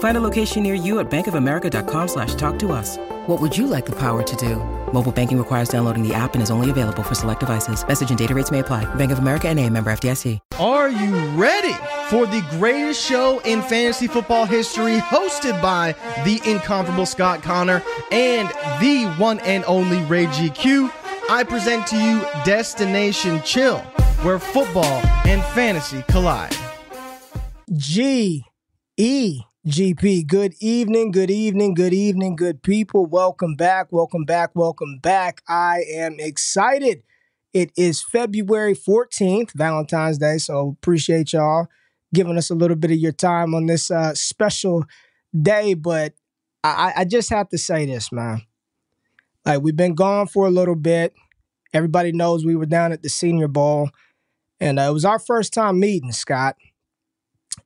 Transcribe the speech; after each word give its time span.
Find 0.00 0.16
a 0.16 0.20
location 0.20 0.62
near 0.62 0.72
you 0.72 0.98
at 0.98 1.10
bankofamerica.com 1.10 2.08
slash 2.08 2.34
talk 2.34 2.58
to 2.60 2.72
us. 2.72 2.96
What 3.26 3.38
would 3.38 3.56
you 3.56 3.66
like 3.66 3.84
the 3.84 3.96
power 3.96 4.22
to 4.22 4.36
do? 4.36 4.56
Mobile 4.94 5.12
banking 5.12 5.36
requires 5.36 5.68
downloading 5.68 6.06
the 6.06 6.14
app 6.14 6.32
and 6.32 6.42
is 6.42 6.50
only 6.50 6.70
available 6.70 7.02
for 7.02 7.14
select 7.14 7.40
devices. 7.40 7.86
Message 7.86 8.08
and 8.08 8.18
data 8.18 8.34
rates 8.34 8.50
may 8.50 8.60
apply. 8.60 8.92
Bank 8.94 9.12
of 9.12 9.18
America 9.18 9.48
and 9.48 9.60
a 9.60 9.68
member 9.68 9.92
FDIC. 9.92 10.38
Are 10.58 10.88
you 10.88 11.14
ready 11.38 11.74
for 12.08 12.26
the 12.26 12.42
greatest 12.52 13.06
show 13.06 13.40
in 13.40 13.60
fantasy 13.60 14.06
football 14.06 14.46
history 14.46 14.96
hosted 14.98 15.60
by 15.60 15.94
the 16.24 16.40
incomparable 16.50 17.04
Scott 17.04 17.42
Connor 17.42 17.82
and 18.10 18.48
the 18.80 19.04
one 19.18 19.38
and 19.40 19.64
only 19.66 20.00
Ray 20.04 20.26
GQ? 20.26 20.90
I 21.28 21.44
present 21.44 21.86
to 21.88 21.96
you 21.96 22.22
Destination 22.46 23.42
Chill, 23.42 23.80
where 24.22 24.38
football 24.38 25.02
and 25.26 25.44
fantasy 25.52 26.02
collide. 26.08 26.56
G 27.76 28.46
E 28.96 29.42
GP. 29.66 30.26
Good 30.26 30.54
evening, 30.60 31.10
good 31.10 31.30
evening, 31.30 31.74
good 31.74 31.92
evening, 31.92 32.34
good 32.34 32.62
people. 32.62 33.04
Welcome 33.04 33.56
back, 33.56 33.88
welcome 33.90 34.24
back, 34.24 34.52
welcome 34.54 34.98
back. 35.02 35.42
I 35.46 35.84
am 35.92 36.16
excited. 36.18 37.02
It 37.52 37.70
is 37.76 38.02
February 38.02 38.74
14th, 38.74 39.52
Valentine's 39.52 40.16
Day, 40.16 40.38
so 40.38 40.76
appreciate 40.80 41.34
y'all 41.34 41.68
giving 42.14 42.38
us 42.38 42.48
a 42.48 42.54
little 42.54 42.76
bit 42.76 42.90
of 42.90 42.96
your 42.96 43.12
time 43.12 43.54
on 43.54 43.66
this 43.66 43.90
uh, 43.90 44.14
special 44.14 44.84
day. 45.38 45.74
But 45.74 46.14
I, 46.64 46.94
I 46.96 47.04
just 47.04 47.28
have 47.28 47.50
to 47.50 47.58
say 47.58 47.84
this, 47.84 48.10
man. 48.10 48.40
Like, 49.44 49.60
we've 49.60 49.76
been 49.76 49.94
gone 49.94 50.26
for 50.26 50.46
a 50.46 50.50
little 50.50 50.74
bit. 50.74 51.12
Everybody 51.74 52.12
knows 52.12 52.46
we 52.46 52.56
were 52.56 52.64
down 52.64 52.92
at 52.92 53.02
the 53.02 53.10
Senior 53.10 53.48
Bowl, 53.48 53.90
and 54.58 54.78
uh, 54.78 54.84
it 54.84 54.92
was 54.94 55.04
our 55.04 55.18
first 55.18 55.52
time 55.52 55.78
meeting, 55.80 56.12
Scott. 56.12 56.56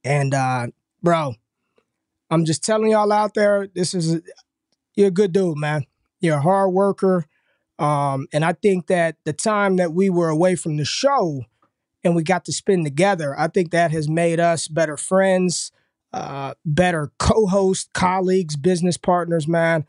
And, 0.03 0.35
uh, 0.35 0.67
bro, 1.01 1.37
I'm 2.35 2.45
just 2.45 2.65
telling 2.65 2.91
y'all 2.91 3.13
out 3.13 3.35
there, 3.35 3.69
this 3.75 3.95
is 3.95 4.21
you're 4.97 5.09
a 5.09 5.13
good 5.13 5.33
dude, 5.33 5.57
man. 5.57 5.87
You're 6.21 6.39
a 6.39 6.43
hard 6.43 6.73
worker. 6.73 7.27
Um, 7.79 8.27
and 8.33 8.45
I 8.45 8.55
think 8.55 8.89
that 8.89 9.17
the 9.25 9.33
time 9.33 9.77
that 9.77 9.93
we 9.93 10.11
were 10.11 10.29
away 10.29 10.57
from 10.57 10.77
the 10.77 10.85
show 10.85 11.45
and 12.03 12.17
we 12.17 12.25
got 12.25 12.45
to 12.47 12.53
spend 12.53 12.85
together, 12.85 13.39
I 13.39 13.47
think 13.47 13.71
that 13.71 13.93
has 13.93 14.09
made 14.09 14.41
us 14.41 14.67
better 14.67 14.97
friends, 14.97 15.71
uh, 16.13 16.55
better 16.65 17.13
co-hosts, 17.19 17.89
colleagues, 17.95 18.57
business 18.57 18.97
partners, 18.97 19.47
man. 19.47 19.87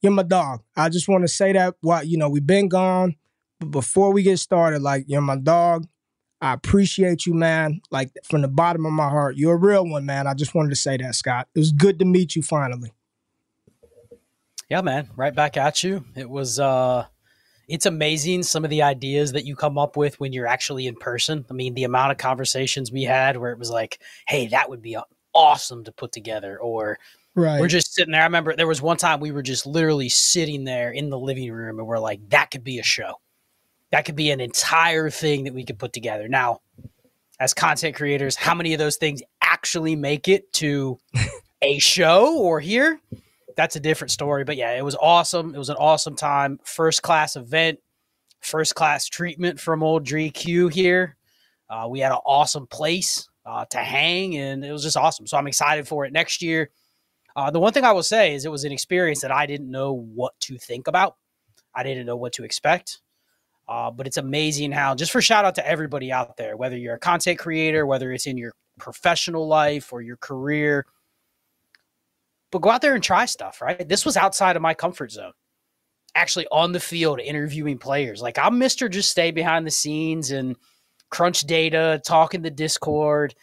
You're 0.00 0.12
my 0.12 0.22
dog. 0.22 0.62
I 0.76 0.88
just 0.90 1.08
want 1.08 1.24
to 1.24 1.28
say 1.28 1.52
that 1.52 1.74
while 1.80 2.04
you 2.04 2.16
know 2.16 2.28
we've 2.28 2.46
been 2.46 2.68
gone, 2.68 3.16
but 3.58 3.70
before 3.70 4.12
we 4.12 4.22
get 4.22 4.38
started, 4.38 4.80
like 4.80 5.04
you're 5.08 5.20
my 5.20 5.36
dog. 5.36 5.86
I 6.40 6.52
appreciate 6.54 7.26
you, 7.26 7.34
man. 7.34 7.80
Like 7.90 8.12
from 8.24 8.42
the 8.42 8.48
bottom 8.48 8.86
of 8.86 8.92
my 8.92 9.08
heart. 9.08 9.36
You're 9.36 9.54
a 9.54 9.58
real 9.58 9.86
one, 9.86 10.06
man. 10.06 10.26
I 10.26 10.34
just 10.34 10.54
wanted 10.54 10.70
to 10.70 10.76
say 10.76 10.96
that, 10.96 11.14
Scott. 11.14 11.48
It 11.54 11.58
was 11.58 11.72
good 11.72 11.98
to 11.98 12.04
meet 12.04 12.34
you 12.34 12.42
finally. 12.42 12.92
Yeah, 14.68 14.80
man. 14.82 15.08
Right 15.16 15.34
back 15.34 15.56
at 15.56 15.82
you. 15.82 16.04
It 16.14 16.30
was 16.30 16.58
uh 16.58 17.06
it's 17.68 17.86
amazing 17.86 18.42
some 18.42 18.64
of 18.64 18.70
the 18.70 18.82
ideas 18.82 19.32
that 19.32 19.44
you 19.44 19.54
come 19.54 19.78
up 19.78 19.96
with 19.96 20.18
when 20.18 20.32
you're 20.32 20.46
actually 20.46 20.86
in 20.86 20.96
person. 20.96 21.44
I 21.48 21.52
mean, 21.52 21.74
the 21.74 21.84
amount 21.84 22.10
of 22.10 22.18
conversations 22.18 22.90
we 22.90 23.04
had 23.04 23.36
where 23.36 23.52
it 23.52 23.58
was 23.58 23.70
like, 23.70 24.00
"Hey, 24.26 24.48
that 24.48 24.68
would 24.68 24.82
be 24.82 24.96
awesome 25.34 25.84
to 25.84 25.92
put 25.92 26.10
together," 26.10 26.58
or 26.58 26.98
right. 27.36 27.60
we're 27.60 27.68
just 27.68 27.94
sitting 27.94 28.10
there. 28.10 28.22
I 28.22 28.24
remember 28.24 28.56
there 28.56 28.66
was 28.66 28.82
one 28.82 28.96
time 28.96 29.20
we 29.20 29.30
were 29.30 29.42
just 29.42 29.66
literally 29.66 30.08
sitting 30.08 30.64
there 30.64 30.90
in 30.90 31.10
the 31.10 31.18
living 31.18 31.52
room, 31.52 31.78
and 31.78 31.86
we're 31.86 32.00
like, 32.00 32.28
"That 32.30 32.50
could 32.50 32.64
be 32.64 32.80
a 32.80 32.82
show." 32.82 33.20
That 33.90 34.04
could 34.04 34.16
be 34.16 34.30
an 34.30 34.40
entire 34.40 35.10
thing 35.10 35.44
that 35.44 35.54
we 35.54 35.64
could 35.64 35.78
put 35.78 35.92
together. 35.92 36.28
Now, 36.28 36.60
as 37.38 37.54
content 37.54 37.96
creators, 37.96 38.36
how 38.36 38.54
many 38.54 38.72
of 38.72 38.78
those 38.78 38.96
things 38.96 39.22
actually 39.40 39.96
make 39.96 40.28
it 40.28 40.52
to 40.54 40.98
a 41.62 41.78
show 41.78 42.38
or 42.38 42.60
here? 42.60 43.00
That's 43.56 43.76
a 43.76 43.80
different 43.80 44.10
story. 44.10 44.44
But 44.44 44.56
yeah, 44.56 44.76
it 44.76 44.84
was 44.84 44.96
awesome. 44.96 45.54
It 45.54 45.58
was 45.58 45.70
an 45.70 45.76
awesome 45.76 46.16
time. 46.16 46.60
First 46.64 47.02
class 47.02 47.36
event, 47.36 47.80
first 48.40 48.74
class 48.74 49.06
treatment 49.06 49.58
from 49.58 49.82
old 49.82 50.04
GQ 50.04 50.72
here. 50.72 51.16
Uh, 51.68 51.86
we 51.88 52.00
had 52.00 52.12
an 52.12 52.18
awesome 52.24 52.66
place 52.66 53.28
uh, 53.46 53.64
to 53.66 53.78
hang, 53.78 54.36
and 54.36 54.64
it 54.64 54.72
was 54.72 54.82
just 54.82 54.96
awesome. 54.96 55.26
So 55.26 55.36
I'm 55.36 55.46
excited 55.46 55.88
for 55.88 56.04
it 56.04 56.12
next 56.12 56.42
year. 56.42 56.70
Uh, 57.34 57.50
the 57.50 57.60
one 57.60 57.72
thing 57.72 57.84
I 57.84 57.92
will 57.92 58.02
say 58.02 58.34
is 58.34 58.44
it 58.44 58.50
was 58.50 58.64
an 58.64 58.72
experience 58.72 59.20
that 59.20 59.30
I 59.30 59.46
didn't 59.46 59.70
know 59.70 59.92
what 59.92 60.38
to 60.40 60.58
think 60.58 60.88
about. 60.88 61.16
I 61.74 61.82
didn't 61.84 62.06
know 62.06 62.16
what 62.16 62.32
to 62.34 62.44
expect. 62.44 63.00
Uh, 63.70 63.88
but 63.88 64.08
it's 64.08 64.16
amazing 64.16 64.72
how, 64.72 64.96
just 64.96 65.12
for 65.12 65.22
shout 65.22 65.44
out 65.44 65.54
to 65.54 65.64
everybody 65.66 66.10
out 66.10 66.36
there, 66.36 66.56
whether 66.56 66.76
you're 66.76 66.96
a 66.96 66.98
content 66.98 67.38
creator, 67.38 67.86
whether 67.86 68.10
it's 68.10 68.26
in 68.26 68.36
your 68.36 68.52
professional 68.80 69.46
life 69.46 69.92
or 69.92 70.02
your 70.02 70.16
career, 70.16 70.84
but 72.50 72.62
go 72.62 72.70
out 72.70 72.82
there 72.82 72.96
and 72.96 73.04
try 73.04 73.26
stuff, 73.26 73.62
right? 73.62 73.88
This 73.88 74.04
was 74.04 74.16
outside 74.16 74.56
of 74.56 74.62
my 74.62 74.74
comfort 74.74 75.12
zone. 75.12 75.34
Actually, 76.16 76.48
on 76.50 76.72
the 76.72 76.80
field, 76.80 77.20
interviewing 77.20 77.78
players. 77.78 78.20
Like, 78.20 78.38
I'm 78.38 78.58
Mr. 78.58 78.90
Just 78.90 79.10
stay 79.10 79.30
behind 79.30 79.64
the 79.64 79.70
scenes 79.70 80.32
and 80.32 80.56
crunch 81.10 81.42
data, 81.42 82.02
talk 82.04 82.34
in 82.34 82.42
the 82.42 82.50
Discord. 82.50 83.36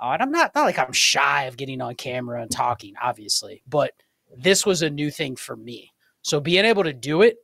Uh, 0.00 0.12
and 0.12 0.22
I'm 0.22 0.30
not, 0.30 0.54
not 0.54 0.64
like 0.64 0.78
I'm 0.78 0.92
shy 0.92 1.44
of 1.44 1.58
getting 1.58 1.82
on 1.82 1.94
camera 1.94 2.40
and 2.40 2.50
talking, 2.50 2.94
obviously, 3.02 3.62
but 3.68 3.90
this 4.34 4.64
was 4.64 4.80
a 4.80 4.88
new 4.88 5.10
thing 5.10 5.36
for 5.36 5.54
me. 5.54 5.92
So 6.22 6.40
being 6.40 6.64
able 6.64 6.84
to 6.84 6.94
do 6.94 7.20
it 7.20 7.36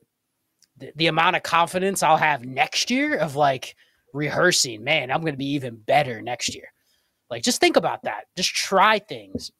the, 0.81 0.93
the 0.97 1.07
amount 1.07 1.37
of 1.37 1.43
confidence 1.43 2.03
I'll 2.03 2.17
have 2.17 2.45
next 2.45 2.91
year 2.91 3.17
of 3.17 3.37
like 3.37 3.77
rehearsing, 4.13 4.83
man, 4.83 5.11
I'm 5.11 5.21
going 5.21 5.35
to 5.35 5.39
be 5.39 5.53
even 5.53 5.77
better 5.77 6.21
next 6.21 6.55
year. 6.55 6.73
Like, 7.31 7.45
just 7.45 7.61
think 7.61 7.77
about 7.77 8.03
that. 8.03 8.25
Just 8.37 8.55
try 8.55 8.99
things. 8.99 9.53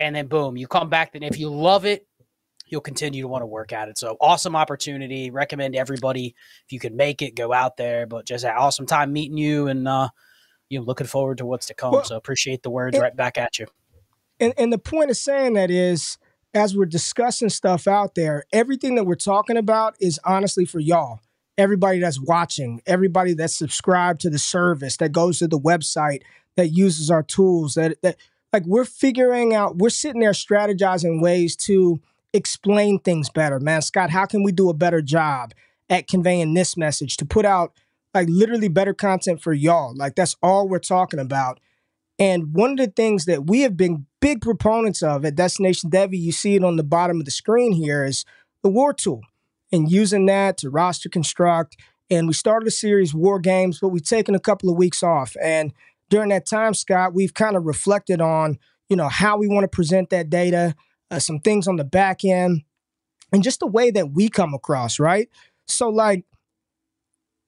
And 0.00 0.16
then, 0.16 0.26
boom, 0.26 0.56
you 0.56 0.66
come 0.66 0.90
back. 0.90 1.12
Then, 1.12 1.22
if 1.22 1.38
you 1.38 1.48
love 1.48 1.84
it, 1.86 2.06
you'll 2.66 2.80
continue 2.80 3.22
to 3.22 3.28
want 3.28 3.42
to 3.42 3.46
work 3.46 3.72
at 3.72 3.88
it. 3.88 3.96
So, 3.96 4.16
awesome 4.20 4.56
opportunity. 4.56 5.30
Recommend 5.30 5.76
everybody, 5.76 6.34
if 6.64 6.72
you 6.72 6.80
can 6.80 6.96
make 6.96 7.22
it, 7.22 7.36
go 7.36 7.52
out 7.52 7.76
there. 7.76 8.06
But 8.06 8.26
just 8.26 8.44
an 8.44 8.54
awesome 8.56 8.86
time 8.86 9.12
meeting 9.12 9.38
you 9.38 9.68
and, 9.68 9.86
uh, 9.86 10.08
you 10.68 10.80
know, 10.80 10.84
looking 10.84 11.06
forward 11.06 11.38
to 11.38 11.46
what's 11.46 11.66
to 11.66 11.74
come. 11.74 11.92
Well, 11.92 12.04
so, 12.04 12.16
appreciate 12.16 12.62
the 12.64 12.70
words 12.70 12.96
and, 12.96 13.02
right 13.02 13.14
back 13.14 13.38
at 13.38 13.58
you. 13.58 13.66
And, 14.40 14.52
and 14.58 14.72
the 14.72 14.78
point 14.78 15.10
of 15.10 15.16
saying 15.16 15.54
that 15.54 15.70
is, 15.70 16.18
as 16.56 16.74
we're 16.74 16.86
discussing 16.86 17.50
stuff 17.50 17.86
out 17.86 18.14
there, 18.14 18.44
everything 18.50 18.94
that 18.94 19.04
we're 19.04 19.14
talking 19.14 19.58
about 19.58 19.94
is 20.00 20.18
honestly 20.24 20.64
for 20.64 20.80
y'all. 20.80 21.20
Everybody 21.58 21.98
that's 21.98 22.18
watching, 22.18 22.80
everybody 22.86 23.34
that's 23.34 23.56
subscribed 23.56 24.22
to 24.22 24.30
the 24.30 24.38
service, 24.38 24.96
that 24.96 25.12
goes 25.12 25.38
to 25.40 25.48
the 25.48 25.60
website, 25.60 26.22
that 26.56 26.68
uses 26.68 27.10
our 27.10 27.22
tools, 27.22 27.74
that 27.74 28.00
that 28.00 28.16
like 28.54 28.64
we're 28.64 28.86
figuring 28.86 29.54
out, 29.54 29.76
we're 29.76 29.90
sitting 29.90 30.22
there 30.22 30.32
strategizing 30.32 31.20
ways 31.20 31.56
to 31.56 32.00
explain 32.32 33.00
things 33.00 33.28
better. 33.28 33.60
Man, 33.60 33.82
Scott, 33.82 34.08
how 34.08 34.24
can 34.24 34.42
we 34.42 34.50
do 34.50 34.70
a 34.70 34.74
better 34.74 35.02
job 35.02 35.52
at 35.90 36.08
conveying 36.08 36.54
this 36.54 36.74
message 36.74 37.18
to 37.18 37.26
put 37.26 37.44
out 37.44 37.74
like 38.14 38.28
literally 38.30 38.68
better 38.68 38.94
content 38.94 39.42
for 39.42 39.52
y'all? 39.52 39.94
Like 39.94 40.14
that's 40.14 40.36
all 40.42 40.68
we're 40.68 40.78
talking 40.78 41.20
about. 41.20 41.60
And 42.18 42.54
one 42.54 42.72
of 42.72 42.78
the 42.78 42.86
things 42.86 43.26
that 43.26 43.46
we 43.46 43.60
have 43.60 43.76
been 43.76 44.06
big 44.20 44.40
proponents 44.40 45.02
of 45.02 45.24
at 45.24 45.34
Destination 45.34 45.90
Devy, 45.90 46.18
you 46.18 46.32
see 46.32 46.54
it 46.54 46.64
on 46.64 46.76
the 46.76 46.82
bottom 46.82 47.20
of 47.20 47.26
the 47.26 47.30
screen 47.30 47.72
here, 47.72 48.04
is 48.04 48.24
the 48.62 48.70
War 48.70 48.92
Tool 48.92 49.20
and 49.72 49.90
using 49.90 50.26
that 50.26 50.56
to 50.58 50.70
roster 50.70 51.08
construct. 51.08 51.76
And 52.08 52.26
we 52.26 52.32
started 52.32 52.66
a 52.66 52.70
series, 52.72 53.14
War 53.14 53.38
Games, 53.38 53.78
but 53.80 53.88
we've 53.88 54.04
taken 54.04 54.34
a 54.34 54.40
couple 54.40 54.70
of 54.70 54.76
weeks 54.76 55.02
off. 55.02 55.36
And 55.42 55.72
during 56.08 56.30
that 56.30 56.46
time, 56.46 56.72
Scott, 56.72 57.14
we've 57.14 57.34
kind 57.34 57.56
of 57.56 57.64
reflected 57.64 58.20
on, 58.20 58.58
you 58.88 58.96
know, 58.96 59.08
how 59.08 59.36
we 59.36 59.48
want 59.48 59.64
to 59.64 59.68
present 59.68 60.10
that 60.10 60.30
data, 60.30 60.74
uh, 61.10 61.18
some 61.18 61.40
things 61.40 61.66
on 61.66 61.76
the 61.76 61.84
back 61.84 62.24
end, 62.24 62.62
and 63.32 63.42
just 63.42 63.60
the 63.60 63.66
way 63.66 63.90
that 63.90 64.12
we 64.12 64.28
come 64.28 64.54
across, 64.54 65.00
right? 65.00 65.28
So, 65.66 65.88
like, 65.88 66.24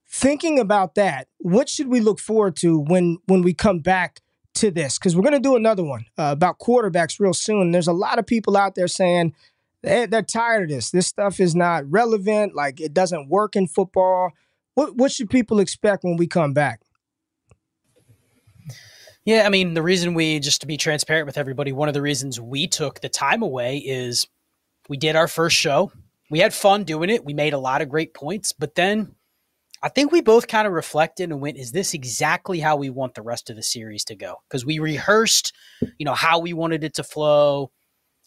thinking 0.08 0.58
about 0.58 0.96
that, 0.96 1.28
what 1.38 1.68
should 1.68 1.86
we 1.86 2.00
look 2.00 2.18
forward 2.18 2.56
to 2.56 2.80
when 2.80 3.18
when 3.26 3.42
we 3.42 3.54
come 3.54 3.78
back 3.78 4.20
to 4.60 4.70
this? 4.70 4.98
Because 4.98 5.16
we're 5.16 5.22
going 5.22 5.34
to 5.34 5.40
do 5.40 5.56
another 5.56 5.84
one 5.84 6.06
uh, 6.16 6.30
about 6.32 6.58
quarterbacks 6.58 7.20
real 7.20 7.34
soon. 7.34 7.70
There's 7.70 7.88
a 7.88 7.92
lot 7.92 8.18
of 8.18 8.26
people 8.26 8.56
out 8.56 8.74
there 8.74 8.88
saying 8.88 9.34
they, 9.82 10.06
they're 10.06 10.22
tired 10.22 10.64
of 10.64 10.68
this. 10.68 10.90
This 10.90 11.06
stuff 11.06 11.40
is 11.40 11.54
not 11.54 11.90
relevant. 11.90 12.54
Like 12.54 12.80
it 12.80 12.94
doesn't 12.94 13.28
work 13.28 13.56
in 13.56 13.66
football. 13.66 14.30
What 14.74 14.96
what 14.96 15.12
should 15.12 15.30
people 15.30 15.60
expect 15.60 16.04
when 16.04 16.16
we 16.16 16.26
come 16.26 16.52
back? 16.52 16.82
Yeah, 19.24 19.44
I 19.44 19.50
mean, 19.50 19.74
the 19.74 19.82
reason 19.82 20.14
we, 20.14 20.38
just 20.38 20.62
to 20.62 20.66
be 20.66 20.78
transparent 20.78 21.26
with 21.26 21.36
everybody, 21.36 21.70
one 21.70 21.88
of 21.88 21.92
the 21.92 22.00
reasons 22.00 22.40
we 22.40 22.66
took 22.66 23.00
the 23.00 23.10
time 23.10 23.42
away 23.42 23.76
is 23.76 24.26
we 24.88 24.96
did 24.96 25.16
our 25.16 25.28
first 25.28 25.54
show. 25.54 25.92
We 26.30 26.38
had 26.38 26.54
fun 26.54 26.84
doing 26.84 27.10
it. 27.10 27.26
We 27.26 27.34
made 27.34 27.52
a 27.52 27.58
lot 27.58 27.82
of 27.82 27.90
great 27.90 28.14
points, 28.14 28.54
but 28.54 28.74
then 28.74 29.14
I 29.82 29.88
think 29.88 30.10
we 30.10 30.20
both 30.20 30.48
kind 30.48 30.66
of 30.66 30.72
reflected 30.72 31.30
and 31.30 31.40
went, 31.40 31.56
is 31.56 31.70
this 31.70 31.94
exactly 31.94 32.58
how 32.58 32.76
we 32.76 32.90
want 32.90 33.14
the 33.14 33.22
rest 33.22 33.48
of 33.48 33.56
the 33.56 33.62
series 33.62 34.04
to 34.06 34.16
go? 34.16 34.36
Because 34.48 34.66
we 34.66 34.80
rehearsed, 34.80 35.54
you 35.98 36.04
know, 36.04 36.14
how 36.14 36.40
we 36.40 36.52
wanted 36.52 36.82
it 36.82 36.94
to 36.94 37.04
flow, 37.04 37.70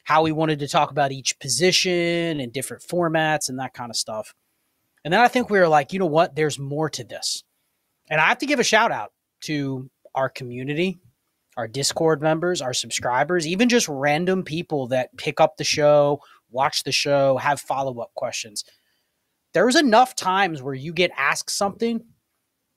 how 0.04 0.24
we 0.24 0.32
wanted 0.32 0.60
to 0.60 0.68
talk 0.68 0.92
about 0.92 1.12
each 1.12 1.38
position 1.40 2.40
and 2.40 2.54
different 2.54 2.84
formats 2.84 3.50
and 3.50 3.60
that 3.60 3.74
kind 3.74 3.90
of 3.90 3.98
stuff. 3.98 4.34
And 5.04 5.14
then 5.14 5.20
I 5.20 5.28
think 5.28 5.50
we 5.50 5.60
were 5.60 5.68
like, 5.68 5.92
you 5.92 6.00
know 6.00 6.06
what? 6.06 6.36
There's 6.36 6.58
more 6.58 6.90
to 6.92 7.04
this. 7.04 7.44
And 8.10 8.22
I 8.22 8.28
have 8.28 8.38
to 8.40 8.46
give 8.46 8.60
a 8.60 8.64
shout 8.64 8.92
out 8.92 9.12
to 9.42 9.90
our 10.16 10.30
community, 10.30 11.00
our 11.58 11.68
Discord 11.68 12.22
members, 12.22 12.62
our 12.62 12.74
subscribers, 12.74 13.46
even 13.46 13.68
just 13.68 13.90
random 13.90 14.44
people 14.44 14.88
that 14.88 15.16
pick 15.18 15.42
up 15.42 15.58
the 15.58 15.64
show, 15.64 16.22
watch 16.50 16.84
the 16.84 16.92
show, 16.92 17.38
have 17.38 17.60
follow 17.60 18.00
up 18.00 18.14
questions 18.16 18.64
there's 19.54 19.76
enough 19.76 20.16
times 20.16 20.62
where 20.62 20.74
you 20.74 20.94
get 20.94 21.12
asked 21.18 21.50
something 21.50 22.04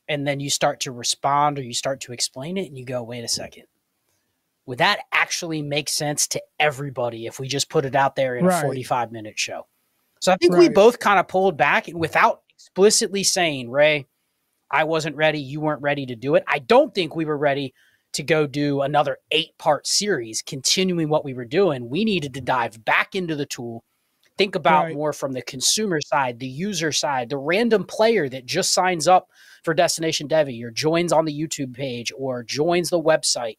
and 0.09 0.27
then 0.27 0.41
you 0.41 0.51
start 0.51 0.81
to 0.81 0.93
respond 0.93 1.59
or 1.59 1.63
you 1.63 1.75
start 1.75 2.01
to 2.03 2.13
explain 2.13 2.57
it 2.57 2.67
and 2.67 2.77
you 2.77 2.85
go, 2.85 3.03
wait 3.03 3.25
a 3.25 3.29
second. 3.29 3.65
Would 4.67 4.79
that 4.79 5.01
actually 5.13 5.63
make 5.63 5.89
sense 5.89 6.27
to 6.29 6.43
everybody 6.59 7.27
if 7.27 7.39
we 7.39 7.49
just 7.49 7.69
put 7.69 7.85
it 7.85 7.95
out 7.95 8.17
there 8.17 8.37
in 8.37 8.47
right. 8.47 8.59
a 8.59 8.63
45 8.63 9.13
minute 9.13 9.39
show? 9.39 9.67
So 10.21 10.33
I 10.33 10.37
think 10.37 10.55
right. 10.55 10.61
we 10.61 10.69
both 10.69 10.99
kind 10.99 11.21
of 11.21 11.29
pulled 11.29 11.57
back 11.57 11.89
and 11.89 11.99
without 11.99 12.43
explicitly 12.55 13.25
saying, 13.25 13.71
Ray, 13.71 14.07
I 14.71 14.85
wasn't 14.85 15.17
ready, 15.17 15.39
you 15.39 15.61
weren't 15.61 15.83
ready 15.83 16.07
to 16.07 16.17
do 16.17 16.35
it. 16.35 16.45
I 16.49 16.59
don't 16.59 16.95
think 16.95 17.15
we 17.15 17.27
were 17.27 17.37
ready 17.37 17.75
to 18.15 18.23
go 18.23 18.47
do 18.47 18.81
another 18.81 19.19
eight 19.31 19.57
part 19.59 19.87
series, 19.87 20.41
continuing 20.41 21.09
what 21.09 21.25
we 21.25 21.35
were 21.35 21.45
doing. 21.45 21.91
We 21.91 22.05
needed 22.05 22.35
to 22.35 22.41
dive 22.41 22.85
back 22.85 23.15
into 23.15 23.37
the 23.37 23.47
tool 23.47 23.85
Think 24.37 24.57
about 24.57 24.87
right. 24.87 24.95
more 24.95 25.13
from 25.13 25.33
the 25.33 25.43
consumer 25.43 26.01
side, 26.01 26.41
the 26.41 26.49
user 26.49 26.91
side, 26.91 27.29
the 27.29 27.37
random 27.37 27.85
player 27.85 28.29
that 28.29 28.47
just 28.47 28.73
signs 28.73 29.07
up 29.07 29.29
for 29.63 29.75
Destination 29.75 30.29
Devy 30.29 30.63
or 30.65 30.71
joins 30.71 31.13
on 31.13 31.25
the 31.25 31.33
YouTube 31.33 31.75
page 31.75 32.13
or 32.17 32.43
joins 32.43 32.91
the 32.91 33.01
website. 33.01 33.59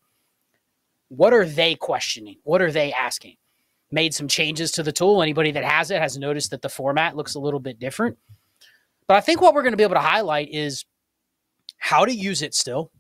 What 1.08 1.34
are 1.34 1.46
they 1.46 1.76
questioning? 1.76 2.38
What 2.44 2.62
are 2.62 2.72
they 2.72 2.92
asking? 2.92 3.36
Made 3.92 4.14
some 4.14 4.28
changes 4.28 4.72
to 4.74 4.84
the 4.84 4.92
tool. 4.92 5.22
Anybody 5.22 5.52
that 5.52 5.64
has 5.64 5.92
it 5.92 6.02
has 6.02 6.18
noticed 6.18 6.52
that 6.52 6.62
the 6.62 6.70
format 6.70 7.16
looks 7.16 7.36
a 7.36 7.40
little 7.40 7.62
bit 7.62 7.80
different. 7.80 8.18
But 9.08 9.16
I 9.16 9.22
think 9.22 9.42
what 9.42 9.54
we're 9.54 9.62
going 9.62 9.74
to 9.74 9.78
be 9.78 9.84
able 9.84 9.96
to 9.96 10.02
highlight 10.02 10.50
is 10.52 10.84
how 11.78 12.04
to 12.04 12.14
use 12.14 12.42
it 12.42 12.54
still, 12.54 12.92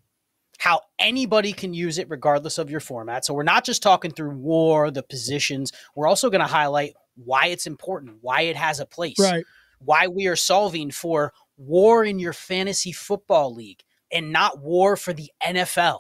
how 0.60 0.82
anybody 0.98 1.52
can 1.52 1.74
use 1.74 1.98
it 1.98 2.10
regardless 2.10 2.58
of 2.58 2.70
your 2.70 2.80
format. 2.80 3.26
So 3.26 3.34
we're 3.34 3.44
not 3.44 3.66
just 3.66 3.84
talking 3.84 4.12
through 4.12 4.38
war, 4.38 4.92
the 4.92 5.04
positions. 5.04 5.74
We're 5.96 6.08
also 6.08 6.30
going 6.30 6.42
to 6.42 6.48
highlight 6.48 6.94
why 7.16 7.48
it's 7.48 7.68
important, 7.68 8.18
why 8.22 8.42
it 8.42 8.56
has 8.56 8.80
a 8.80 8.86
place, 8.86 9.20
right. 9.20 9.46
why 9.80 10.08
we 10.08 10.28
are 10.28 10.36
solving 10.36 10.92
for 10.92 11.34
war 11.58 12.04
in 12.04 12.20
your 12.20 12.34
fantasy 12.34 12.92
football 12.92 13.54
league 13.54 13.82
and 14.12 14.32
not 14.32 14.60
war 14.60 14.96
for 14.96 15.14
the 15.14 15.32
NFL. 15.44 16.00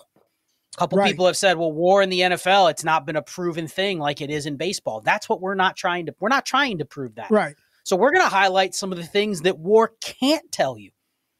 A 0.75 0.77
couple 0.77 0.97
right. 0.97 1.07
people 1.07 1.25
have 1.25 1.37
said, 1.37 1.57
well, 1.57 1.71
war 1.71 2.01
in 2.01 2.09
the 2.09 2.19
NFL, 2.19 2.69
it's 2.69 2.83
not 2.83 3.05
been 3.05 3.15
a 3.15 3.21
proven 3.21 3.67
thing 3.67 3.97
like 3.97 4.21
it 4.21 4.29
is 4.29 4.45
in 4.45 4.57
baseball. 4.57 5.01
That's 5.01 5.29
what 5.29 5.39
we're 5.39 5.55
not 5.55 5.77
trying 5.77 6.07
to 6.07 6.15
we're 6.19 6.29
not 6.29 6.45
trying 6.45 6.79
to 6.79 6.85
prove 6.85 7.15
that. 7.15 7.31
Right. 7.31 7.55
So 7.85 7.95
we're 7.95 8.11
going 8.11 8.25
to 8.25 8.29
highlight 8.29 8.75
some 8.75 8.91
of 8.91 8.97
the 8.97 9.05
things 9.05 9.41
that 9.41 9.57
war 9.57 9.93
can't 10.01 10.51
tell 10.51 10.77
you. 10.77 10.91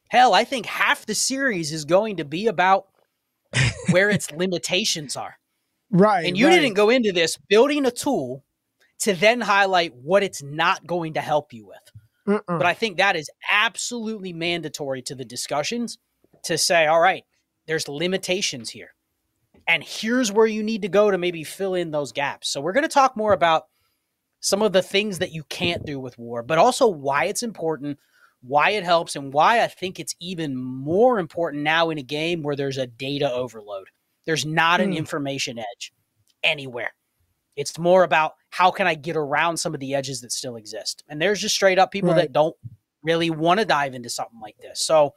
Hell, 0.09 0.33
I 0.33 0.43
think 0.43 0.67
half 0.67 1.05
the 1.05 1.15
series 1.15 1.73
is 1.73 1.83
going 1.83 2.17
to 2.17 2.25
be 2.25 2.47
about 2.47 2.85
where 3.89 4.09
its 4.09 4.31
limitations 4.31 5.17
are. 5.17 5.35
Right. 5.91 6.25
And 6.25 6.37
you 6.37 6.47
right. 6.47 6.55
didn't 6.55 6.75
go 6.75 6.89
into 6.89 7.11
this 7.11 7.37
building 7.49 7.85
a 7.85 7.91
tool 7.91 8.44
to 8.99 9.13
then 9.13 9.41
highlight 9.41 9.93
what 9.95 10.23
it's 10.23 10.41
not 10.41 10.85
going 10.85 11.13
to 11.13 11.21
help 11.21 11.53
you 11.53 11.67
with. 11.67 11.91
Mm-mm. 12.27 12.57
But 12.57 12.65
I 12.65 12.73
think 12.73 12.97
that 12.97 13.15
is 13.15 13.29
absolutely 13.51 14.33
mandatory 14.33 15.01
to 15.03 15.15
the 15.15 15.25
discussions 15.25 15.97
to 16.43 16.57
say, 16.57 16.87
all 16.87 16.99
right, 16.99 17.23
there's 17.67 17.87
limitations 17.87 18.69
here. 18.69 18.93
And 19.67 19.83
here's 19.83 20.31
where 20.31 20.45
you 20.45 20.63
need 20.63 20.83
to 20.83 20.89
go 20.89 21.09
to 21.09 21.17
maybe 21.17 21.43
fill 21.43 21.73
in 21.73 21.91
those 21.91 22.11
gaps. 22.11 22.49
So 22.49 22.61
we're 22.61 22.73
going 22.73 22.83
to 22.83 22.89
talk 22.89 23.17
more 23.17 23.33
about 23.33 23.63
some 24.39 24.61
of 24.61 24.73
the 24.73 24.83
things 24.83 25.19
that 25.19 25.31
you 25.31 25.43
can't 25.45 25.85
do 25.85 25.99
with 25.99 26.17
war, 26.19 26.43
but 26.43 26.59
also 26.59 26.87
why 26.87 27.25
it's 27.25 27.41
important, 27.41 27.97
why 28.41 28.71
it 28.71 28.83
helps, 28.83 29.15
and 29.15 29.33
why 29.33 29.63
I 29.63 29.67
think 29.67 29.99
it's 29.99 30.15
even 30.19 30.55
more 30.55 31.17
important 31.17 31.63
now 31.63 31.89
in 31.89 31.97
a 31.97 32.03
game 32.03 32.43
where 32.43 32.55
there's 32.55 32.77
a 32.77 32.85
data 32.85 33.31
overload. 33.31 33.87
There's 34.25 34.45
not 34.45 34.81
an 34.81 34.91
mm. 34.91 34.97
information 34.97 35.57
edge 35.57 35.93
anywhere. 36.43 36.93
It's 37.55 37.77
more 37.77 38.03
about 38.03 38.33
how 38.49 38.71
can 38.71 38.87
I 38.87 38.95
get 38.95 39.15
around 39.15 39.57
some 39.57 39.73
of 39.73 39.79
the 39.79 39.95
edges 39.95 40.21
that 40.21 40.31
still 40.31 40.55
exist. 40.55 41.03
And 41.07 41.21
there's 41.21 41.41
just 41.41 41.55
straight 41.55 41.79
up 41.79 41.91
people 41.91 42.11
right. 42.11 42.17
that 42.17 42.33
don't 42.33 42.55
really 43.03 43.29
want 43.29 43.59
to 43.59 43.65
dive 43.65 43.93
into 43.93 44.09
something 44.09 44.39
like 44.39 44.57
this. 44.57 44.81
So 44.81 45.13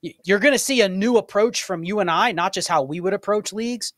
you're 0.00 0.38
going 0.38 0.54
to 0.54 0.58
see 0.58 0.80
a 0.80 0.88
new 0.88 1.16
approach 1.16 1.62
from 1.64 1.84
you 1.84 2.00
and 2.00 2.10
I, 2.10 2.32
not 2.32 2.54
just 2.54 2.68
how 2.68 2.82
we 2.82 3.00
would 3.00 3.14
approach 3.14 3.52
leagues 3.52 3.92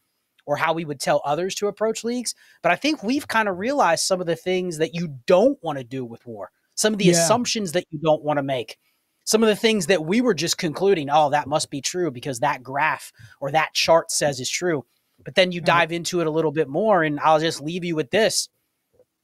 or 0.46 0.56
how 0.56 0.72
we 0.72 0.84
would 0.84 1.00
tell 1.00 1.20
others 1.24 1.54
to 1.56 1.66
approach 1.66 2.04
leagues, 2.04 2.34
but 2.62 2.72
I 2.72 2.76
think 2.76 3.02
we've 3.02 3.28
kind 3.28 3.48
of 3.48 3.58
realized 3.58 4.04
some 4.04 4.20
of 4.20 4.26
the 4.26 4.36
things 4.36 4.78
that 4.78 4.94
you 4.94 5.16
don't 5.26 5.58
want 5.62 5.78
to 5.78 5.84
do 5.84 6.04
with 6.04 6.24
war, 6.26 6.50
some 6.74 6.92
of 6.92 6.98
the 6.98 7.06
yeah. 7.06 7.12
assumptions 7.12 7.72
that 7.72 7.84
you 7.90 7.98
don't 7.98 8.22
want 8.22 8.38
to 8.38 8.42
make. 8.42 8.78
Some 9.24 9.42
of 9.42 9.48
the 9.48 9.56
things 9.56 9.86
that 9.86 10.04
we 10.04 10.20
were 10.20 10.34
just 10.34 10.56
concluding, 10.56 11.10
oh, 11.10 11.30
that 11.30 11.48
must 11.48 11.68
be 11.68 11.80
true 11.80 12.12
because 12.12 12.38
that 12.40 12.62
graph 12.62 13.12
or 13.40 13.50
that 13.50 13.74
chart 13.74 14.12
says 14.12 14.38
is 14.38 14.48
true. 14.48 14.84
But 15.26 15.34
then 15.34 15.50
you 15.50 15.60
dive 15.60 15.90
into 15.90 16.20
it 16.20 16.28
a 16.28 16.30
little 16.30 16.52
bit 16.52 16.68
more, 16.68 17.02
and 17.02 17.18
I'll 17.18 17.40
just 17.40 17.60
leave 17.60 17.84
you 17.84 17.96
with 17.96 18.12
this. 18.12 18.48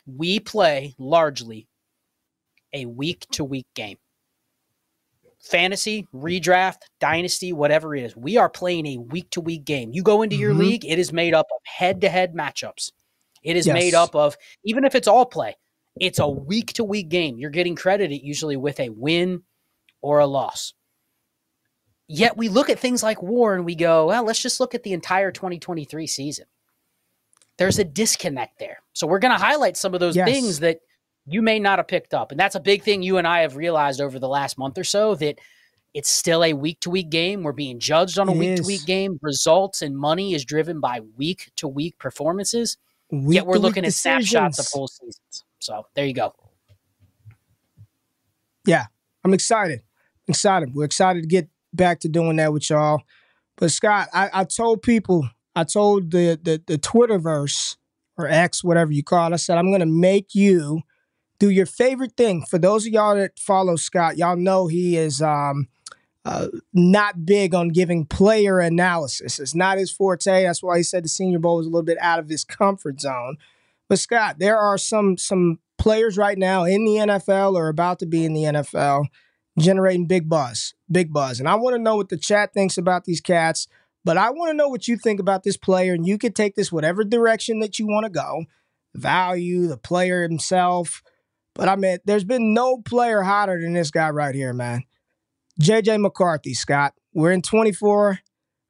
We 0.05 0.41
play 0.41 0.97
largely 0.99 1.69
a 2.73 2.87
week 2.87 3.25
to 3.33 3.45
week 3.45 3.69
game. 3.77 3.99
Fantasy, 5.41 6.09
redraft, 6.13 6.79
dynasty, 6.99 7.53
whatever 7.53 7.95
it 7.95 8.03
is. 8.03 8.17
We 8.17 8.37
are 8.37 8.49
playing 8.49 8.87
a 8.87 8.97
week 8.97 9.31
to 9.31 9.41
week 9.41 9.65
game. 9.65 9.93
You 9.93 10.03
go 10.03 10.23
into 10.23 10.35
your 10.35 10.51
mm-hmm. 10.51 10.61
league, 10.61 10.85
it 10.85 10.99
is 10.99 11.13
made 11.13 11.35
up 11.35 11.47
of 11.55 11.61
head 11.65 12.01
to 12.01 12.09
head 12.09 12.35
matchups. 12.35 12.91
It 13.45 13.57
is 13.57 13.69
yes. 13.69 13.75
made 13.75 13.95
up 13.95 14.17
of, 14.17 14.37
even 14.65 14.85
if 14.85 14.97
it's 14.97 15.09
all 15.09 15.25
play, 15.25 15.55
it's 16.01 16.19
a 16.19 16.29
week 16.29 16.73
to 16.75 16.85
week 16.85 17.11
game. 17.11 17.39
You're 17.39 17.51
getting 17.51 17.77
credited 17.77 18.23
usually 18.23 18.57
with 18.57 18.81
a 18.81 18.89
win 18.89 19.45
or 20.01 20.19
a 20.19 20.27
loss. 20.27 20.75
Yet 22.09 22.37
we 22.37 22.49
look 22.49 22.69
at 22.69 22.79
things 22.79 23.03
like 23.03 23.23
war 23.23 23.55
and 23.55 23.65
we 23.65 23.75
go, 23.75 24.07
well, 24.07 24.25
let's 24.25 24.43
just 24.43 24.61
look 24.61 24.75
at 24.75 24.83
the 24.83 24.93
entire 24.93 25.31
2023 25.31 26.07
season. 26.07 26.47
There's 27.57 27.79
a 27.79 27.85
disconnect 27.85 28.59
there. 28.59 28.79
So 28.93 29.07
we're 29.07 29.19
going 29.19 29.37
to 29.37 29.43
highlight 29.43 29.77
some 29.77 29.95
of 29.95 30.01
those 30.01 30.17
yes. 30.17 30.29
things 30.29 30.61
that 30.61 30.81
you 31.27 31.43
may 31.43 31.59
not 31.59 31.79
have 31.79 31.89
picked 31.89 32.15
up. 32.15 32.31
And 32.31 32.41
that's 32.41 32.55
a 32.55 32.61
big 32.61 32.83
thing 32.83 33.03
you 33.03 33.19
and 33.19 33.27
I 33.27 33.41
have 33.41 33.57
realized 33.57 34.01
over 34.01 34.19
the 34.19 34.29
last 34.29 34.59
month 34.59 34.79
or 34.79 34.85
so 34.85 35.15
that 35.17 35.39
it's 35.95 36.09
still 36.09 36.43
a 36.43 36.53
week 36.53 36.81
to 36.81 36.91
week 36.91 37.11
game. 37.11 37.43
We're 37.43 37.53
being 37.53 37.79
judged 37.79 38.19
on 38.19 38.29
a 38.29 38.33
week 38.33 38.57
to 38.57 38.63
week 38.63 38.85
game. 38.87 39.19
Results 39.23 39.83
and 39.83 39.97
money 39.97 40.35
is 40.35 40.45
driven 40.45 40.81
by 40.81 41.01
week 41.17 41.51
to 41.57 41.69
week 41.69 41.99
performances. 41.99 42.79
Week 43.11 43.37
Yet 43.37 43.47
we're 43.47 43.59
looking 43.59 43.85
at 43.85 43.89
decisions. 43.89 44.31
snapshots 44.31 44.59
of 44.59 44.67
whole 44.73 44.89
seasons. 44.89 45.45
So 45.59 45.87
there 45.95 46.07
you 46.07 46.15
go. 46.15 46.35
Yeah, 48.65 48.87
I'm 49.23 49.35
excited. 49.35 49.83
excited. 50.29 50.75
We're 50.75 50.85
excited 50.85 51.23
to 51.23 51.29
get 51.29 51.49
back 51.73 52.01
to 52.01 52.09
doing 52.09 52.37
that 52.37 52.53
with 52.53 52.69
y'all. 52.71 53.03
But 53.57 53.71
Scott, 53.71 54.09
I, 54.13 54.31
I 54.33 54.45
told 54.45 54.83
people, 54.83 55.29
I 55.55 55.65
told 55.65 56.11
the, 56.11 56.39
the 56.43 56.63
the 56.67 56.79
Twitterverse 56.79 57.77
or 58.17 58.27
X, 58.27 58.65
whatever 58.65 58.93
you 58.93 59.03
call 59.03 59.31
it, 59.31 59.35
I 59.35 59.37
said 59.37 59.59
I'm 59.59 59.71
gonna 59.71 59.87
make 59.87 60.35
you 60.35 60.83
do 61.39 61.51
your 61.51 61.67
favorite 61.67 62.17
thing. 62.17 62.45
For 62.45 62.59
those 62.59 62.87
of 62.87 62.93
y'all 62.93 63.17
that 63.17 63.39
follow 63.39 63.77
Scott, 63.77 64.17
y'all 64.17 64.37
know 64.37 64.69
he 64.69 64.97
is 64.97 65.21
um, 65.21 65.69
uh, 66.25 66.49
not 66.73 67.27
big 67.27 67.55
on 67.55 67.69
giving 67.69 68.07
player 68.07 68.61
analysis. 68.61 69.39
It's 69.39 69.55
not 69.55 69.79
his 69.79 69.91
forte. 69.91 70.45
That's 70.45 70.63
why 70.63 70.77
he 70.77 70.83
said 70.83 71.05
the 71.05 71.09
Senior 71.09 71.41
Bowl 71.41 71.57
was 71.57 71.67
a 71.67 71.69
little 71.69 71.83
bit 71.83 71.99
out 72.01 72.19
of 72.19 72.29
his 72.29 72.45
comfort 72.45 73.01
zone. 73.01 73.39
But 73.89 73.99
Scott, 73.99 74.39
there 74.39 74.57
are 74.57 74.79
some 74.79 75.19
some 75.19 75.59
players 75.79 76.17
right 76.17 76.39
now 76.39 76.65
in 76.65 76.85
the 76.85 76.93
NFL 76.93 77.55
or 77.55 77.69
about 77.69 77.99
to 77.99 78.07
be 78.07 78.25
in 78.25 78.35
the 78.35 78.45
NFL 78.45 79.07
generating 79.59 80.07
big 80.07 80.29
buzz, 80.29 80.75
big 80.91 81.13
buzz. 81.13 81.39
And 81.39 81.49
I 81.49 81.55
want 81.57 81.77
to 81.77 81.83
know 81.83 81.97
what 81.97 82.09
the 82.09 82.17
chat 82.17 82.53
thinks 82.55 82.79
about 82.79 83.05
these 83.05 83.21
cats, 83.21 83.69
but 84.05 84.17
I 84.17 84.31
want 84.31 84.51
to 84.51 84.57
know 84.57 84.69
what 84.69 84.89
you 84.89 84.97
think 84.97 85.21
about 85.21 85.43
this 85.43 85.57
player. 85.57 85.95
And 85.95 86.07
you 86.07 86.19
can 86.19 86.33
take 86.33 86.55
this 86.55 86.73
whatever 86.73 87.05
direction 87.05 87.61
that 87.61 87.79
you 87.79 87.87
want 87.87 88.05
to 88.05 88.11
go 88.11 88.45
value, 88.95 89.67
the 89.67 89.77
player 89.77 90.23
himself. 90.23 91.03
But 91.55 91.69
I 91.69 91.77
mean, 91.77 91.99
there's 92.05 92.25
been 92.25 92.55
no 92.55 92.79
player 92.79 93.23
hotter 93.23 93.61
than 93.61 93.75
this 93.75 93.91
guy 93.91 94.11
right 94.11 94.35
here, 94.35 94.53
man. 94.53 94.85
JJ 95.61 96.01
McCarthy, 96.01 96.55
Scott. 96.55 96.95
We're 97.13 97.33
in 97.33 97.43
24, 97.43 98.21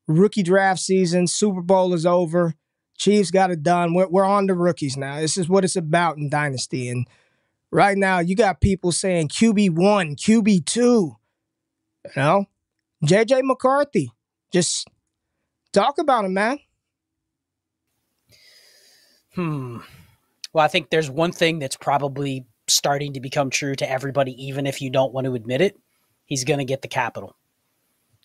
rookie 0.09 0.43
draft 0.43 0.81
season. 0.81 1.27
Super 1.27 1.63
Bowl 1.63 1.95
is 1.95 2.05
over. 2.05 2.55
Chiefs 2.99 3.31
got 3.31 3.51
it 3.51 3.63
done. 3.63 3.95
We're, 3.95 4.09
we're 4.09 4.25
on 4.25 4.47
the 4.47 4.55
rookies 4.55 4.97
now. 4.97 5.21
This 5.21 5.37
is 5.37 5.49
what 5.49 5.65
it's 5.65 5.77
about 5.77 6.19
in 6.19 6.29
Dynasty. 6.29 6.89
And 6.89 7.07
right 7.73 7.97
now, 7.97 8.21
you 8.21 8.37
got 8.37 8.61
people 8.61 8.93
saying 8.93 9.29
QB1, 9.29 10.17
QB2. 10.17 10.77
You 10.77 11.17
know, 12.17 12.47
JJ 13.05 13.41
McCarthy. 13.43 14.13
Just 14.53 14.89
talk 15.73 15.99
about 15.99 16.25
him, 16.25 16.35
man. 16.35 16.59
Hmm. 19.35 19.79
Well, 20.53 20.65
I 20.65 20.69
think 20.69 20.91
there's 20.91 21.11
one 21.11 21.33
thing 21.33 21.59
that's 21.59 21.77
probably 21.77 22.45
starting 22.69 23.15
to 23.15 23.21
become 23.21 23.51
true 23.51 23.75
to 23.77 23.91
everybody, 23.91 24.33
even 24.45 24.67
if 24.67 24.83
you 24.83 24.91
don't 24.91 25.13
want 25.13 25.25
to 25.25 25.35
admit 25.35 25.63
it. 25.63 25.79
He's 26.27 26.45
going 26.45 26.59
to 26.59 26.65
get 26.65 26.83
the 26.83 26.89
capital. 26.89 27.37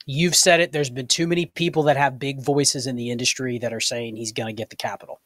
You've 0.05 0.35
said 0.35 0.59
it. 0.59 0.71
There's 0.71 0.89
been 0.89 1.07
too 1.07 1.27
many 1.27 1.45
people 1.45 1.83
that 1.83 1.97
have 1.97 2.19
big 2.19 2.41
voices 2.41 2.87
in 2.87 2.95
the 2.95 3.09
industry 3.09 3.59
that 3.59 3.73
are 3.73 3.79
saying 3.79 4.15
he's 4.15 4.31
going 4.31 4.47
to 4.47 4.53
get 4.53 4.69
the 4.69 4.75
capital. 4.75 5.21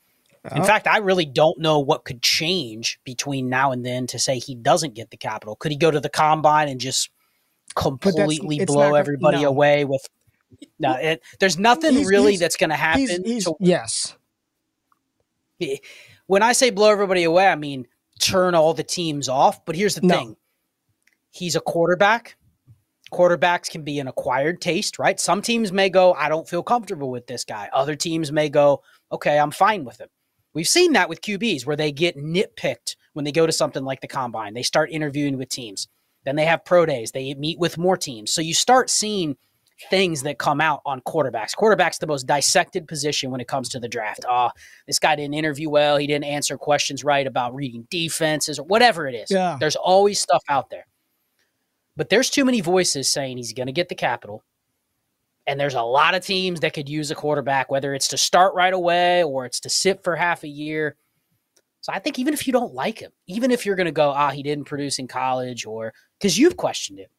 In 0.55 0.63
fact, 0.63 0.88
I 0.88 0.98
really 0.98 1.25
don't 1.25 1.60
know 1.60 1.79
what 1.79 2.03
could 2.03 2.24
change 2.24 3.00
between 3.03 3.48
now 3.48 3.71
and 3.71 3.86
then 3.86 4.07
to 4.07 4.17
say 4.17 4.39
he 4.39 4.55
doesn't 4.55 4.95
get 4.95 5.12
the 5.12 5.17
capital. 5.17 5.55
Could 5.55 5.71
he 5.71 5.77
go 5.77 5.91
to 5.91 6.00
the 6.00 6.10
combine 6.10 6.67
and 6.67 6.79
just 6.79 7.12
completely 7.75 8.65
blow 8.65 8.95
everybody 8.95 9.43
no. 9.43 9.50
away 9.50 9.86
with? 9.86 10.07
No, 10.79 10.93
it, 10.93 11.21
there's 11.39 11.60
nothing 11.60 11.93
he's, 11.93 12.07
really 12.07 12.31
he's, 12.31 12.39
that's 12.39 12.57
going 12.57 12.71
to 12.71 12.75
happen. 12.75 13.24
He's, 13.24 13.45
to, 13.45 13.55
yes. 13.60 14.15
When 16.25 16.41
I 16.41 16.53
say 16.53 16.71
blow 16.71 16.89
everybody 16.89 17.24
away, 17.24 17.48
I 17.48 17.55
mean 17.55 17.86
turn 18.19 18.55
all 18.55 18.74
the 18.74 18.83
teams 18.83 19.29
off. 19.29 19.63
But 19.63 19.75
here's 19.75 19.93
the 19.93 20.01
no. 20.01 20.15
thing: 20.15 20.36
he's 21.29 21.55
a 21.55 21.62
quarterback 21.62 22.36
quarterbacks 23.12 23.69
can 23.69 23.83
be 23.83 24.00
an 24.00 24.07
acquired 24.07 24.62
taste, 24.62 24.98
right? 24.98 25.19
Some 25.19 25.41
teams 25.41 25.71
may 25.71 25.89
go, 25.89 26.13
I 26.13 26.29
don't 26.29 26.48
feel 26.48 26.63
comfortable 26.63 27.12
with 27.12 27.27
this 27.27 27.43
guy. 27.43 27.69
Other 27.74 27.95
teams 27.95 28.31
may 28.31 28.50
go, 28.50 28.83
okay, 29.12 29.38
I'm 29.38 29.51
fine 29.51 29.83
with 29.83 30.00
him. 30.00 30.07
We've 30.53 30.67
seen 30.67 30.93
that 30.93 31.10
with 31.10 31.22
QBs 31.22 31.65
where 31.65 31.75
they 31.75 31.91
get 31.91 32.17
nitpicked 32.17 32.96
when 33.13 33.25
they 33.25 33.31
go 33.31 33.46
to 33.46 33.51
something 33.51 33.84
like 33.84 34.01
the 34.01 34.08
combine. 34.08 34.53
They 34.53 34.63
start 34.63 34.91
interviewing 34.91 35.38
with 35.38 35.50
teams. 35.50 35.88
Then 36.25 36.36
they 36.36 36.46
have 36.46 36.65
pro 36.65 36.86
days. 36.86 37.12
They 37.12 37.34
meet 37.34 37.60
with 37.60 37.77
more 37.77 37.98
teams. 37.98 38.34
So 38.34 38.41
you 38.41 38.53
start 38.53 38.89
seeing 38.89 39.38
things 39.89 40.22
that 40.24 40.38
come 40.38 40.62
out 40.62 40.81
on 40.86 41.01
quarterbacks. 41.01 41.55
Quarterback's 41.55 41.98
the 41.98 42.08
most 42.08 42.27
dissected 42.27 42.88
position 42.88 43.31
when 43.31 43.41
it 43.41 43.48
comes 43.48 43.70
to 43.70 43.79
the 43.79 43.88
draft. 43.88 44.25
Oh, 44.29 44.51
this 44.86 45.00
guy 45.00 45.15
didn't 45.15 45.34
interview 45.34 45.70
well. 45.70 45.98
He 45.98 46.05
didn't 46.05 46.25
answer 46.25 46.58
questions 46.58 47.03
right 47.03 47.25
about 47.25 47.55
reading 47.55 47.88
defenses 47.89 48.60
or 48.60 48.65
whatever 48.65 49.08
it 49.08 49.15
is. 49.15 49.31
Yeah. 49.31 49.58
There's 49.60 49.75
always 49.75 50.20
stuff 50.20 50.43
out 50.48 50.70
there. 50.70 50.86
But 51.98 52.10
there's 52.10 52.29
too 52.29 52.46
many 52.46 52.62
voices 52.62 53.10
saying 53.10 53.38
he's 53.38 53.53
going 53.53 53.67
to 53.67 53.74
get 53.74 53.89
the 53.89 53.96
capital. 53.96 54.43
And 55.48 55.60
there's 55.60 55.74
a 55.74 55.81
lot 55.81 56.13
of 56.13 56.24
teams 56.24 56.60
that 56.60 56.74
could 56.74 56.88
use 56.88 57.10
a 57.12 57.15
quarterback, 57.15 57.71
whether 57.71 57.93
it's 57.93 58.10
to 58.10 58.17
start 58.17 58.53
right 58.53 58.74
away 58.74 59.24
or 59.24 59.45
it's 59.45 59.60
to 59.62 59.69
sit 59.69 60.03
for 60.03 60.15
half 60.15 60.43
a 60.43 60.48
year. 60.48 60.95
So 61.81 61.91
I 61.91 62.00
think 62.00 62.19
even 62.19 62.33
if 62.33 62.45
you 62.45 62.53
don't 62.53 62.74
like 62.74 63.00
him, 63.00 63.12
even 63.27 63.50
if 63.50 63.65
you're 63.65 63.75
going 63.75 63.86
to 63.86 63.91
go, 63.91 64.12
ah, 64.12 64.29
he 64.29 64.43
didn't 64.43 64.65
produce 64.65 65.00
in 65.00 65.07
college, 65.07 65.65
or 65.65 65.93
because 66.19 66.38
you've 66.38 66.55
questioned 66.55 67.00
him, 67.00 67.10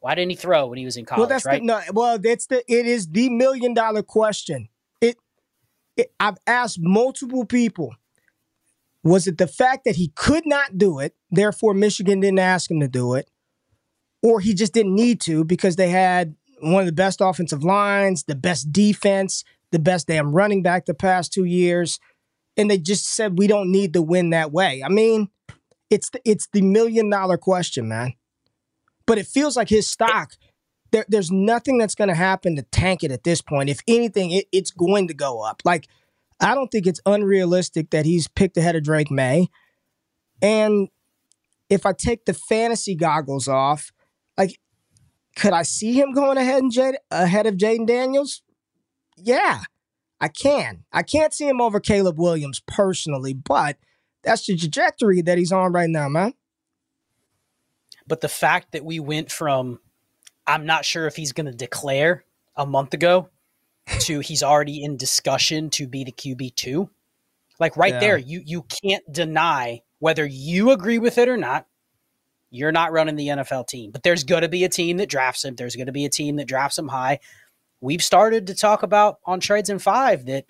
why 0.00 0.14
didn't 0.14 0.30
he 0.30 0.36
throw 0.36 0.66
when 0.66 0.78
he 0.78 0.84
was 0.84 0.96
in 0.96 1.06
college? 1.06 1.20
Well, 1.20 1.28
that's 1.28 1.46
right? 1.46 1.60
the, 1.60 1.66
no. 1.66 1.80
Well, 1.92 2.18
that's 2.18 2.46
the. 2.46 2.62
It 2.70 2.86
is 2.86 3.08
the 3.08 3.30
million 3.30 3.72
dollar 3.72 4.02
question. 4.02 4.68
It, 5.00 5.16
it. 5.96 6.12
I've 6.20 6.36
asked 6.46 6.78
multiple 6.80 7.46
people. 7.46 7.94
Was 9.02 9.26
it 9.26 9.38
the 9.38 9.46
fact 9.46 9.84
that 9.84 9.96
he 9.96 10.12
could 10.14 10.44
not 10.44 10.76
do 10.76 10.98
it, 10.98 11.14
therefore 11.30 11.72
Michigan 11.72 12.20
didn't 12.20 12.38
ask 12.38 12.70
him 12.70 12.80
to 12.80 12.88
do 12.88 13.14
it, 13.14 13.30
or 14.22 14.40
he 14.40 14.54
just 14.54 14.74
didn't 14.74 14.94
need 14.94 15.20
to 15.22 15.44
because 15.44 15.76
they 15.76 15.88
had 15.88 16.34
one 16.62 16.80
of 16.80 16.86
the 16.86 16.92
best 16.92 17.20
offensive 17.20 17.64
lines, 17.64 18.24
the 18.24 18.34
best 18.34 18.72
defense, 18.72 19.44
the 19.72 19.78
best 19.78 20.06
damn 20.06 20.32
running 20.32 20.62
back 20.62 20.86
the 20.86 20.94
past 20.94 21.32
two 21.32 21.44
years, 21.44 21.98
and 22.56 22.70
they 22.70 22.78
just 22.78 23.06
said 23.06 23.38
we 23.38 23.46
don't 23.46 23.70
need 23.70 23.94
to 23.94 24.02
win 24.02 24.30
that 24.30 24.52
way. 24.52 24.82
I 24.84 24.88
mean, 24.88 25.28
it's 25.90 26.10
the, 26.10 26.20
it's 26.24 26.48
the 26.52 26.62
million 26.62 27.10
dollar 27.10 27.36
question, 27.36 27.88
man. 27.88 28.14
But 29.06 29.18
it 29.18 29.26
feels 29.26 29.56
like 29.56 29.68
his 29.68 29.88
stock. 29.88 30.32
There, 30.92 31.04
there's 31.08 31.30
nothing 31.30 31.78
that's 31.78 31.94
going 31.94 32.08
to 32.08 32.14
happen 32.14 32.54
to 32.56 32.62
tank 32.62 33.02
it 33.02 33.10
at 33.10 33.24
this 33.24 33.42
point. 33.42 33.70
If 33.70 33.80
anything, 33.88 34.30
it, 34.30 34.46
it's 34.52 34.70
going 34.70 35.08
to 35.08 35.14
go 35.14 35.42
up. 35.42 35.62
Like, 35.64 35.88
I 36.40 36.54
don't 36.54 36.68
think 36.68 36.86
it's 36.86 37.00
unrealistic 37.06 37.90
that 37.90 38.04
he's 38.04 38.28
picked 38.28 38.56
ahead 38.56 38.76
of 38.76 38.84
Drake 38.84 39.10
Maye. 39.10 39.48
And 40.40 40.88
if 41.70 41.86
I 41.86 41.92
take 41.92 42.26
the 42.26 42.34
fantasy 42.34 42.94
goggles 42.94 43.48
off, 43.48 43.92
could 45.36 45.52
I 45.52 45.62
see 45.62 45.98
him 45.98 46.12
going 46.12 46.36
ahead 46.36 46.62
and 46.62 46.72
Jade, 46.72 46.96
ahead 47.10 47.46
of 47.46 47.54
Jayden 47.56 47.86
Daniels? 47.86 48.42
Yeah, 49.16 49.62
I 50.20 50.28
can. 50.28 50.84
I 50.92 51.02
can't 51.02 51.32
see 51.32 51.48
him 51.48 51.60
over 51.60 51.80
Caleb 51.80 52.18
Williams 52.18 52.60
personally, 52.66 53.34
but 53.34 53.76
that's 54.22 54.46
the 54.46 54.56
trajectory 54.56 55.22
that 55.22 55.38
he's 55.38 55.52
on 55.52 55.72
right 55.72 55.90
now, 55.90 56.08
man. 56.08 56.34
But 58.06 58.20
the 58.20 58.28
fact 58.28 58.72
that 58.72 58.84
we 58.84 59.00
went 59.00 59.30
from 59.30 59.80
I'm 60.46 60.66
not 60.66 60.84
sure 60.84 61.06
if 61.06 61.16
he's 61.16 61.32
going 61.32 61.46
to 61.46 61.52
declare 61.52 62.24
a 62.56 62.66
month 62.66 62.94
ago 62.94 63.28
to 64.00 64.18
he's 64.20 64.42
already 64.42 64.82
in 64.82 64.96
discussion 64.96 65.70
to 65.70 65.86
be 65.86 66.04
the 66.04 66.12
QB2. 66.12 66.88
Like 67.58 67.76
right 67.76 67.94
yeah. 67.94 68.00
there, 68.00 68.18
you 68.18 68.42
you 68.44 68.64
can't 68.82 69.04
deny 69.10 69.82
whether 69.98 70.26
you 70.26 70.72
agree 70.72 70.98
with 70.98 71.16
it 71.18 71.28
or 71.28 71.36
not 71.36 71.66
you're 72.52 72.70
not 72.70 72.92
running 72.92 73.16
the 73.16 73.28
NFL 73.28 73.66
team. 73.66 73.90
But 73.90 74.02
there's 74.02 74.24
going 74.24 74.42
to 74.42 74.48
be 74.48 74.64
a 74.64 74.68
team 74.68 74.98
that 74.98 75.08
drafts 75.08 75.44
him. 75.44 75.56
There's 75.56 75.74
going 75.74 75.86
to 75.86 75.92
be 75.92 76.04
a 76.04 76.10
team 76.10 76.36
that 76.36 76.46
drafts 76.46 76.78
him 76.78 76.88
high. 76.88 77.18
We've 77.80 78.02
started 78.02 78.46
to 78.46 78.54
talk 78.54 78.82
about 78.82 79.18
on 79.24 79.40
trades 79.40 79.70
in 79.70 79.78
five 79.78 80.26
that 80.26 80.44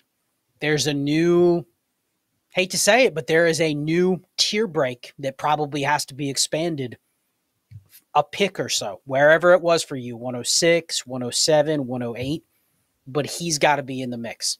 there's 0.59 0.85
a 0.85 0.93
new, 0.93 1.65
hate 2.49 2.71
to 2.71 2.77
say 2.77 3.05
it, 3.05 3.15
but 3.15 3.27
there 3.27 3.47
is 3.47 3.61
a 3.61 3.73
new 3.73 4.21
tier 4.37 4.67
break 4.67 5.13
that 5.19 5.37
probably 5.37 5.81
has 5.83 6.05
to 6.07 6.13
be 6.13 6.29
expanded 6.29 6.97
a 8.13 8.23
pick 8.23 8.59
or 8.59 8.69
so, 8.69 9.01
wherever 9.05 9.53
it 9.53 9.61
was 9.61 9.81
for 9.81 9.95
you 9.95 10.15
106, 10.17 11.07
107, 11.07 11.87
108. 11.87 12.43
But 13.07 13.25
he's 13.25 13.57
got 13.57 13.77
to 13.77 13.83
be 13.83 14.01
in 14.01 14.09
the 14.09 14.17
mix 14.17 14.59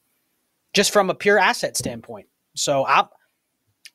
just 0.73 0.91
from 0.91 1.09
a 1.09 1.15
pure 1.15 1.37
asset 1.37 1.77
standpoint. 1.77 2.27
So 2.55 2.85
I'm 2.85 3.05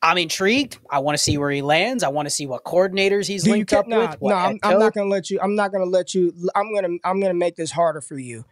I'm 0.00 0.18
intrigued. 0.18 0.78
I 0.90 1.00
want 1.00 1.16
to 1.16 1.22
see 1.22 1.38
where 1.38 1.50
he 1.50 1.60
lands. 1.60 2.04
I 2.04 2.08
want 2.08 2.26
to 2.26 2.30
see 2.30 2.46
what 2.46 2.64
coordinators 2.64 3.26
he's 3.26 3.44
Do 3.44 3.50
linked 3.50 3.72
up 3.72 3.88
nah, 3.88 4.10
with. 4.10 4.22
No, 4.22 4.34
I'm, 4.34 4.58
I'm, 4.62 4.78
not 4.78 4.94
gonna 4.94 5.10
let 5.10 5.28
you. 5.28 5.40
I'm 5.42 5.56
not 5.56 5.72
gonna 5.72 5.86
let 5.86 6.14
you. 6.14 6.32
I'm 6.54 6.72
gonna 6.72 6.96
I'm 7.04 7.20
gonna 7.20 7.34
make 7.34 7.56
this 7.56 7.72
harder 7.72 8.00
for 8.00 8.16
you. 8.16 8.44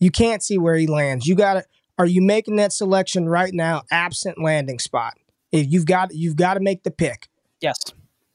You 0.00 0.10
can't 0.10 0.42
see 0.42 0.58
where 0.58 0.74
he 0.74 0.86
lands. 0.86 1.26
You 1.26 1.36
got 1.36 1.54
to. 1.54 1.64
Are 1.98 2.06
you 2.06 2.22
making 2.22 2.56
that 2.56 2.72
selection 2.72 3.28
right 3.28 3.52
now? 3.52 3.82
Absent 3.92 4.42
landing 4.42 4.78
spot. 4.78 5.14
If 5.52 5.70
you've 5.70 5.86
got 5.86 6.14
you've 6.14 6.36
got 6.36 6.54
to 6.54 6.60
make 6.60 6.82
the 6.82 6.90
pick. 6.90 7.28
Yes. 7.60 7.76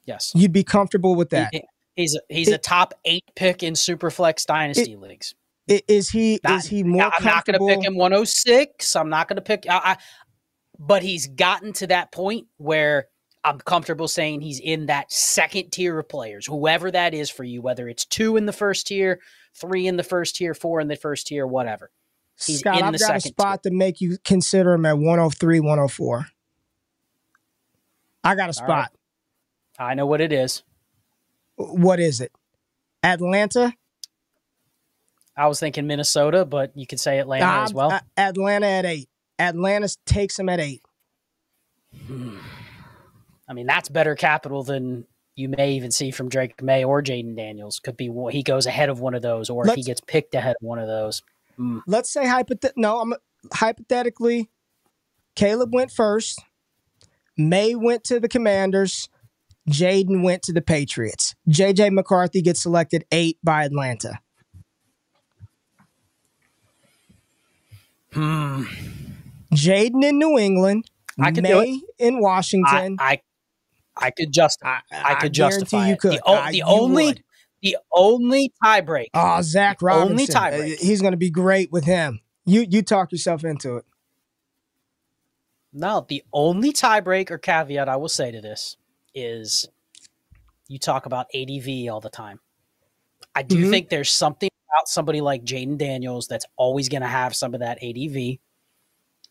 Yes. 0.06 0.32
You'd 0.36 0.54
be 0.54 0.64
comfortable 0.64 1.16
with 1.16 1.32
that. 1.32 1.54
He, 1.54 1.64
he's 1.96 2.16
a, 2.16 2.20
he's 2.30 2.48
it, 2.48 2.54
a 2.54 2.58
top 2.60 2.94
eight 3.06 3.26
pick 3.36 3.64
in 3.64 3.74
Superflex 3.74 4.46
dynasty 4.46 4.94
it, 4.94 5.02
leagues. 5.02 5.36
Is 5.68 6.12
he 6.12 6.40
not, 6.44 6.60
is 6.60 6.68
he 6.68 6.84
more? 6.84 7.12
I'm 7.18 7.26
not 7.26 7.44
going 7.44 7.58
to 7.58 7.66
pick 7.66 7.84
him 7.84 7.96
106. 7.96 8.96
I'm 8.96 9.10
not 9.10 9.28
going 9.28 9.38
to 9.38 9.42
pick. 9.42 9.66
I, 9.68 9.98
but 10.80 11.04
he's 11.04 11.28
gotten 11.28 11.74
to 11.74 11.88
that 11.88 12.12
point 12.12 12.48
where 12.58 13.08
I'm 13.44 13.60
comfortable 13.60 14.08
saying 14.08 14.42
he's 14.42 14.60
in 14.60 14.88
that 14.88 15.12
second 15.12 15.72
tier 15.72 16.00
of 16.00 16.10
players, 16.10 16.48
whoever 16.48 16.90
that 16.92 17.14
is 17.14 17.30
for 17.30 17.44
you, 17.44 17.62
whether 17.62 17.88
it's 17.88 18.06
two 18.06 18.38
in 18.38 18.46
the 18.46 18.54
first 18.54 18.88
tier, 18.88 19.20
three 19.54 19.88
in 19.88 19.98
the 19.98 20.04
first 20.04 20.36
tier, 20.36 20.54
four 20.54 20.80
in 20.80 20.88
the 20.88 20.96
first 20.96 21.28
tier, 21.28 21.46
whatever. 21.46 21.92
He's 22.44 22.60
Scott, 22.60 22.82
I've 22.82 23.00
got 23.00 23.16
a 23.16 23.22
spot 23.22 23.64
tier. 23.64 23.72
to 23.72 23.78
make 23.78 24.02
you 24.02 24.18
consider 24.24 24.74
him 24.74 24.86
at 24.86 24.98
103, 24.98 25.60
104. 25.60 26.26
I 28.24 28.36
got 28.36 28.50
a 28.50 28.54
spot. 28.54 28.92
Right. 29.80 29.92
I 29.92 29.94
know 29.94 30.08
what 30.08 30.22
it 30.22 30.34
is. 30.34 30.64
What 31.56 32.00
is 32.00 32.22
it? 32.22 32.32
Atlanta? 33.04 33.74
I 35.38 35.48
was 35.48 35.60
thinking 35.60 35.86
Minnesota, 35.86 36.46
but 36.46 36.72
you 36.76 36.88
could 36.88 37.00
say 37.00 37.20
Atlanta 37.20 37.46
uh, 37.46 37.64
as 37.64 37.74
well. 37.74 38.00
Atlanta 38.18 38.66
at 38.66 38.86
eight. 38.86 39.10
Atlanta 39.40 39.90
takes 40.06 40.38
him 40.40 40.50
at 40.50 40.60
eight. 40.60 40.82
I 43.48 43.54
mean, 43.54 43.68
that's 43.68 43.90
better 43.90 44.16
capital 44.16 44.64
than 44.64 45.06
you 45.36 45.50
may 45.50 45.74
even 45.74 45.92
see 45.92 46.12
from 46.12 46.30
Drake 46.30 46.62
Maye 46.62 46.84
or 46.84 47.02
Jayden 47.02 47.36
Daniels. 47.36 47.80
Could 47.80 47.98
be 47.98 48.12
he 48.32 48.44
goes 48.44 48.66
ahead 48.66 48.90
of 48.90 49.00
one 49.00 49.14
of 49.14 49.22
those, 49.22 49.50
or 49.50 49.64
let's, 49.64 49.74
if 49.74 49.78
he 49.78 49.84
gets 49.84 50.02
picked 50.02 50.36
ahead 50.36 50.56
of 50.62 50.66
one 50.66 50.80
of 50.80 50.88
those. 50.88 51.22
Mm. 51.60 51.82
Let's 51.88 52.12
say 52.12 52.26
hypothet- 52.26 52.74
no, 52.76 53.00
I'm 53.00 53.14
hypothetically, 53.54 54.50
Caleb 55.36 55.74
went 55.74 55.92
first. 55.92 56.42
Maye 57.38 57.76
went 57.76 58.04
to 58.06 58.20
the 58.20 58.30
Commanders. 58.30 59.10
Jayden 59.70 60.24
went 60.24 60.44
to 60.44 60.54
the 60.54 60.62
Patriots. 60.62 61.36
JJ 61.50 61.92
McCarthy 61.92 62.42
gets 62.42 62.62
selected 62.62 63.04
eight 63.12 63.38
by 63.44 63.66
Atlanta. 63.66 64.20
Hmm. 68.14 68.64
Jayden 69.56 70.04
in 70.04 70.20
New 70.20 70.38
England, 70.38 70.90
I 71.20 71.32
could 71.32 71.44
Maye 71.44 71.82
in 71.98 72.22
Washington. 72.22 72.98
I, 73.00 73.22
I, 73.98 74.08
I 74.08 74.12
could 74.12 74.32
just 74.32 74.60
I, 74.64 74.82
I, 74.92 75.16
could 75.16 75.34
justify 75.34 75.90
you 75.90 75.98
could. 75.98 76.14
The, 76.14 76.50
the 76.52 76.64
only 76.64 77.06
would. 77.06 77.24
The 77.62 77.78
only 77.92 78.54
tiebreak. 78.64 79.08
Oh, 79.14 79.42
Zac 79.42 79.82
Robinson. 79.82 80.12
Only 80.12 80.28
tiebreak. 80.28 80.80
He's 80.80 81.02
going 81.02 81.14
to 81.14 81.18
be 81.18 81.32
great 81.32 81.72
with 81.72 81.86
him. 81.86 82.20
You 82.46 82.66
you 82.70 82.84
talk 82.84 83.12
yourself 83.12 83.44
into 83.44 83.78
it. 83.78 83.86
No, 85.74 86.06
the 86.08 86.24
only 86.32 86.72
tiebreak 86.72 87.32
or 87.32 87.38
caveat 87.38 87.90
I 87.90 87.96
will 87.96 88.10
say 88.10 88.32
to 88.32 88.40
this 88.40 88.78
is 89.14 89.68
you 90.68 90.80
talk 90.80 91.06
about 91.06 91.28
ADV 91.34 91.92
all 91.92 92.00
the 92.00 92.10
time. 92.10 92.40
I 93.34 93.42
do 93.44 93.66
Mhm. 93.66 93.70
think 93.70 93.90
there's 93.90 94.12
something 94.12 94.50
about 94.72 94.88
somebody 94.88 95.22
like 95.22 95.44
Jayden 95.44 95.78
Daniels 95.78 96.28
that's 96.28 96.46
always 96.56 96.88
going 96.88 97.02
to 97.02 97.08
have 97.08 97.36
some 97.36 97.54
of 97.54 97.60
that 97.60 97.80
ADV 97.82 98.40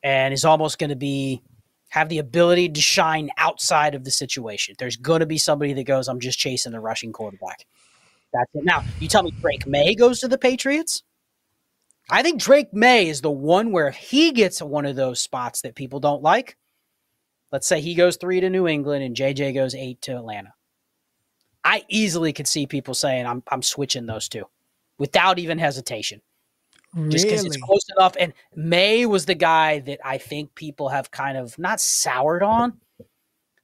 and 0.04 0.34
is 0.34 0.44
almost 0.44 0.78
going 0.78 0.90
to 0.90 0.96
be 0.96 1.42
have 1.88 2.08
the 2.08 2.18
ability 2.18 2.68
to 2.68 2.80
shine 2.80 3.30
outside 3.38 3.94
of 3.94 4.04
the 4.04 4.10
situation. 4.10 4.74
There's 4.78 4.96
going 4.96 5.20
to 5.20 5.26
be 5.26 5.38
somebody 5.38 5.72
that 5.72 5.84
goes, 5.84 6.08
I'm 6.08 6.20
just 6.20 6.38
chasing 6.38 6.72
the 6.72 6.80
rushing 6.80 7.12
quarterback. 7.12 7.66
That's 8.32 8.50
it. 8.54 8.64
Now, 8.64 8.84
you 8.98 9.08
tell 9.08 9.22
me 9.22 9.30
Drake 9.40 9.66
Maye 9.66 9.94
goes 9.94 10.20
to 10.20 10.28
the 10.28 10.36
Patriots? 10.36 11.04
I 12.10 12.22
think 12.22 12.40
Drake 12.40 12.74
Maye 12.74 13.08
is 13.08 13.20
the 13.20 13.30
one 13.30 13.72
where 13.72 13.88
if 13.88 13.94
he 13.94 14.32
gets 14.32 14.60
one 14.60 14.86
of 14.86 14.96
those 14.96 15.20
spots 15.20 15.62
that 15.62 15.76
people 15.76 16.00
don't 16.00 16.22
like, 16.22 16.56
let's 17.52 17.66
say 17.66 17.80
he 17.80 17.94
goes 17.94 18.16
three 18.16 18.40
to 18.40 18.50
New 18.50 18.66
England 18.66 19.04
and 19.04 19.16
JJ 19.16 19.54
goes 19.54 19.74
eight 19.74 20.02
to 20.02 20.16
Atlanta. 20.16 20.52
I 21.64 21.84
easily 21.88 22.32
could 22.32 22.48
see 22.48 22.66
people 22.66 22.92
saying 22.92 23.24
I'm 23.24 23.42
I'm 23.50 23.62
switching 23.62 24.04
those 24.04 24.28
two 24.28 24.44
without 24.98 25.38
even 25.38 25.58
hesitation. 25.58 26.20
Just 27.08 27.24
because 27.26 27.44
it's 27.44 27.56
close 27.56 27.84
enough. 27.96 28.14
And 28.18 28.32
Maye 28.54 29.06
was 29.06 29.26
the 29.26 29.34
guy 29.34 29.80
that 29.80 29.98
I 30.04 30.18
think 30.18 30.54
people 30.54 30.88
have 30.90 31.10
kind 31.10 31.36
of 31.36 31.58
not 31.58 31.80
soured 31.80 32.42
on, 32.42 32.74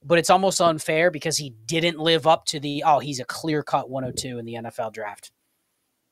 but 0.05 0.19
it's 0.19 0.31
almost 0.31 0.61
unfair 0.61 1.11
because 1.11 1.37
he 1.37 1.51
didn't 1.67 1.99
live 1.99 2.27
up 2.27 2.45
to 2.47 2.59
the 2.61 2.83
oh, 2.85 2.99
he's 2.99 3.21
a 3.21 3.25
clear 3.25 3.63
cut 3.63 3.89
102 3.89 4.39
in 4.39 4.45
the 4.47 4.55
NFL 4.55 4.93
draft. 4.93 5.31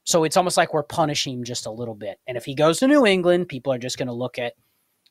So 0.04 0.25
it's 0.25 0.37
almost 0.37 0.56
like 0.56 0.72
we're 0.72 0.82
punishing 0.84 1.34
him 1.38 1.44
just 1.44 1.66
a 1.66 1.70
little 1.70 1.94
bit. 1.94 2.18
And 2.26 2.37
if 2.37 2.44
he 2.44 2.54
goes 2.54 2.78
to 2.78 2.87
New 2.87 3.04
England, 3.04 3.48
people 3.48 3.72
are 3.72 3.78
just 3.78 3.98
going 3.98 4.06
to 4.08 4.14
look 4.14 4.38
at 4.38 4.54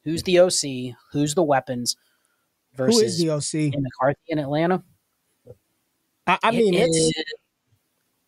who's 0.04 0.24
the 0.24 0.40
OC, 0.40 0.96
who's 1.12 1.36
the 1.36 1.44
weapons 1.44 1.98
Who 2.78 2.86
versus 2.86 3.02
is 3.04 3.20
the 3.20 3.30
OC? 3.32 3.74
in 3.76 3.84
McCarthy 3.84 4.20
in 4.30 4.40
Atlanta. 4.40 4.82
I, 6.26 6.40
I 6.42 6.52
mean, 6.52 6.74
It 6.74 6.88
it's 6.88 6.98
is- 6.98 7.14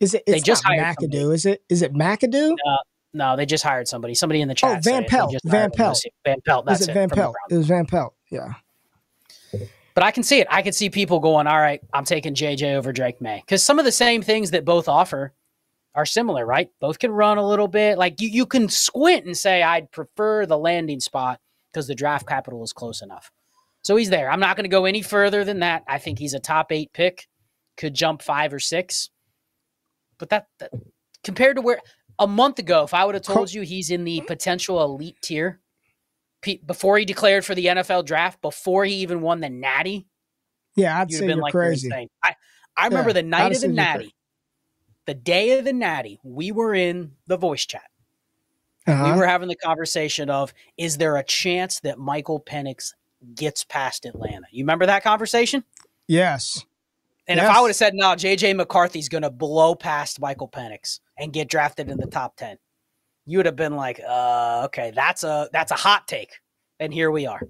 is 0.00 0.14
it? 0.14 0.22
they 0.26 0.40
just 0.40 0.64
hired 0.64 0.80
McAdoo. 0.96 1.12
somebody. 1.12 1.34
Is 1.34 1.46
it? 1.46 1.62
Is 1.68 1.82
it 1.82 1.92
McAdoo? 1.92 2.56
No, 3.12 3.36
they 3.36 3.46
just 3.46 3.64
hired 3.64 3.88
somebody. 3.88 4.14
Somebody 4.14 4.40
in 4.40 4.48
the 4.48 4.52
oh, 4.52 4.54
chat. 4.54 4.78
Oh, 4.78 4.80
Van 4.82 5.04
Pelt. 5.04 5.34
Van 5.44 5.70
Pelt. 5.70 6.02
Van 6.24 6.40
Pelt. 6.46 6.66
That's 6.66 6.82
is 6.82 6.88
it 6.88 6.90
it. 6.92 6.94
Van 6.94 7.10
Pelt? 7.10 7.34
It 7.50 7.56
was 7.56 7.66
Van 7.66 7.86
Pelt. 7.86 8.14
Yeah. 8.30 8.52
But 9.94 10.04
I 10.04 10.12
can 10.12 10.22
see 10.22 10.38
it. 10.38 10.46
I 10.50 10.62
can 10.62 10.72
see 10.72 10.88
people 10.88 11.18
going, 11.18 11.46
all 11.46 11.58
right, 11.58 11.80
I'm 11.92 12.04
taking 12.04 12.34
JJ 12.34 12.76
over 12.76 12.92
Drake 12.92 13.20
Maye. 13.20 13.42
Because 13.44 13.62
some 13.64 13.78
of 13.78 13.84
the 13.84 13.92
same 13.92 14.22
things 14.22 14.52
that 14.52 14.64
both 14.64 14.88
offer 14.88 15.34
are 15.94 16.06
similar, 16.06 16.46
right? 16.46 16.70
Both 16.80 17.00
can 17.00 17.10
run 17.10 17.38
a 17.38 17.46
little 17.46 17.68
bit. 17.68 17.98
Like 17.98 18.20
you, 18.20 18.28
you 18.28 18.46
can 18.46 18.68
squint 18.68 19.26
and 19.26 19.36
say, 19.36 19.62
I'd 19.62 19.90
prefer 19.90 20.46
the 20.46 20.56
landing 20.56 21.00
spot 21.00 21.40
because 21.72 21.88
the 21.88 21.94
draft 21.94 22.28
capital 22.28 22.62
is 22.62 22.72
close 22.72 23.02
enough. 23.02 23.32
So 23.82 23.96
he's 23.96 24.10
there. 24.10 24.30
I'm 24.30 24.40
not 24.40 24.56
going 24.56 24.64
to 24.64 24.70
go 24.70 24.84
any 24.84 25.02
further 25.02 25.44
than 25.44 25.60
that. 25.60 25.82
I 25.88 25.98
think 25.98 26.18
he's 26.18 26.34
a 26.34 26.40
top 26.40 26.70
eight 26.70 26.92
pick, 26.92 27.26
could 27.76 27.94
jump 27.94 28.22
five 28.22 28.52
or 28.52 28.60
six. 28.60 29.10
But 30.18 30.28
that, 30.30 30.46
that 30.58 30.70
compared 31.24 31.56
to 31.56 31.62
where 31.62 31.80
a 32.20 32.26
month 32.26 32.60
ago, 32.60 32.84
if 32.84 32.94
I 32.94 33.04
would 33.04 33.16
have 33.16 33.24
told 33.24 33.52
you 33.52 33.62
he's 33.62 33.90
in 33.90 34.04
the 34.04 34.20
potential 34.20 34.80
elite 34.84 35.16
tier 35.22 35.58
before 36.66 36.98
he 36.98 37.04
declared 37.04 37.44
for 37.44 37.54
the 37.56 37.66
NFL 37.66 38.04
draft, 38.04 38.40
before 38.40 38.84
he 38.84 38.94
even 38.96 39.20
won 39.22 39.40
the 39.40 39.50
Natty, 39.50 40.06
Yeah, 40.76 41.00
I'd 41.00 41.10
say 41.10 41.16
have 41.16 41.26
been 41.26 41.36
you're 41.38 41.42
like, 41.42 41.52
crazy. 41.52 41.90
I, 42.22 42.36
I 42.76 42.86
remember 42.86 43.10
Yeah, 43.10 43.14
the 43.14 43.22
night 43.24 43.42
I'd 43.46 43.52
of 43.52 43.54
the 43.54 43.58
say 43.60 43.66
you're 43.66 43.74
cra- 43.74 43.84
Natty, 43.84 44.14
the 45.06 45.14
day 45.14 45.58
of 45.58 45.64
the 45.64 45.72
Natty, 45.72 46.20
we 46.22 46.52
were 46.52 46.74
in 46.74 47.12
the 47.26 47.36
voice 47.36 47.66
chat. 47.66 47.82
Uh-huh. 48.86 49.12
We 49.12 49.18
were 49.18 49.26
having 49.26 49.48
the 49.48 49.56
conversation 49.56 50.30
of, 50.30 50.54
is 50.78 50.98
there 50.98 51.16
a 51.16 51.24
chance 51.24 51.80
that 51.80 51.98
Michael 51.98 52.40
Penix 52.40 52.92
gets 53.34 53.64
past 53.64 54.04
Atlanta? 54.06 54.46
You 54.50 54.64
remember 54.64 54.86
that 54.86 55.02
conversation? 55.02 55.64
yes. 56.06 56.64
And 57.28 57.38
if 57.38 57.44
I 57.46 57.60
would 57.60 57.68
have 57.68 57.76
said, 57.76 57.94
no, 57.94 58.08
JJ 58.08 58.56
McCarthy's 58.56 59.08
going 59.08 59.22
to 59.22 59.30
blow 59.30 59.74
past 59.74 60.20
Michael 60.20 60.48
Penix 60.48 61.00
and 61.18 61.32
get 61.32 61.48
drafted 61.48 61.88
in 61.88 61.98
the 61.98 62.06
top 62.06 62.36
10, 62.36 62.56
you 63.26 63.38
would 63.38 63.46
have 63.46 63.56
been 63.56 63.76
like, 63.76 64.00
uh, 64.06 64.62
okay, 64.66 64.90
that's 64.94 65.22
a 65.22 65.48
that's 65.52 65.70
a 65.70 65.76
hot 65.76 66.08
take. 66.08 66.32
And 66.80 66.92
here 66.92 67.10
we 67.10 67.26
are. 67.26 67.40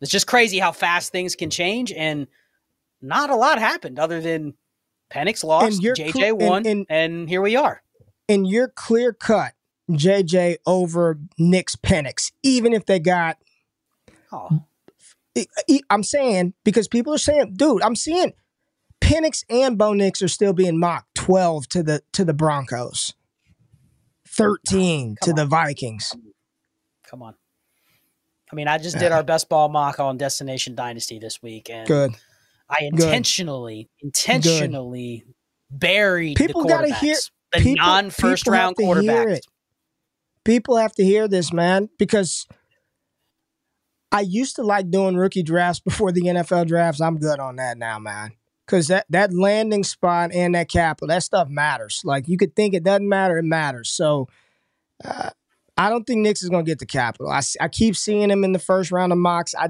It's 0.00 0.10
just 0.10 0.26
crazy 0.26 0.58
how 0.58 0.70
fast 0.72 1.10
things 1.10 1.34
can 1.34 1.50
change. 1.50 1.90
And 1.92 2.26
not 3.02 3.30
a 3.30 3.34
lot 3.36 3.58
happened 3.58 3.98
other 3.98 4.20
than 4.20 4.54
Penix 5.10 5.42
lost, 5.42 5.80
JJ 5.80 6.12
cl- 6.12 6.28
and- 6.28 6.38
won, 6.38 6.66
and- 6.66 6.86
and 6.88 7.28
here 7.28 7.40
we 7.42 7.56
are. 7.56 7.82
And 8.28 8.46
you're 8.46 8.68
clear 8.68 9.12
cut 9.12 9.54
JJ 9.90 10.56
over 10.66 11.18
Nick's 11.38 11.74
Penix, 11.76 12.32
even 12.42 12.72
if 12.72 12.86
they 12.86 12.98
got. 12.98 13.38
Oh, 14.32 14.62
I'm 15.90 16.02
saying 16.02 16.54
because 16.64 16.88
people 16.88 17.14
are 17.14 17.18
saying, 17.18 17.54
dude, 17.56 17.82
I'm 17.82 17.96
seeing 17.96 18.32
Penix 19.06 19.44
and 19.48 19.78
Bo 19.78 19.92
Nix 19.92 20.20
are 20.22 20.28
still 20.28 20.52
being 20.52 20.78
mocked 20.78 21.14
12 21.14 21.68
to 21.68 21.82
the 21.82 22.02
to 22.12 22.24
the 22.24 22.34
Broncos, 22.34 23.14
13 24.28 25.16
to 25.22 25.30
Come 25.30 25.36
the. 25.36 25.46
Vikings. 25.46 26.12
come 27.08 27.22
on. 27.22 27.34
I 28.50 28.54
mean, 28.54 28.68
I 28.68 28.78
just 28.78 28.98
did 28.98 29.10
our 29.12 29.22
best 29.24 29.48
ball 29.48 29.68
mock 29.68 29.98
on 29.98 30.18
Destination 30.18 30.74
Dynasty 30.74 31.18
this 31.18 31.42
week, 31.42 31.68
and 31.70 31.86
Good. 31.86 32.12
I 32.68 32.78
intentionally, 32.82 33.88
intentionally 34.00 35.24
buried 35.70 36.36
People 36.36 36.62
the 36.62 36.68
gotta 36.68 36.94
hear- 36.94 37.16
the 37.52 37.60
people- 37.60 37.84
non-first 37.86 38.44
people 38.44 38.52
round 38.52 38.76
quarterbacks. 38.76 39.40
People 40.44 40.76
have 40.76 40.92
to 40.94 41.04
hear 41.04 41.26
this, 41.26 41.52
man, 41.52 41.88
because 41.98 42.46
I 44.12 44.20
used 44.20 44.56
to 44.56 44.62
like 44.62 44.90
doing 44.90 45.16
rookie 45.16 45.42
drafts 45.42 45.80
before 45.80 46.12
the 46.12 46.22
NFL 46.22 46.66
drafts. 46.66 47.00
I'm 47.00 47.18
good 47.18 47.40
on 47.40 47.56
that 47.56 47.78
now, 47.78 47.98
man. 47.98 48.32
Because 48.66 48.88
that, 48.88 49.06
that 49.10 49.32
landing 49.32 49.84
spot 49.84 50.32
and 50.32 50.56
that 50.56 50.68
capital, 50.68 51.08
that 51.08 51.22
stuff 51.22 51.48
matters. 51.48 52.02
Like 52.04 52.26
you 52.26 52.36
could 52.36 52.56
think 52.56 52.74
it 52.74 52.82
doesn't 52.82 53.08
matter, 53.08 53.38
it 53.38 53.44
matters. 53.44 53.90
So 53.90 54.26
uh, 55.04 55.30
I 55.76 55.88
don't 55.88 56.04
think 56.04 56.20
Nix 56.20 56.42
is 56.42 56.48
going 56.48 56.64
to 56.64 56.70
get 56.70 56.80
the 56.80 56.86
capital. 56.86 57.30
I, 57.30 57.42
I 57.60 57.68
keep 57.68 57.96
seeing 57.96 58.30
him 58.30 58.42
in 58.42 58.52
the 58.52 58.58
first 58.58 58.90
round 58.90 59.12
of 59.12 59.18
mocks. 59.18 59.54
I, 59.54 59.68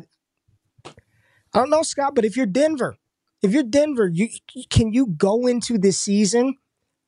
I 0.87 1.59
don't 1.59 1.71
know, 1.71 1.83
Scott, 1.83 2.15
but 2.15 2.25
if 2.25 2.37
you're 2.37 2.47
Denver, 2.47 2.97
if 3.43 3.53
you're 3.53 3.63
Denver, 3.63 4.09
you 4.09 4.29
can 4.71 4.93
you 4.93 5.07
go 5.07 5.47
into 5.47 5.79
this 5.79 5.99
season 5.99 6.57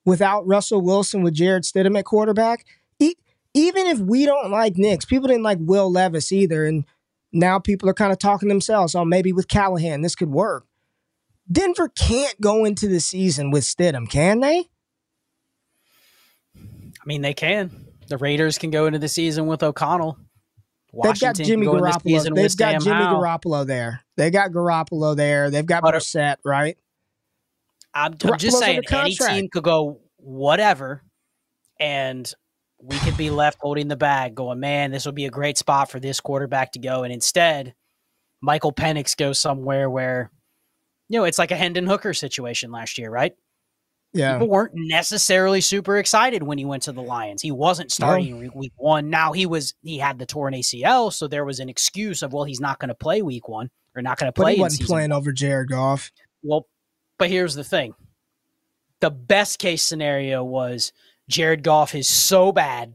without 0.05 0.47
Russell 0.47 0.81
Wilson 0.81 1.23
with 1.23 1.35
Jarrett 1.35 1.65
Stidham 1.65 1.99
at 1.99 2.05
quarterback? 2.05 2.65
E- 2.99 3.17
even 3.55 3.87
if 3.87 3.99
we 3.99 4.27
don't 4.27 4.51
like 4.51 4.77
Nix, 4.77 5.05
people 5.05 5.29
didn't 5.29 5.43
like 5.43 5.59
Will 5.61 5.91
Levis 5.91 6.33
either, 6.33 6.65
and 6.67 6.85
now 7.33 7.59
people 7.59 7.89
are 7.89 7.95
kind 7.95 8.13
of 8.13 8.19
talking 8.19 8.49
themselves. 8.49 8.95
Oh, 8.95 9.05
maybe 9.05 9.33
with 9.33 9.49
Callahan 9.49 10.03
this 10.03 10.15
could 10.15 10.31
work. 10.31 10.68
Denver 11.51 11.89
can't 11.89 12.39
go 12.41 12.65
into 12.65 12.89
the 12.89 13.01
season 13.01 13.51
with 13.51 13.65
Stidham, 13.65 14.09
can 14.09 14.41
they? 14.41 14.67
I 16.57 17.05
mean, 17.07 17.23
they 17.23 17.35
can. 17.35 17.87
The 18.09 18.19
Raiders 18.19 18.59
can 18.59 18.71
go 18.71 18.87
into 18.87 18.99
the 18.99 19.09
season 19.09 19.47
with 19.47 19.63
O'Connell. 19.63 20.19
They've 21.03 21.21
got 21.21 21.37
Jimmy 21.37 21.67
into 21.67 21.79
the 21.79 21.83
Garoppolo. 21.85 22.35
They've 22.35 22.57
got 22.57 22.73
Sam 22.73 22.81
Jimmy 22.81 22.97
Howell. 22.97 23.23
Garoppolo 23.23 23.67
there. 23.67 24.01
They 24.17 24.31
got 24.31 24.51
Garoppolo 24.51 25.17
there. 25.17 25.51
They've 25.51 25.67
got 25.67 25.83
But- 25.83 25.95
uh, 25.95 25.99
Brissett, 25.99 26.37
right? 26.45 26.77
I'm, 27.95 28.15
I'm 28.23 28.39
just 28.39 28.59
saying, 28.59 28.83
any 28.91 29.15
team 29.15 29.49
could 29.51 29.65
go 29.65 30.01
whatever, 30.19 31.03
and 31.81 32.31
we 32.81 32.97
could 32.99 33.17
be 33.17 33.31
left 33.31 33.59
holding 33.61 33.89
the 33.89 33.97
bag, 33.97 34.35
going, 34.35 34.61
"Man, 34.61 34.91
this 34.91 35.07
would 35.07 35.15
be 35.15 35.25
a 35.25 35.31
great 35.31 35.57
spot 35.59 35.91
for 35.91 35.99
this 35.99 36.21
quarterback 36.21 36.73
to 36.73 36.79
go." 36.79 37.03
And 37.03 37.13
instead, 37.13 37.75
Michael 38.41 38.73
Penix 38.73 39.17
goes 39.17 39.39
somewhere 39.39 39.89
where, 39.89 40.31
you 41.09 41.19
know, 41.19 41.25
it's 41.25 41.39
like 41.39 41.51
a 41.51 41.57
Hendon 41.57 41.87
Hooker 41.87 42.15
situation 42.15 42.71
last 42.71 42.99
year, 42.99 43.11
right? 43.11 43.35
Yeah. 44.13 44.35
People 44.35 44.49
weren't 44.49 44.73
necessarily 44.75 45.61
super 45.61 45.99
excited 45.99 46.43
when 46.43 46.57
he 46.59 46.65
went 46.65 46.85
to 46.85 46.93
the 46.93 47.03
Lions. 47.03 47.43
He 47.43 47.51
wasn't 47.53 47.93
starting 47.93 48.39
week- 48.39 48.55
week 48.55 48.73
one. 48.77 49.11
Now 49.11 49.33
he 49.33 49.45
was. 49.45 49.75
He 49.83 49.99
had 49.99 50.19
the 50.19 50.25
torn 50.27 50.55
ACL, 50.55 51.13
so 51.13 51.29
there 51.29 51.45
was 51.45 51.61
an 51.61 51.69
excuse 51.69 52.23
of, 52.23 52.33
well, 52.33 52.45
he's 52.45 52.61
not 52.61 52.79
going 52.79 52.89
to 52.89 52.95
play 52.95 53.21
week 53.23 53.49
one 53.49 53.71
or 53.95 54.01
not 54.03 54.19
going 54.19 54.29
to 54.29 54.33
play. 54.33 54.53
But 54.53 54.57
he 54.57 54.61
wasn't 54.63 54.89
playing 54.89 55.13
over 55.13 55.31
Jared 55.33 55.69
Goff. 55.69 56.11
well, 56.43 56.67
but 57.19 57.29
here's 57.29 57.55
the 57.55 57.65
thing. 57.65 57.95
The 59.01 59.11
best 59.11 59.59
case 59.59 59.83
scenario 59.83 60.43
was 60.43 60.93
Jared 61.29 61.63
Goff 61.63 61.95
is 61.95 62.09
so 62.09 62.51
bad 62.51 62.95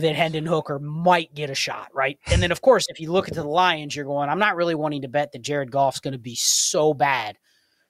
that 0.00 0.14
Hendon 0.16 0.46
Hooker 0.46 0.78
might 0.78 1.34
get 1.34 1.50
a 1.50 1.54
shot, 1.54 1.88
right? 1.94 2.18
And 2.30 2.42
then, 2.42 2.50
of 2.52 2.60
course, 2.60 2.86
if 2.88 3.00
you 3.00 3.10
look 3.12 3.28
at 3.28 3.34
the 3.34 3.44
Lions, 3.44 3.94
you're 3.94 4.04
going, 4.04 4.28
I'm 4.28 4.38
not 4.38 4.56
really 4.56 4.74
wanting 4.74 5.02
to 5.02 5.08
bet 5.08 5.32
that 5.32 5.42
Jared 5.42 5.70
Goff's 5.70 6.00
going 6.00 6.12
to 6.12 6.18
be 6.18 6.34
so 6.34 6.94
bad 6.94 7.36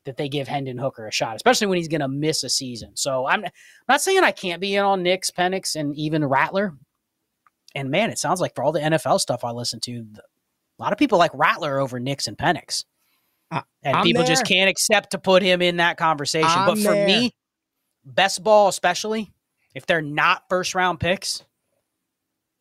that 0.05 0.17
they 0.17 0.29
give 0.29 0.49
Hendon 0.49 0.79
Hooker 0.79 1.07
a 1.07 1.13
shot, 1.13 1.37
especially 1.37 1.67
when 1.67 1.77
he's 1.79 1.89
going 1.89 2.01
to 2.01 2.09
miss 2.09 2.43
a 2.45 2.49
season. 2.49 2.97
So 2.97 3.27
I'm 3.27 3.45
not 3.89 4.01
saying 4.01 4.25
I 4.25 4.31
can't 4.33 4.61
be 4.61 4.75
in 4.75 4.85
on 4.85 5.03
Nix, 5.03 5.31
Penix, 5.31 5.77
and 5.77 5.95
even 5.97 6.25
Rattler. 6.25 6.75
And 7.75 7.91
man, 7.91 8.11
it 8.11 8.19
sounds 8.19 8.41
like 8.41 8.55
for 8.55 8.65
all 8.65 8.73
the 8.73 8.81
NFL 8.81 9.21
stuff 9.21 9.45
I 9.45 9.51
listen 9.51 9.81
to, 9.81 10.05
the- 10.13 10.23
a 10.23 10.83
lot 10.83 10.93
of 10.93 10.99
people 10.99 11.19
like 11.19 11.33
Rattler 11.35 11.79
over 11.81 11.99
Nix 12.01 12.27
and 12.29 12.39
Penix. 12.39 12.85
I- 13.51 13.65
And 13.83 13.97
I'm 13.99 14.03
people 14.05 14.23
just 14.25 14.47
can't 14.47 14.71
accept 14.71 15.11
to 15.11 15.19
put 15.19 15.43
him 15.43 15.61
in 15.61 15.77
that 15.79 15.97
conversation. 15.99 16.49
but 16.65 16.73
I'm 16.73 16.77
for 16.83 16.95
there. 16.95 17.07
me, 17.07 17.35
best 18.05 18.43
ball, 18.43 18.69
especially 18.69 19.31
if 19.75 19.85
they're 19.87 20.01
not 20.01 20.45
first 20.49 20.75
round 20.75 21.01
picks, 21.01 21.45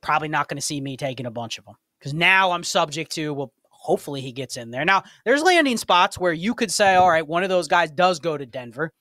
probably 0.02 0.28
not 0.28 0.48
going 0.48 0.58
to 0.58 0.62
see 0.62 0.80
me 0.82 0.98
taking 0.98 1.26
a 1.26 1.32
bunch 1.32 1.58
of 1.58 1.66
them 1.66 1.76
because 2.00 2.14
now 2.14 2.52
I'm 2.52 2.64
subject 2.64 3.12
to, 3.14 3.34
well, 3.34 3.54
hopefully 3.70 4.22
he 4.22 4.32
gets 4.32 4.58
in 4.58 4.72
there. 4.72 4.86
Now, 4.86 5.04
there's 5.26 5.42
landing 5.42 5.78
spots 5.78 6.18
where 6.18 6.34
you 6.34 6.54
could 6.54 6.72
say, 6.72 6.96
all 6.96 7.10
right, 7.10 7.26
one 7.26 7.44
of 7.44 7.50
those 7.50 7.68
guys 7.68 7.92
does 7.92 8.20
go 8.20 8.38
to 8.38 8.46
Denver, 8.46 8.92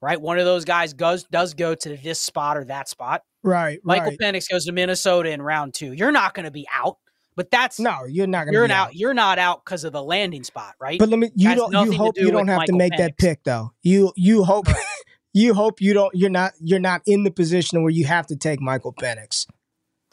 right? 0.00 0.20
One 0.20 0.38
of 0.38 0.44
those 0.44 0.64
guys 0.64 0.92
goes 0.92 1.24
does 1.24 1.54
go 1.54 1.74
to 1.74 1.96
this 1.96 2.20
spot 2.20 2.56
or 2.56 2.64
that 2.64 2.88
spot. 2.88 3.22
Right. 3.42 3.78
Michael 3.84 4.16
right. 4.20 4.34
Penix 4.34 4.50
goes 4.50 4.64
to 4.64 4.72
Minnesota 4.72 5.30
in 5.30 5.40
round 5.40 5.74
two. 5.74 5.92
You're 5.92 6.12
not 6.12 6.34
going 6.34 6.44
to 6.44 6.50
be 6.50 6.66
out, 6.72 6.98
but 7.38 7.52
that's 7.52 7.78
No, 7.78 8.04
you're 8.04 8.26
not 8.26 8.46
gonna 8.46 8.52
you're 8.52 8.66
be 8.66 8.72
out. 8.72 8.96
You're 8.96 9.14
not 9.14 9.38
out 9.38 9.64
because 9.64 9.84
of 9.84 9.92
the 9.92 10.02
landing 10.02 10.42
spot, 10.42 10.74
right? 10.80 10.98
But 10.98 11.08
let 11.08 11.20
me 11.20 11.30
you 11.36 11.54
don't 11.54 11.72
you 11.72 11.92
hope 11.92 12.16
do 12.16 12.22
you 12.22 12.32
don't 12.32 12.48
have 12.48 12.64
to 12.66 12.72
Michael 12.72 12.78
make 12.78 12.96
that 12.96 13.16
pick 13.16 13.44
though. 13.44 13.70
You 13.82 14.12
you 14.16 14.42
hope 14.42 14.66
you 15.32 15.54
hope 15.54 15.80
you 15.80 15.94
don't 15.94 16.12
you're 16.14 16.30
not 16.30 16.54
you're 16.60 16.80
not 16.80 17.02
in 17.06 17.22
the 17.22 17.30
position 17.30 17.82
where 17.82 17.92
you 17.92 18.06
have 18.06 18.26
to 18.26 18.36
take 18.36 18.60
Michael 18.60 18.92
Penix. 18.92 19.46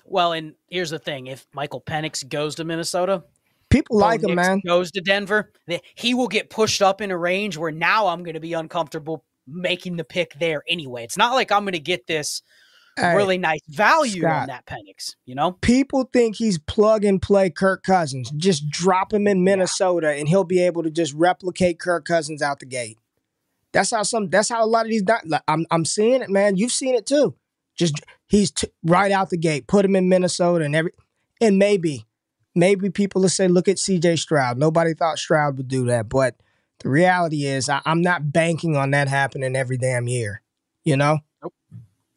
Well, 0.05 0.31
and 0.33 0.53
here's 0.69 0.89
the 0.89 0.99
thing: 0.99 1.27
if 1.27 1.45
Michael 1.53 1.81
Penix 1.81 2.27
goes 2.27 2.55
to 2.55 2.63
Minnesota, 2.63 3.23
People 3.69 3.97
like 3.97 4.23
him, 4.23 4.35
man. 4.35 4.61
goes 4.65 4.91
to 4.91 5.01
Denver, 5.01 5.51
he 5.95 6.13
will 6.13 6.27
get 6.27 6.49
pushed 6.49 6.81
up 6.81 7.01
in 7.01 7.11
a 7.11 7.17
range 7.17 7.57
where 7.57 7.71
now 7.71 8.07
I'm 8.07 8.23
going 8.23 8.35
to 8.35 8.39
be 8.39 8.53
uncomfortable 8.53 9.25
making 9.47 9.97
the 9.97 10.03
pick 10.03 10.33
there 10.39 10.63
anyway. 10.67 11.03
It's 11.03 11.17
not 11.17 11.33
like 11.33 11.51
I'm 11.51 11.63
going 11.63 11.73
to 11.73 11.79
get 11.79 12.07
this 12.07 12.41
Hey, 12.97 13.13
really 13.15 13.37
nice 13.37 13.59
value 13.67 14.21
Scott. 14.21 14.41
on 14.43 14.47
that 14.47 14.65
Penix, 14.65 15.15
you 15.25 15.35
know? 15.35 15.51
people 15.51 16.09
think 16.13 16.37
he's 16.37 16.57
plug 16.57 17.03
and 17.03 17.21
play 17.21 17.49
Kirk 17.49 17.83
Cousins. 17.83 18.31
Just 18.37 18.69
drop 18.69 19.13
him 19.13 19.27
in 19.27 19.43
Minnesota 19.43 20.11
and 20.11 20.29
he'll 20.29 20.45
be 20.45 20.61
able 20.61 20.81
to 20.83 20.89
just 20.89 21.13
replicate 21.13 21.77
Kirk 21.77 22.05
Cousins 22.05 22.41
out 22.41 22.59
the 22.59 22.65
gate. 22.65 22.97
That's 23.73 23.91
how 23.91 24.03
some. 24.03 24.29
That's 24.29 24.47
how 24.47 24.63
a 24.63 24.65
lot 24.65 24.85
of 24.85 24.91
these. 24.91 25.03
I'm 25.49 25.65
I'm 25.69 25.83
seeing 25.83 26.21
it, 26.21 26.29
man. 26.29 26.55
You've 26.55 26.71
seen 26.71 26.95
it 26.95 27.05
too. 27.05 27.35
Just 27.75 28.01
he's 28.27 28.51
t- 28.51 28.67
right 28.83 29.11
out 29.11 29.29
the 29.29 29.37
gate. 29.37 29.67
Put 29.67 29.85
him 29.85 29.95
in 29.95 30.09
Minnesota 30.09 30.65
and 30.65 30.75
every. 30.75 30.91
And 31.41 31.57
maybe, 31.59 32.05
maybe 32.55 32.89
people 32.89 33.21
will 33.21 33.29
say, 33.29 33.47
look 33.47 33.67
at 33.67 33.77
C.J. 33.79 34.15
Stroud. 34.15 34.57
Nobody 34.57 34.93
thought 34.93 35.19
Stroud 35.19 35.57
would 35.57 35.67
do 35.67 35.85
that, 35.87 36.07
but 36.07 36.35
the 36.79 36.89
reality 36.89 37.45
is, 37.45 37.67
I, 37.69 37.81
I'm 37.85 38.01
not 38.01 38.31
banking 38.31 38.75
on 38.77 38.91
that 38.91 39.07
happening 39.07 39.55
every 39.55 39.77
damn 39.77 40.07
year. 40.07 40.41
You 40.83 40.97
know. 40.97 41.19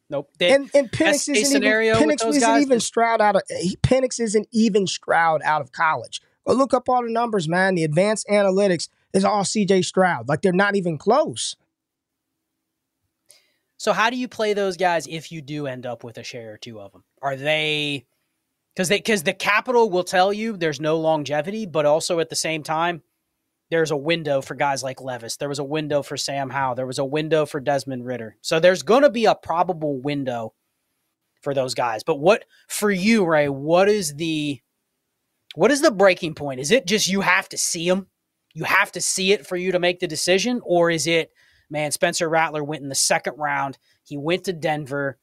Nope. 0.09 0.29
They- 0.39 0.53
And 0.53 0.69
and 0.73 0.89
Penix 0.91 1.27
isn't 1.29 1.35
even 1.55 1.61
Penix 1.97 2.27
isn't 2.29 2.41
guys 2.41 2.61
even 2.63 2.79
Stroud 2.79 3.21
out 3.21 3.35
of 3.35 3.41
he- 3.59 3.77
Penix 3.77 4.19
isn't 4.19 4.47
even 4.51 4.87
Stroud 4.87 5.41
out 5.43 5.61
of 5.61 5.71
college. 5.71 6.21
But 6.45 6.55
look 6.57 6.73
up 6.73 6.89
all 6.89 7.03
the 7.03 7.11
numbers, 7.11 7.47
man. 7.47 7.75
The 7.75 7.83
advanced 7.83 8.25
analytics 8.27 8.87
is 9.13 9.23
all 9.23 9.43
CJ 9.43 9.85
Stroud. 9.85 10.27
Like 10.27 10.41
they're 10.41 10.51
not 10.51 10.75
even 10.75 10.97
close. 10.97 11.55
So 13.79 13.93
how 13.93 14.09
do 14.09 14.17
you 14.17 14.27
play 14.27 14.53
those 14.53 14.75
guys 14.75 15.07
if 15.07 15.31
you 15.31 15.41
do 15.41 15.65
end 15.65 15.85
up 15.85 16.03
with 16.03 16.17
a 16.17 16.23
share 16.23 16.53
or 16.53 16.57
two 16.57 16.81
of 16.81 16.91
them? 16.91 17.05
Are 17.21 17.37
they 17.37 18.05
because 18.75 18.89
they 18.89 18.97
because 18.97 19.23
the 19.23 19.33
capital 19.33 19.89
will 19.89 20.03
tell 20.03 20.33
you 20.33 20.57
there's 20.57 20.81
no 20.81 20.97
longevity, 20.99 21.65
but 21.65 21.85
also 21.85 22.19
at 22.19 22.29
the 22.29 22.35
same 22.35 22.61
time 22.61 23.01
there's 23.71 23.91
a 23.91 23.97
window 23.97 24.41
for 24.41 24.55
guys 24.55 24.83
like 24.83 24.99
Levis. 24.99 25.37
There 25.37 25.47
was 25.47 25.59
a 25.59 25.63
window 25.63 26.01
for 26.01 26.17
Sam 26.17 26.49
Howell. 26.49 26.75
There 26.75 26.85
was 26.85 26.99
a 26.99 27.05
window 27.05 27.45
for 27.45 27.61
Desmond 27.61 28.05
Ridder. 28.05 28.35
So 28.41 28.59
there's 28.59 28.83
going 28.83 29.03
to 29.03 29.09
be 29.09 29.25
a 29.25 29.35
probable 29.35 30.01
window 30.01 30.53
for 31.41 31.53
those 31.53 31.73
guys. 31.73 32.03
But 32.03 32.19
what 32.19 32.43
for 32.67 32.91
you, 32.91 33.25
Ray? 33.25 33.47
What 33.47 33.87
is 33.87 34.15
the 34.15 34.59
what 35.55 35.71
is 35.71 35.81
the 35.81 35.91
breaking 35.91 36.35
point? 36.35 36.59
Is 36.59 36.71
it 36.71 36.85
just 36.85 37.07
you 37.07 37.21
have 37.21 37.47
to 37.49 37.57
see 37.57 37.87
them? 37.87 38.07
You 38.53 38.65
have 38.65 38.91
to 38.91 39.01
see 39.01 39.31
it 39.31 39.47
for 39.47 39.55
you 39.55 39.71
to 39.71 39.79
make 39.79 39.99
the 40.01 40.07
decision, 40.07 40.59
or 40.65 40.91
is 40.91 41.07
it 41.07 41.31
man, 41.69 41.91
Spencer 41.91 42.27
Rattler 42.27 42.63
went 42.63 42.83
in 42.83 42.89
the 42.89 42.95
second 42.95 43.35
round. 43.37 43.77
He 44.03 44.17
went 44.17 44.45
to 44.45 44.53
Denver. 44.53 45.17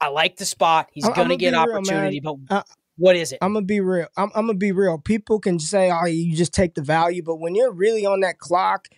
I 0.00 0.08
like 0.08 0.36
the 0.36 0.44
spot. 0.44 0.88
He's 0.92 1.08
going 1.08 1.28
to 1.28 1.36
get 1.36 1.52
real, 1.52 1.60
opportunity, 1.60 2.20
but 2.20 2.36
Uh, 2.50 2.62
what 2.96 3.16
is 3.16 3.32
it? 3.32 3.38
I'm 3.42 3.52
gonna 3.54 3.66
be 3.66 3.80
real. 3.80 4.06
I'm, 4.16 4.30
I'm 4.34 4.46
gonna 4.46 4.58
be 4.58 4.72
real. 4.72 4.98
People 4.98 5.40
can 5.40 5.58
say, 5.58 5.90
"Oh, 5.90 6.04
you 6.06 6.36
just 6.36 6.54
take 6.54 6.74
the 6.74 6.82
value," 6.82 7.22
but 7.24 7.36
when 7.36 7.54
you're 7.54 7.72
really 7.72 8.06
on 8.06 8.20
that 8.20 8.38
clock, 8.38 8.88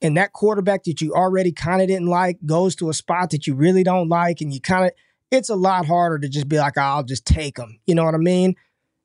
and 0.00 0.16
that 0.16 0.32
quarterback 0.32 0.84
that 0.84 1.00
you 1.00 1.14
already 1.14 1.52
kind 1.52 1.82
of 1.82 1.88
didn't 1.88 2.06
like 2.06 2.38
goes 2.46 2.76
to 2.76 2.90
a 2.90 2.94
spot 2.94 3.30
that 3.30 3.46
you 3.46 3.54
really 3.54 3.82
don't 3.82 4.08
like, 4.08 4.40
and 4.40 4.54
you 4.54 4.60
kind 4.60 4.86
of, 4.86 4.92
it's 5.30 5.48
a 5.48 5.56
lot 5.56 5.86
harder 5.86 6.18
to 6.18 6.28
just 6.28 6.48
be 6.48 6.58
like, 6.58 6.74
oh, 6.76 6.82
"I'll 6.82 7.02
just 7.02 7.26
take 7.26 7.58
him." 7.58 7.80
You 7.86 7.94
know 7.94 8.04
what 8.04 8.14
I 8.14 8.18
mean? 8.18 8.54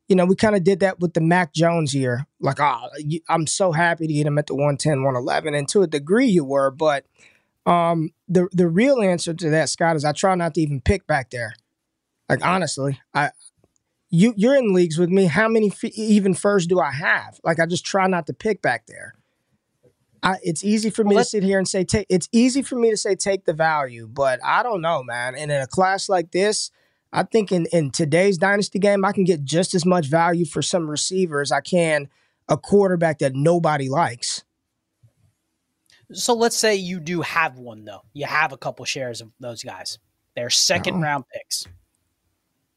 You 0.08 0.16
know, 0.16 0.26
we 0.26 0.36
kind 0.36 0.56
of 0.56 0.64
did 0.64 0.82
that 0.82 1.00
with 1.00 1.14
the 1.14 1.22
Mac 1.22 1.54
Jones 1.54 1.92
here. 1.92 2.28
Like, 2.40 2.60
oh, 2.60 2.90
I'm 3.28 3.48
so 3.48 3.72
happy 3.72 4.08
to 4.08 4.14
get 4.14 4.28
him 4.28 4.38
at 4.38 4.48
the 4.48 4.54
110, 4.54 5.04
111, 5.04 5.56
and 5.56 5.68
to 5.70 5.82
a 5.82 5.88
degree 5.88 6.28
you 6.28 6.46
were, 6.46 6.70
but 6.70 7.06
um, 7.66 8.12
the 8.28 8.48
the 8.52 8.68
real 8.68 9.02
answer 9.02 9.34
to 9.34 9.50
that, 9.50 9.70
Scott, 9.70 9.96
is 9.96 10.06
I 10.06 10.12
try 10.12 10.36
not 10.36 10.54
to 10.56 10.62
even 10.62 10.82
pick 10.82 11.08
back 11.08 11.32
there. 11.32 11.56
Like 12.30 12.46
honestly, 12.46 13.00
I 13.14 13.32
you 14.10 14.34
you're 14.38 14.56
in 14.56 14.74
leagues 14.74 14.98
with 14.98 15.10
me. 15.10 15.26
How 15.26 15.48
many 15.48 15.70
f- 15.72 15.84
even 15.86 16.34
first 16.34 16.70
do 16.70 16.80
I 16.80 16.92
have? 16.92 17.40
Like 17.44 17.60
I 17.60 17.66
just 17.66 17.86
try 17.86 18.08
not 18.08 18.28
to 18.28 18.34
pick 18.34 18.62
back 18.62 18.86
there. 18.88 19.16
I, 20.24 20.38
it's 20.42 20.64
easy 20.64 20.90
for 20.90 21.04
me 21.04 21.16
Well, 21.16 21.24
to 21.24 21.30
sit 21.30 21.44
here 21.44 21.60
and 21.60 21.68
say 21.68 21.84
take. 21.84 22.08
It's 22.10 22.28
easy 22.32 22.62
for 22.62 22.76
me 22.76 22.90
to 22.90 22.98
say 22.98 23.16
take 23.16 23.46
the 23.46 23.54
value, 23.54 24.08
but 24.12 24.40
I 24.44 24.64
don't 24.64 24.82
know, 24.82 25.04
man. 25.04 25.36
And 25.36 25.52
in 25.52 25.62
a 25.62 25.68
class 25.68 26.10
like 26.10 26.32
this, 26.32 26.72
I 27.16 27.24
think 27.24 27.52
in 27.52 27.66
in 27.72 27.92
today's 27.92 28.38
dynasty 28.38 28.78
game, 28.80 29.06
I 29.06 29.12
can 29.12 29.24
get 29.24 29.44
just 29.44 29.74
as 29.74 29.86
much 29.86 30.08
value 30.08 30.46
for 30.46 30.62
some 30.62 30.90
receiver 30.90 31.42
as 31.42 31.52
I 31.52 31.62
can 31.62 32.10
a 32.48 32.58
quarterback 32.58 33.20
that 33.20 33.34
nobody 33.34 33.90
likes. 33.90 34.44
so 36.12 36.34
let's 36.36 36.56
say 36.56 36.76
you 36.76 37.00
do 37.00 37.22
have 37.22 37.58
one 37.58 37.84
though. 37.86 38.02
You 38.14 38.26
have 38.26 38.52
a 38.54 38.58
couple 38.58 38.86
shares 38.86 39.22
of 39.22 39.32
those 39.40 39.64
guys. 39.64 39.98
They're 40.36 40.50
second 40.52 40.96
Oh. 40.98 41.02
round 41.02 41.24
picks. 41.34 41.66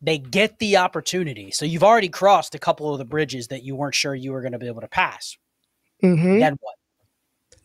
They 0.00 0.16
get 0.18 0.58
the 0.60 0.76
opportunity. 0.76 1.50
So 1.50 1.64
you've 1.66 1.82
already 1.82 2.08
crossed 2.08 2.54
a 2.54 2.58
couple 2.58 2.92
of 2.92 2.98
the 2.98 3.04
bridges 3.04 3.48
that 3.48 3.64
you 3.64 3.74
weren't 3.74 3.94
sure 3.96 4.14
you 4.14 4.32
were 4.32 4.40
going 4.40 4.52
to 4.52 4.58
be 4.58 4.68
able 4.68 4.80
to 4.80 4.88
pass. 4.88 5.36
Mm-hmm. 6.02 6.38
Then 6.38 6.56
what? 6.60 6.76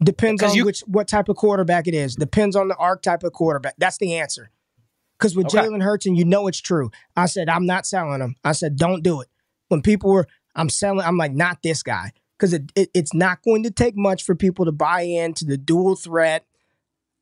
Depends 0.03 0.41
Because 0.41 0.51
on 0.53 0.57
you- 0.57 0.65
which 0.65 0.81
what 0.87 1.07
type 1.07 1.29
of 1.29 1.35
quarterback 1.37 1.87
it 1.87 1.93
is. 1.93 2.15
Depends 2.15 2.55
on 2.55 2.67
the 2.67 2.75
archetype 2.75 3.23
of 3.23 3.31
quarterback. 3.33 3.75
That's 3.77 3.99
the 3.99 4.15
answer. 4.15 4.49
Because 5.17 5.35
with 5.35 5.47
Okay. 5.47 5.59
Jalen 5.59 5.81
Hurts, 5.83 6.05
and 6.05 6.17
you 6.17 6.25
know 6.25 6.47
it's 6.47 6.59
true. 6.61 6.91
I 7.15 7.27
said 7.27 7.49
I'm 7.49 7.65
not 7.65 7.85
selling 7.85 8.21
him. 8.21 8.35
I 8.43 8.51
said 8.51 8.75
don't 8.75 9.03
do 9.03 9.21
it. 9.21 9.29
When 9.69 9.81
people 9.81 10.11
were, 10.11 10.27
I'm 10.55 10.69
selling. 10.69 11.05
I'm 11.05 11.17
like 11.17 11.33
not 11.33 11.59
this 11.63 11.81
guy 11.83 12.11
because 12.37 12.53
it, 12.53 12.71
it 12.75 12.89
it's 12.93 13.13
not 13.13 13.41
going 13.43 13.63
to 13.63 13.71
take 13.71 13.95
much 13.95 14.23
for 14.23 14.35
people 14.35 14.65
to 14.65 14.71
buy 14.71 15.01
into 15.01 15.45
the 15.45 15.57
dual 15.57 15.95
threat, 15.95 16.45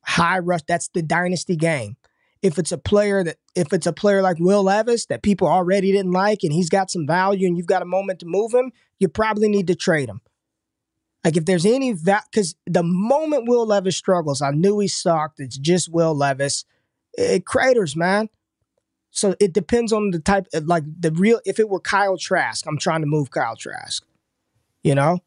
high 0.04 0.38
rush. 0.38 0.62
That's 0.66 0.88
the 0.88 1.02
dynasty 1.02 1.56
game. 1.56 1.96
If 2.42 2.58
it's 2.58 2.72
a 2.72 2.78
player 2.78 3.22
that 3.22 3.36
if 3.54 3.72
it's 3.72 3.86
a 3.86 3.92
player 3.92 4.20
like 4.20 4.38
Will 4.40 4.64
Levis 4.64 5.06
that 5.06 5.22
people 5.22 5.46
already 5.46 5.92
didn't 5.92 6.10
like 6.10 6.40
and 6.42 6.52
he's 6.52 6.68
got 6.68 6.90
some 6.90 7.06
value 7.06 7.46
and 7.46 7.56
you've 7.56 7.66
got 7.66 7.82
a 7.82 7.86
moment 7.86 8.18
to 8.20 8.26
move 8.26 8.52
him, 8.52 8.72
you 8.98 9.06
probably 9.08 9.48
need 9.48 9.68
to 9.68 9.76
trade 9.76 10.08
him. 10.08 10.20
Like 11.24 11.36
if 11.36 11.44
there's 11.44 11.64
any 11.64 11.92
that 11.92 12.24
because 12.30 12.56
the 12.66 12.82
moment 12.82 13.48
Will 13.48 13.64
Levis 13.64 13.96
struggles, 13.96 14.42
I 14.42 14.50
knew 14.50 14.80
he 14.80 14.88
sucked. 14.88 15.38
It's 15.38 15.56
just 15.56 15.88
Will 15.88 16.16
Levis. 16.16 16.64
It 17.14 17.44
craters, 17.44 17.96
man. 17.96 18.28
So 19.10 19.34
it 19.38 19.52
depends 19.52 19.92
on 19.92 20.10
the 20.10 20.18
type. 20.18 20.46
Eh, 20.52 20.60
like 20.64 20.84
the 21.00 21.12
real, 21.12 21.40
if 21.44 21.58
it 21.58 21.68
were 21.68 21.80
Kyle 21.80 22.16
Trask, 22.16 22.66
I'm 22.66 22.78
trying 22.78 23.02
to 23.02 23.06
move 23.06 23.30
Kyle 23.30 23.56
Trask. 23.56 24.04
You 24.82 24.94
know, 24.94 25.20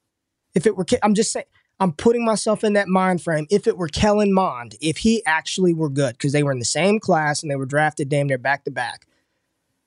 if 0.53 0.65
it 0.65 0.75
were, 0.75 0.85
I'm 1.03 1.13
just 1.13 1.31
saying, 1.31 1.45
I'm 1.79 1.91
putting 1.91 2.25
myself 2.25 2.63
in 2.63 2.73
that 2.73 2.87
mind 2.87 3.21
frame. 3.21 3.47
If 3.49 3.67
it 3.67 3.77
were 3.77 3.87
Kellen 3.87 4.33
Mond, 4.33 4.75
if 4.81 4.97
he 4.97 5.23
actually 5.25 5.73
were 5.73 5.89
good, 5.89 6.13
because 6.13 6.31
they 6.31 6.43
were 6.43 6.51
in 6.51 6.59
the 6.59 6.65
same 6.65 6.99
class 6.99 7.41
and 7.41 7.51
they 7.51 7.55
were 7.55 7.65
drafted 7.65 8.09
damn 8.09 8.27
near 8.27 8.37
back 8.37 8.63
to 8.65 8.71
back, 8.71 9.05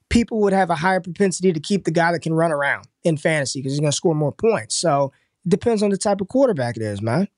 people 0.09 0.41
would 0.41 0.53
have 0.53 0.71
a 0.71 0.77
higher 0.77 1.01
propensity 1.01 1.53
to 1.53 1.61
keep 1.61 1.85
the 1.85 1.91
guy 1.91 2.13
that 2.13 2.21
can 2.21 2.35
run 2.35 2.53
around 2.53 2.87
in 3.05 3.17
fantasy 3.17 3.61
because 3.61 3.73
he's 3.73 3.81
going 3.81 3.91
to 3.91 3.97
score 3.97 4.15
more 4.15 4.33
points. 4.33 4.75
So 4.75 5.13
it 5.45 5.49
depends 5.49 5.83
on 5.83 5.91
the 5.91 5.97
type 5.97 6.21
of 6.21 6.29
quarterback 6.29 6.77
it 6.77 6.83
is, 6.83 7.01
man. 7.01 7.29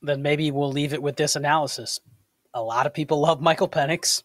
Then 0.00 0.22
maybe 0.22 0.50
we'll 0.50 0.72
leave 0.72 0.92
it 0.92 1.02
with 1.02 1.16
this 1.16 1.36
analysis. 1.36 2.00
A 2.54 2.62
lot 2.62 2.86
of 2.86 2.94
people 2.94 3.20
love 3.20 3.40
Michael 3.40 3.68
Penix. 3.68 4.22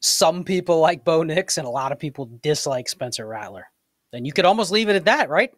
Some 0.00 0.44
people 0.44 0.80
like 0.80 1.04
Bo 1.04 1.22
Nix, 1.22 1.58
and 1.58 1.66
a 1.66 1.70
lot 1.70 1.92
of 1.92 1.98
people 1.98 2.30
dislike 2.42 2.88
Spencer 2.88 3.26
Rattler. 3.26 3.66
Then 4.12 4.24
you 4.24 4.32
could 4.32 4.46
almost 4.46 4.70
leave 4.70 4.88
it 4.88 4.96
at 4.96 5.04
that, 5.04 5.28
right? 5.28 5.52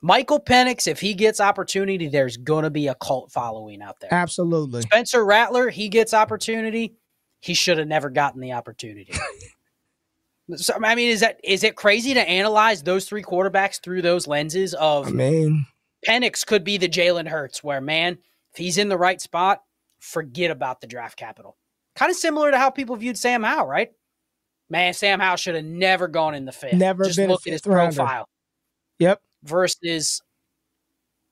Michael 0.00 0.40
Penix, 0.40 0.86
if 0.86 1.00
he 1.00 1.14
gets 1.14 1.40
opportunity, 1.40 2.08
there's 2.08 2.36
going 2.36 2.62
to 2.62 2.70
be 2.70 2.86
a 2.86 2.94
cult 2.94 3.32
following 3.32 3.82
out 3.82 3.98
there. 4.00 4.12
Absolutely. 4.12 4.82
Spencer 4.82 5.24
Rattler, 5.24 5.70
he 5.70 5.88
gets 5.88 6.14
opportunity. 6.14 6.94
He 7.40 7.54
should 7.54 7.78
have 7.78 7.88
never 7.88 8.10
gotten 8.10 8.40
the 8.40 8.52
opportunity. 8.52 9.12
so, 10.56 10.74
I 10.82 10.94
mean, 10.94 11.10
is 11.10 11.20
that 11.20 11.40
is 11.42 11.64
it 11.64 11.74
crazy 11.74 12.14
to 12.14 12.28
analyze 12.28 12.82
those 12.82 13.06
three 13.06 13.22
quarterbacks 13.22 13.80
through 13.80 14.02
those 14.02 14.26
lenses 14.26 14.74
of 14.74 15.08
I 15.08 15.10
mean, 15.10 15.66
Penix 16.06 16.46
could 16.46 16.64
be 16.64 16.76
the 16.78 16.88
Jalen 16.88 17.28
Hurts, 17.28 17.64
where 17.64 17.80
man, 17.80 18.18
if 18.52 18.58
he's 18.58 18.78
in 18.78 18.88
the 18.88 18.98
right 18.98 19.20
spot, 19.20 19.62
forget 19.98 20.50
about 20.50 20.80
the 20.80 20.86
draft 20.86 21.16
capital. 21.16 21.56
Kind 21.94 22.10
of 22.10 22.16
similar 22.16 22.50
to 22.50 22.58
how 22.58 22.70
people 22.70 22.96
viewed 22.96 23.18
Sam 23.18 23.42
Howell, 23.42 23.66
right? 23.66 23.90
Man, 24.70 24.92
Sam 24.94 25.18
Howell 25.18 25.36
should 25.36 25.54
have 25.54 25.64
never 25.64 26.08
gone 26.08 26.34
in 26.34 26.44
the 26.44 26.52
fifth. 26.52 26.74
Never 26.74 27.04
Just 27.04 27.16
been 27.16 27.30
look 27.30 27.46
at 27.46 27.52
his 27.52 27.66
rounder. 27.66 27.96
profile. 27.96 28.28
yep. 28.98 29.20
Versus 29.44 30.20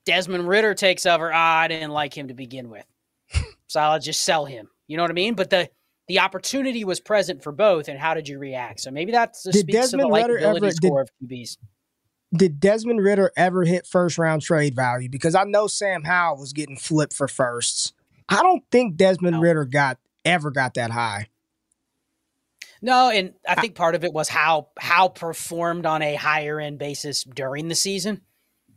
Desmond 0.04 0.48
Ridder 0.48 0.74
takes 0.74 1.04
over. 1.06 1.30
Ah, 1.32 1.60
I 1.60 1.68
didn't 1.68 1.90
like 1.90 2.16
him 2.16 2.28
to 2.28 2.34
begin 2.34 2.70
with. 2.70 2.84
Saleh, 3.68 4.02
just 4.02 4.22
sell 4.22 4.44
him. 4.44 4.68
You 4.86 4.96
know 4.96 5.02
what 5.02 5.10
I 5.10 5.14
mean? 5.14 5.34
But 5.34 5.50
the 5.50 5.68
the 6.08 6.20
opportunity 6.20 6.84
was 6.84 7.00
present 7.00 7.42
for 7.42 7.50
both, 7.52 7.88
and 7.88 7.98
how 7.98 8.14
did 8.14 8.28
you 8.28 8.38
react? 8.38 8.80
So 8.80 8.90
maybe 8.92 9.10
that's 9.12 9.42
did 9.42 9.54
speaks 9.54 9.72
Desmond 9.76 10.08
to 10.08 10.14
the 10.14 10.20
ever, 10.20 10.70
score 10.70 11.04
did, 11.04 11.28
of 11.28 11.30
QBs. 11.30 11.56
Did 12.34 12.60
Desmond 12.60 13.00
Ridder 13.02 13.32
ever 13.36 13.64
hit 13.64 13.86
first 13.86 14.16
round 14.16 14.42
trade 14.42 14.74
value? 14.76 15.08
Because 15.08 15.34
I 15.34 15.44
know 15.44 15.66
Sam 15.66 16.04
Howell 16.04 16.38
was 16.38 16.52
getting 16.52 16.76
flipped 16.76 17.12
for 17.12 17.26
firsts. 17.28 17.92
I 18.28 18.42
don't 18.42 18.62
think 18.70 18.96
Desmond 18.96 19.34
no. 19.36 19.40
Ridder 19.40 19.64
got 19.64 19.98
ever 20.24 20.50
got 20.50 20.74
that 20.74 20.90
high. 20.90 21.28
No, 22.82 23.10
and 23.10 23.32
I 23.48 23.54
think 23.60 23.74
part 23.74 23.94
of 23.94 24.04
it 24.04 24.12
was 24.12 24.28
how 24.28 24.68
how 24.78 25.08
performed 25.08 25.86
on 25.86 26.02
a 26.02 26.14
higher 26.14 26.60
end 26.60 26.78
basis 26.78 27.24
during 27.24 27.68
the 27.68 27.74
season. 27.74 28.20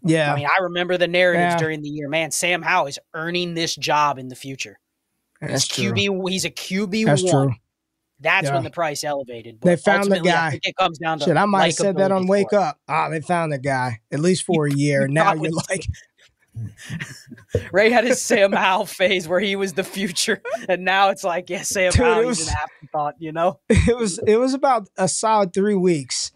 Yeah. 0.04 0.32
I 0.32 0.36
mean, 0.38 0.46
I 0.48 0.64
remember 0.64 0.98
the 0.98 1.08
narratives 1.08 1.54
Yeah. 1.56 1.58
during 1.58 1.82
the 1.82 1.90
year. 1.90 2.08
Man, 2.08 2.32
Sam 2.32 2.62
Howell 2.62 2.88
is 2.88 3.00
earning 3.14 3.54
this 3.54 3.76
job 3.76 4.18
in 4.18 4.30
the 4.30 4.36
future. 4.36 4.80
That's 5.42 5.66
he's 5.66 5.92
true. 5.92 5.92
QB. 5.94 6.30
He's 6.30 6.46
a 6.46 6.50
QB 6.52 7.06
That's 7.06 7.24
one. 7.24 7.32
true. 7.48 7.56
That's 8.22 8.48
Yeah. 8.48 8.54
when 8.56 8.64
the 8.64 8.70
price 8.70 9.04
elevated. 9.04 9.60
They 9.62 9.76
found 9.76 10.12
the 10.12 10.20
guy. 10.22 10.52
think 10.52 10.64
it 10.66 10.76
comes 10.78 10.98
down 10.98 11.20
to 11.20 11.26
Shit, 11.26 11.38
I 11.38 11.46
might 11.46 11.66
have 11.66 11.74
said 11.76 11.98
that 11.98 12.12
on 12.12 12.28
Wake. 12.28 12.54
Up. 12.54 12.80
Ah, 12.88 13.10
they 13.10 13.20
found 13.22 13.52
the 13.52 13.58
guy 13.60 14.00
at 14.12 14.20
least 14.20 14.44
for 14.46 14.68
a 14.68 14.74
year. 14.74 15.08
Now 15.10 15.34
you're 15.34 15.52
like, 15.70 15.86
Ray 17.72 17.90
had 17.90 18.04
his 18.06 18.22
Sam 18.22 18.52
Howell 18.52 18.86
phase 18.86 19.28
where 19.28 19.40
he 19.40 19.56
was 19.56 19.74
the 19.74 19.84
future, 19.84 20.42
and 20.68 20.84
now 20.86 21.10
it's 21.10 21.24
like, 21.24 21.50
yeah, 21.50 21.62
Sam 21.64 21.92
Dude, 21.92 22.02
Howell 22.02 22.26
was- 22.26 22.48
an 22.48 22.54
afterthought. 22.62 23.16
You 23.20 23.32
know, 23.32 23.60
it 23.70 23.98
was 23.98 24.20
it 24.26 24.38
was 24.38 24.54
about 24.54 24.88
a 24.98 25.08
solid 25.08 25.54
three 25.54 25.76
weeks. 25.76 26.32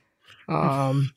Um, 0.47 1.11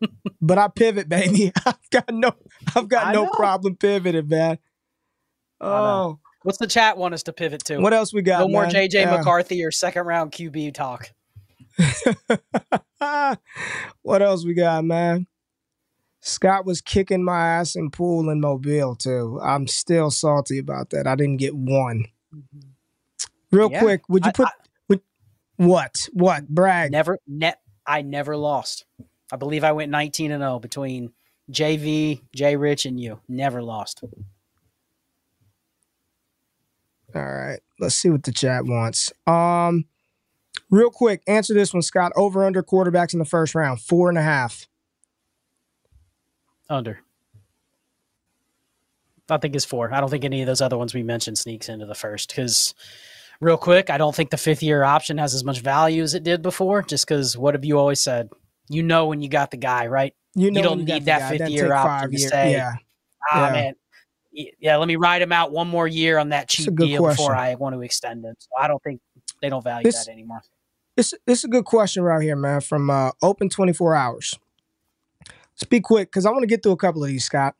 but 0.40 0.58
I 0.58 0.68
pivot, 0.68 1.08
baby. 1.08 1.52
I've 1.66 1.90
got 1.90 2.12
no, 2.12 2.32
I've 2.74 2.88
got 2.88 3.06
I 3.06 3.12
no 3.12 3.24
know. 3.24 3.30
problem 3.30 3.76
pivoting, 3.76 4.28
man. 4.28 4.58
Oh, 5.60 6.18
what's 6.42 6.58
the 6.58 6.66
chat 6.66 6.96
want 6.96 7.14
us 7.14 7.22
to 7.24 7.32
pivot 7.32 7.64
to? 7.64 7.78
what 7.78 7.92
else 7.92 8.12
we 8.14 8.22
got? 8.22 8.40
no 8.40 8.48
more? 8.48 8.66
JJ 8.66 8.92
Yeah. 8.94 9.16
McCarthy 9.16 9.64
or 9.64 9.70
second 9.70 10.06
round 10.06 10.32
QB 10.32 10.74
talk. 10.74 11.10
what 14.02 14.22
else 14.22 14.44
we 14.44 14.54
got, 14.54 14.84
man? 14.84 15.26
Scott 16.20 16.66
was 16.66 16.80
kicking 16.80 17.22
my 17.24 17.46
ass 17.46 17.76
in 17.76 17.90
pool 17.90 18.28
in 18.28 18.40
Mobile 18.40 18.96
too. 18.96 19.40
I'm 19.42 19.66
still 19.66 20.10
salty 20.10 20.58
about 20.58 20.90
that. 20.90 21.06
I 21.06 21.14
didn't 21.14 21.36
get 21.38 21.54
one. 21.54 22.06
Real 23.50 23.70
Yeah, 23.70 23.80
quick, 23.80 24.02
would 24.08 24.24
you 24.24 24.30
I- 24.30 24.32
put 24.32 24.48
would, 24.88 25.00
what? 25.56 26.08
What? 26.12 26.48
Brag. 26.48 26.90
Never 26.92 27.18
net. 27.26 27.60
I 27.86 28.02
never 28.02 28.36
lost. 28.36 28.84
I 29.32 29.36
believe 29.36 29.64
I 29.64 29.72
went 29.72 29.90
19 29.90 30.30
and 30.32 30.42
0 30.42 30.58
between 30.58 31.12
JV, 31.50 32.20
J 32.34 32.56
Rich, 32.56 32.84
and 32.84 33.00
you. 33.00 33.20
Never 33.28 33.62
lost. 33.62 34.02
All 37.14 37.22
right. 37.24 37.60
Let's 37.80 37.94
see 37.94 38.10
what 38.10 38.24
the 38.24 38.32
chat 38.32 38.64
wants. 38.66 39.12
Um, 39.26 39.86
real 40.70 40.90
quick, 40.90 41.22
answer 41.26 41.54
this 41.54 41.72
one, 41.72 41.82
Scott. 41.82 42.12
Over 42.16 42.44
under 42.44 42.62
quarterbacks 42.62 43.14
in 43.14 43.18
the 43.18 43.24
first 43.24 43.54
round, 43.54 43.80
four 43.80 44.10
and 44.10 44.18
a 44.18 44.22
half. 44.22 44.67
Under. 46.68 47.00
I 49.30 49.36
think 49.38 49.54
it's 49.54 49.64
four. 49.64 49.92
I 49.92 50.00
don't 50.00 50.08
think 50.08 50.24
any 50.24 50.40
of 50.40 50.46
those 50.46 50.60
other 50.62 50.78
ones 50.78 50.94
we 50.94 51.02
mentioned 51.02 51.36
sneaks 51.38 51.68
into 51.68 51.84
the 51.86 51.94
first 51.94 52.28
because, 52.30 52.74
real 53.40 53.58
quick, 53.58 53.90
I 53.90 53.98
don't 53.98 54.14
think 54.14 54.30
the 54.30 54.38
fifth 54.38 54.62
year 54.62 54.82
option 54.84 55.18
has 55.18 55.34
as 55.34 55.44
much 55.44 55.60
value 55.60 56.02
as 56.02 56.14
it 56.14 56.22
did 56.22 56.40
before. 56.40 56.82
Just 56.82 57.06
because, 57.06 57.36
what 57.36 57.54
have 57.54 57.64
you 57.64 57.78
always 57.78 58.00
said? 58.00 58.30
You 58.70 58.82
know 58.82 59.06
when 59.06 59.20
you 59.20 59.28
got 59.28 59.50
the 59.50 59.56
guy, 59.58 59.86
right? 59.86 60.14
You 60.34 60.50
know, 60.50 60.62
don't 60.62 60.78
when 60.78 60.86
got 60.86 60.94
need 60.94 61.04
that 61.06 61.20
guy, 61.20 61.28
fifth 61.30 61.38
that'd 61.40 61.54
year 61.54 61.72
option 61.72 61.88
five 61.88 62.10
to 62.10 62.18
say, 62.18 62.52
Yeah. 62.52 62.72
Ah, 63.30 63.46
Yeah. 63.46 63.52
man. 63.52 63.74
Yeah, 64.60 64.76
let 64.76 64.86
me 64.86 64.96
ride 64.96 65.20
him 65.20 65.32
out 65.32 65.50
one 65.52 65.68
more 65.68 65.88
year 65.88 66.16
on 66.18 66.28
that 66.28 66.48
cheap 66.48 66.72
deal 66.76 67.04
before. 67.04 67.34
I 67.34 67.54
want 67.56 67.74
to 67.74 67.80
extend 67.82 68.24
him. 68.24 68.34
So 68.38 68.48
I 68.58 68.68
don't 68.68 68.80
think 68.82 69.00
they 69.42 69.48
don't 69.48 69.64
value 69.64 69.84
This- 69.84 70.06
that 70.06 70.12
anymore. 70.12 70.42
This 70.96 71.12
this 71.26 71.38
is 71.38 71.44
a 71.44 71.48
good 71.48 71.64
question 71.64 72.02
right 72.02 72.20
here, 72.22 72.34
man. 72.36 72.60
From 72.60 72.88
uh, 72.90 73.10
Open 73.22 73.48
Twenty 73.48 73.72
Four 73.72 73.94
Hours. 73.94 74.36
Be 75.64 75.80
quick 75.80 76.10
because 76.10 76.26
I 76.26 76.30
want 76.30 76.42
to 76.42 76.46
get 76.46 76.62
through 76.62 76.72
a 76.72 76.76
couple 76.76 77.02
of 77.02 77.08
these, 77.08 77.24
Scott. 77.24 77.54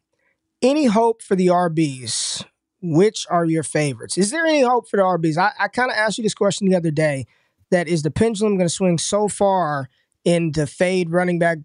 Any 0.63 0.87
hope 0.87 1.23
for 1.23 1.37
the 1.37 1.49
RBs? 1.49 2.45
Which 2.81 3.27
are 3.29 3.45
your 3.45 3.65
favorites? 3.65 4.17
Is 4.17 4.31
there 4.31 4.47
any 4.47 4.63
hope 4.63 4.89
for 4.89 4.99
the 4.99 5.03
RBs? 5.03 5.37
I, 5.37 5.53
I 5.59 5.69
kind 5.69 5.91
of 5.91 5.97
asked 5.97 6.19
you 6.19 6.23
this 6.23 6.35
question 6.35 6.69
the 6.69 6.77
other 6.77 6.93
day. 6.93 7.27
That 7.71 7.89
is 7.89 8.03
the 8.03 8.11
pendulum 8.11 8.57
going 8.57 8.69
to 8.69 8.75
swing 8.75 8.99
so 8.99 9.29
far 9.29 9.89
in 10.25 10.53
the 10.53 10.67
fade 10.67 11.11
running 11.11 11.39
back, 11.39 11.59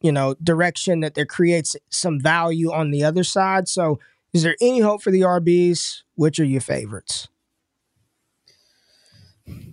you 0.00 0.12
know, 0.12 0.34
direction 0.42 1.00
that 1.00 1.14
there 1.14 1.26
creates 1.26 1.74
some 1.88 2.20
value 2.20 2.70
on 2.70 2.90
the 2.90 3.02
other 3.02 3.24
side. 3.24 3.66
So, 3.68 3.98
is 4.32 4.42
there 4.42 4.56
any 4.60 4.80
hope 4.80 5.02
for 5.02 5.10
the 5.10 5.22
RBs? 5.22 6.02
Which 6.14 6.38
are 6.38 6.44
your 6.44 6.60
favorites? 6.60 7.28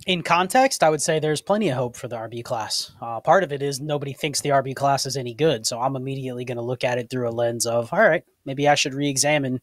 In 0.07 0.23
context, 0.23 0.83
I 0.83 0.89
would 0.89 1.01
say 1.01 1.19
there's 1.19 1.41
plenty 1.41 1.69
of 1.69 1.77
hope 1.77 1.95
for 1.95 2.07
the 2.07 2.15
RB 2.15 2.43
class. 2.43 2.91
Uh, 3.01 3.19
part 3.19 3.43
of 3.43 3.51
it 3.51 3.61
is 3.61 3.79
nobody 3.79 4.13
thinks 4.13 4.41
the 4.41 4.49
RB 4.49 4.75
class 4.75 5.05
is 5.05 5.15
any 5.17 5.33
good. 5.33 5.65
So 5.65 5.79
I'm 5.79 5.95
immediately 5.95 6.45
going 6.45 6.57
to 6.57 6.63
look 6.63 6.83
at 6.83 6.97
it 6.97 7.09
through 7.09 7.29
a 7.29 7.31
lens 7.31 7.65
of, 7.65 7.91
all 7.93 7.99
right, 8.01 8.23
maybe 8.45 8.67
I 8.67 8.75
should 8.75 8.93
re 8.93 9.09
examine 9.09 9.61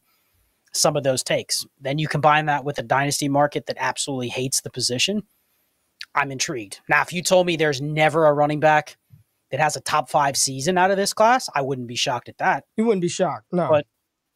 some 0.73 0.95
of 0.95 1.03
those 1.03 1.23
takes. 1.23 1.65
Then 1.81 1.97
you 1.97 2.07
combine 2.07 2.45
that 2.45 2.63
with 2.63 2.77
a 2.79 2.83
dynasty 2.83 3.27
market 3.29 3.65
that 3.67 3.77
absolutely 3.79 4.29
hates 4.29 4.61
the 4.61 4.69
position. 4.69 5.23
I'm 6.15 6.31
intrigued. 6.31 6.79
Now, 6.89 7.01
if 7.01 7.13
you 7.13 7.21
told 7.21 7.45
me 7.47 7.55
there's 7.55 7.81
never 7.81 8.25
a 8.25 8.33
running 8.33 8.59
back 8.59 8.97
that 9.51 9.59
has 9.59 9.75
a 9.75 9.81
top 9.81 10.09
five 10.09 10.35
season 10.37 10.77
out 10.77 10.91
of 10.91 10.97
this 10.97 11.13
class, 11.13 11.49
I 11.55 11.61
wouldn't 11.61 11.87
be 11.87 11.95
shocked 11.95 12.29
at 12.29 12.37
that. 12.39 12.65
You 12.75 12.85
wouldn't 12.85 13.01
be 13.01 13.07
shocked. 13.09 13.45
No. 13.51 13.67
But- 13.69 13.87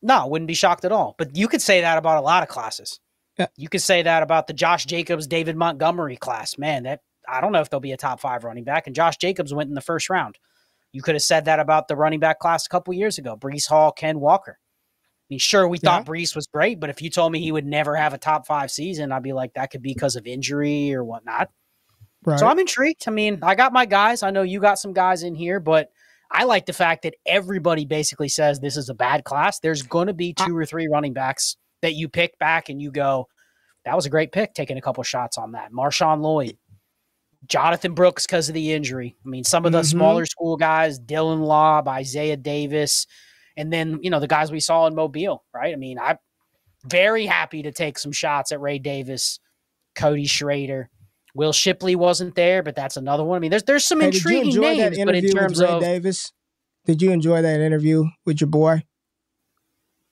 No, 0.01 0.25
wouldn't 0.27 0.47
be 0.47 0.53
shocked 0.55 0.83
at 0.85 0.91
all. 0.91 1.15
But 1.17 1.35
you 1.35 1.47
could 1.47 1.61
say 1.61 1.81
that 1.81 1.97
about 1.97 2.17
a 2.17 2.21
lot 2.21 2.41
of 2.43 2.49
classes. 2.49 2.99
Yeah. 3.41 3.47
You 3.57 3.69
could 3.69 3.81
say 3.81 4.01
that 4.03 4.23
about 4.23 4.47
the 4.47 4.53
Josh 4.53 4.85
Jacobs, 4.85 5.27
David 5.27 5.55
Montgomery 5.55 6.17
class. 6.17 6.57
Man, 6.57 6.83
that 6.83 7.01
I 7.27 7.41
don't 7.41 7.51
know 7.51 7.61
if 7.61 7.69
there'll 7.69 7.81
be 7.81 7.91
a 7.91 7.97
top 7.97 8.19
five 8.19 8.43
running 8.43 8.63
back. 8.63 8.87
And 8.87 8.95
Josh 8.95 9.17
Jacobs 9.17 9.53
went 9.53 9.69
in 9.69 9.75
the 9.75 9.81
first 9.81 10.09
round. 10.09 10.37
You 10.93 11.01
could 11.01 11.15
have 11.15 11.21
said 11.21 11.45
that 11.45 11.59
about 11.59 11.87
the 11.87 11.95
running 11.95 12.19
back 12.19 12.39
class 12.39 12.65
a 12.65 12.69
couple 12.69 12.93
years 12.93 13.17
ago. 13.17 13.37
Breece 13.37 13.67
Hall, 13.67 13.91
Ken 13.91 14.19
Walker. 14.19 14.57
I 14.59 15.25
mean, 15.29 15.39
sure, 15.39 15.65
we 15.67 15.77
thought 15.77 16.05
Breece 16.05 16.35
was 16.35 16.47
great, 16.47 16.81
but 16.81 16.89
if 16.89 17.01
you 17.01 17.09
told 17.09 17.31
me 17.31 17.39
he 17.39 17.53
would 17.53 17.65
never 17.65 17.95
have 17.95 18.13
a 18.13 18.17
top 18.17 18.45
five 18.45 18.69
season, 18.69 19.13
I'd 19.13 19.23
be 19.23 19.31
like, 19.31 19.53
that 19.53 19.71
could 19.71 19.81
be 19.81 19.93
because 19.93 20.17
of 20.17 20.27
injury 20.27 20.93
or 20.93 21.05
whatnot. 21.05 21.49
right. 22.25 22.37
So 22.37 22.47
I'm 22.47 22.59
intrigued. 22.59 23.03
I 23.07 23.11
mean, 23.11 23.39
I 23.41 23.55
got 23.55 23.71
my 23.71 23.85
guys. 23.85 24.23
I 24.23 24.31
know 24.31 24.41
you 24.41 24.59
got 24.59 24.77
some 24.77 24.91
guys 24.91 25.23
in 25.23 25.33
here, 25.33 25.61
but 25.61 25.89
I 26.29 26.43
like 26.43 26.65
the 26.65 26.73
fact 26.73 27.03
that 27.03 27.15
everybody 27.25 27.85
basically 27.85 28.27
says 28.27 28.59
this 28.59 28.75
is 28.75 28.89
a 28.89 28.93
bad 28.93 29.23
class. 29.23 29.59
There's 29.59 29.83
going 29.83 30.07
to 30.07 30.13
be 30.13 30.33
two 30.33 30.55
or 30.55 30.65
three 30.65 30.89
running 30.91 31.13
backs 31.13 31.55
that 31.81 31.93
you 31.93 32.09
pick 32.09 32.37
back 32.39 32.69
and 32.69 32.81
you 32.81 32.91
go, 32.91 33.27
that 33.85 33.95
was 33.95 34.05
a 34.05 34.09
great 34.09 34.31
pick, 34.31 34.53
taking 34.53 34.77
a 34.77 34.81
couple 34.81 35.03
shots 35.03 35.37
on 35.37 35.53
that. 35.53 35.71
Marshawn 35.71 36.21
Lloyd, 36.21 36.57
Jonathan 37.47 37.93
Brooks 37.93 38.25
because 38.25 38.47
of 38.49 38.55
the 38.55 38.71
injury. 38.71 39.15
I 39.25 39.29
mean, 39.29 39.43
some 39.43 39.65
of 39.65 39.71
the 39.71 39.81
Mhm. 39.81 39.85
smaller 39.89 40.25
school 40.25 40.57
guys, 40.57 40.99
Dylan 40.99 41.39
Laube, 41.39 41.87
Isaiah 41.87 42.37
Davis, 42.37 43.07
and 43.57 43.73
then, 43.73 43.99
you 44.01 44.09
know, 44.09 44.19
the 44.19 44.27
guys 44.27 44.51
we 44.51 44.59
saw 44.59 44.85
in 44.87 44.95
Mobile, 44.95 45.43
right? 45.53 45.73
I 45.73 45.77
mean, 45.77 45.97
I'm 45.99 46.17
very 46.85 47.25
happy 47.25 47.63
to 47.63 47.71
take 47.71 47.97
some 47.97 48.11
shots 48.11 48.51
at 48.51 48.61
Ray 48.61 48.79
Davis, 48.79 49.39
Cody 49.95 50.25
Schrader. 50.25 50.89
Will 51.33 51.53
Shipley 51.53 51.95
wasn't 51.95 52.35
there, 52.35 52.61
but 52.61 52.75
that's 52.75 52.97
another 52.97 53.23
one. 53.23 53.37
I 53.37 53.39
mean, 53.39 53.51
there's 53.51 53.63
there's 53.63 53.85
some 53.85 54.01
Hey, 54.01 54.07
intriguing 54.07 54.59
names, 54.59 54.97
but 55.05 55.15
in 55.15 55.25
terms 55.29 55.59
Ray 55.61 55.69
of 55.69 55.81
Davis? 55.81 56.31
Did 56.85 57.01
you 57.01 57.11
enjoy 57.11 57.41
that 57.41 57.59
interview 57.61 58.05
with 58.25 58.41
your 58.41 58.49
boy? 58.49 58.83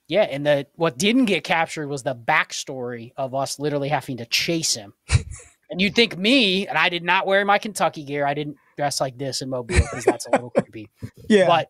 Yeah, 0.09 0.23
and 0.23 0.45
the 0.45 0.67
what 0.75 0.97
didn't 0.97 1.25
get 1.25 1.43
captured 1.43 1.87
was 1.87 2.01
the 2.01 2.15
backstory 2.15 3.11
of 3.15 3.35
us 3.35 3.59
literally 3.59 3.89
having 3.89 4.17
to 4.17 4.25
chase 4.25 4.73
him. 4.73 4.93
and 5.69 5.79
you'd 5.79 5.93
think 5.93 6.17
me, 6.17 6.67
and 6.67 6.77
I 6.77 6.89
did 6.89 7.03
not 7.03 7.27
wear 7.27 7.45
my 7.45 7.59
Kentucky 7.59 8.03
gear. 8.03 8.25
I 8.25 8.33
didn't 8.33 8.57
dress 8.75 8.99
like 8.99 9.19
this 9.19 9.43
in 9.43 9.49
Mobile 9.49 9.75
because 9.75 10.03
that's 10.03 10.25
a 10.25 10.31
little 10.31 10.49
creepy. 10.49 10.89
Yeah. 11.29 11.45
But 11.45 11.69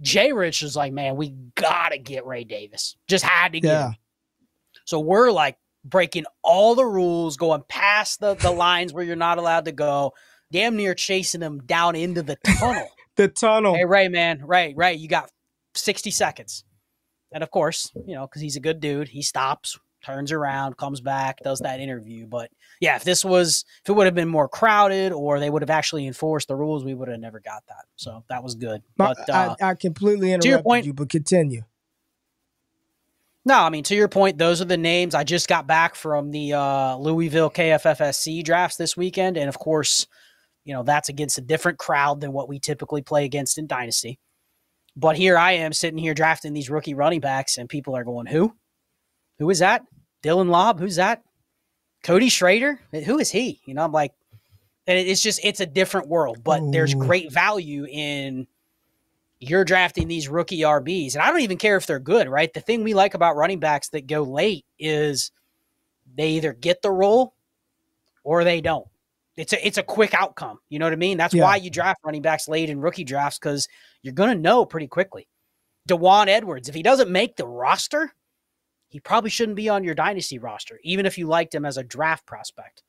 Jay 0.00 0.32
Rich 0.32 0.62
was 0.62 0.76
like, 0.76 0.92
man, 0.92 1.16
we 1.16 1.30
gotta 1.56 1.98
get 1.98 2.24
Ray 2.24 2.44
Davis. 2.44 2.96
Just 3.08 3.24
had 3.24 3.52
to 3.54 3.60
get 3.60 3.72
yeah. 3.72 3.88
him. 3.88 3.96
So 4.84 5.00
we're 5.00 5.32
like 5.32 5.58
breaking 5.84 6.26
all 6.44 6.76
the 6.76 6.86
rules, 6.86 7.36
going 7.36 7.64
past 7.68 8.20
the, 8.20 8.34
the 8.34 8.50
lines 8.52 8.92
where 8.92 9.02
you're 9.02 9.16
not 9.16 9.38
allowed 9.38 9.64
to 9.64 9.72
go, 9.72 10.12
damn 10.52 10.76
near 10.76 10.94
chasing 10.94 11.40
him 11.40 11.58
down 11.66 11.96
into 11.96 12.22
the 12.22 12.36
tunnel. 12.36 12.88
The 13.16 13.26
tunnel. 13.26 13.74
hey, 13.74 13.84
Ray, 13.84 14.06
man, 14.06 14.44
Ray, 14.46 14.74
Ray, 14.76 14.94
you 14.94 15.08
got 15.08 15.28
60 15.74 16.12
seconds. 16.12 16.62
And 17.32 17.42
of 17.42 17.50
course, 17.50 17.92
you 18.06 18.14
know, 18.14 18.26
because 18.26 18.42
he's 18.42 18.56
a 18.56 18.60
good 18.60 18.80
dude, 18.80 19.08
he 19.08 19.22
stops, 19.22 19.78
turns 20.04 20.32
around, 20.32 20.76
comes 20.76 21.00
back, 21.00 21.38
does 21.42 21.60
that 21.60 21.80
interview. 21.80 22.26
But 22.26 22.50
yeah, 22.80 22.96
if 22.96 23.04
this 23.04 23.24
was, 23.24 23.64
if 23.84 23.90
it 23.90 23.92
would 23.92 24.06
have 24.06 24.14
been 24.14 24.28
more 24.28 24.48
crowded 24.48 25.12
or 25.12 25.38
they 25.40 25.50
would 25.50 25.62
have 25.62 25.70
actually 25.70 26.06
enforced 26.06 26.48
the 26.48 26.56
rules, 26.56 26.84
we 26.84 26.94
would 26.94 27.08
have 27.08 27.20
never 27.20 27.40
got 27.40 27.64
that. 27.68 27.84
So 27.96 28.24
that 28.28 28.42
was 28.42 28.54
good. 28.54 28.82
But 28.96 29.18
uh, 29.28 29.56
I, 29.60 29.70
I 29.70 29.74
completely 29.74 30.32
interrupted 30.32 30.50
your 30.50 30.62
point- 30.62 30.86
you, 30.86 30.94
but 30.94 31.08
continue. 31.08 31.62
No, 33.44 33.54
I 33.60 33.70
mean 33.70 33.84
to 33.84 33.94
your 33.94 34.08
point, 34.08 34.36
those 34.36 34.60
are 34.60 34.66
the 34.66 34.76
names. 34.76 35.14
I 35.14 35.24
just 35.24 35.48
got 35.48 35.66
back 35.66 35.94
from 35.94 36.32
the 36.32 36.52
uh, 36.52 36.96
Louisville 36.96 37.50
KFFSC 37.50 38.44
drafts 38.44 38.76
this 38.76 38.94
weekend, 38.94 39.38
and 39.38 39.48
of 39.48 39.58
course, 39.58 40.06
you 40.64 40.74
know 40.74 40.82
that's 40.82 41.08
against 41.08 41.38
a 41.38 41.40
different 41.40 41.78
crowd 41.78 42.20
than 42.20 42.32
what 42.32 42.46
we 42.46 42.58
typically 42.58 43.00
play 43.00 43.24
against 43.24 43.56
in 43.56 43.66
Dynasty. 43.66 44.18
But 44.98 45.16
here 45.16 45.38
I 45.38 45.52
am 45.52 45.72
sitting 45.72 45.98
here 45.98 46.12
drafting 46.12 46.52
these 46.52 46.68
rookie 46.68 46.94
running 46.94 47.20
backs, 47.20 47.56
and 47.56 47.68
people 47.68 47.96
are 47.96 48.02
going, 48.02 48.26
"Who? 48.26 48.52
Who 49.38 49.48
is 49.48 49.60
that?" 49.60 49.84
Dylan 50.24 50.48
Laube, 50.48 50.80
who's 50.80 50.96
that? 50.96 51.22
Cody 52.02 52.28
Schrader, 52.28 52.80
who 52.90 53.20
is 53.20 53.30
he? 53.30 53.60
You 53.64 53.74
know, 53.74 53.84
I'm 53.84 53.92
like, 53.92 54.12
and 54.88 54.98
it's 54.98 55.22
just 55.22 55.38
it's 55.44 55.60
a 55.60 55.66
different 55.66 56.08
world. 56.08 56.42
But 56.42 56.62
Ooh. 56.62 56.72
there's 56.72 56.94
great 56.94 57.30
value 57.30 57.86
in 57.88 58.48
you're 59.38 59.64
drafting 59.64 60.08
these 60.08 60.28
rookie 60.28 60.62
RBs, 60.62 61.14
and 61.14 61.22
I 61.22 61.30
don't 61.30 61.42
even 61.42 61.58
care 61.58 61.76
if 61.76 61.86
they're 61.86 62.00
good, 62.00 62.28
right? 62.28 62.52
The 62.52 62.60
thing 62.60 62.82
we 62.82 62.92
like 62.92 63.14
about 63.14 63.36
running 63.36 63.60
backs 63.60 63.90
that 63.90 64.08
go 64.08 64.22
late 64.22 64.64
is 64.80 65.30
they 66.12 66.30
either 66.30 66.52
get 66.52 66.82
the 66.82 66.90
role 66.90 67.34
or 68.24 68.42
they 68.42 68.60
don't. 68.60 68.88
It's 69.38 69.52
a 69.52 69.66
it's 69.66 69.78
a 69.78 69.82
quick 69.82 70.14
outcome. 70.14 70.58
You 70.68 70.78
know 70.78 70.86
what 70.86 70.92
I 70.92 70.96
mean? 70.96 71.16
That's 71.16 71.32
yeah. 71.32 71.44
why 71.44 71.56
you 71.56 71.70
draft 71.70 72.00
running 72.04 72.22
backs 72.22 72.48
late 72.48 72.68
in 72.68 72.80
rookie 72.80 73.04
drafts 73.04 73.38
because 73.38 73.68
you're 74.02 74.12
gonna 74.12 74.34
know 74.34 74.64
pretty 74.64 74.88
quickly. 74.88 75.28
Daijun 75.88 76.26
Edwards, 76.26 76.68
if 76.68 76.74
he 76.74 76.82
doesn't 76.82 77.08
make 77.08 77.36
the 77.36 77.46
roster, 77.46 78.12
he 78.88 79.00
probably 79.00 79.30
shouldn't 79.30 79.56
be 79.56 79.68
on 79.68 79.84
your 79.84 79.94
dynasty 79.94 80.38
roster, 80.38 80.80
even 80.82 81.06
if 81.06 81.16
you 81.16 81.26
liked 81.26 81.54
him 81.54 81.64
as 81.64 81.76
a 81.76 81.84
draft 81.84 82.26
prospect. 82.26 82.82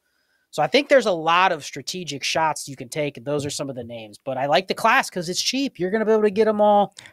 So 0.51 0.63
I 0.63 0.67
think 0.67 0.89
there's 0.89 1.05
a 1.05 1.11
lot 1.11 1.51
of 1.51 1.63
strategic 1.63 2.23
shots 2.23 2.67
you 2.67 2.75
can 2.75 2.89
take, 2.89 3.17
and 3.17 3.25
those 3.25 3.45
are 3.45 3.51
some 3.51 3.69
of 3.69 3.75
the 3.75 3.83
names. 3.83 4.17
But 4.17 4.37
I 4.37 4.47
like 4.47 4.67
the 4.67 4.73
class 4.73 5.09
because 5.09 5.29
it's 5.29 5.41
cheap. 5.41 5.79
You're 5.79 5.91
going 5.91 5.99
to 5.99 6.05
be 6.05 6.11
able 6.11 6.23
to 6.23 6.31
get 6.31 6.45
them 6.45 6.59
all. 6.59 6.95
I 6.99 7.03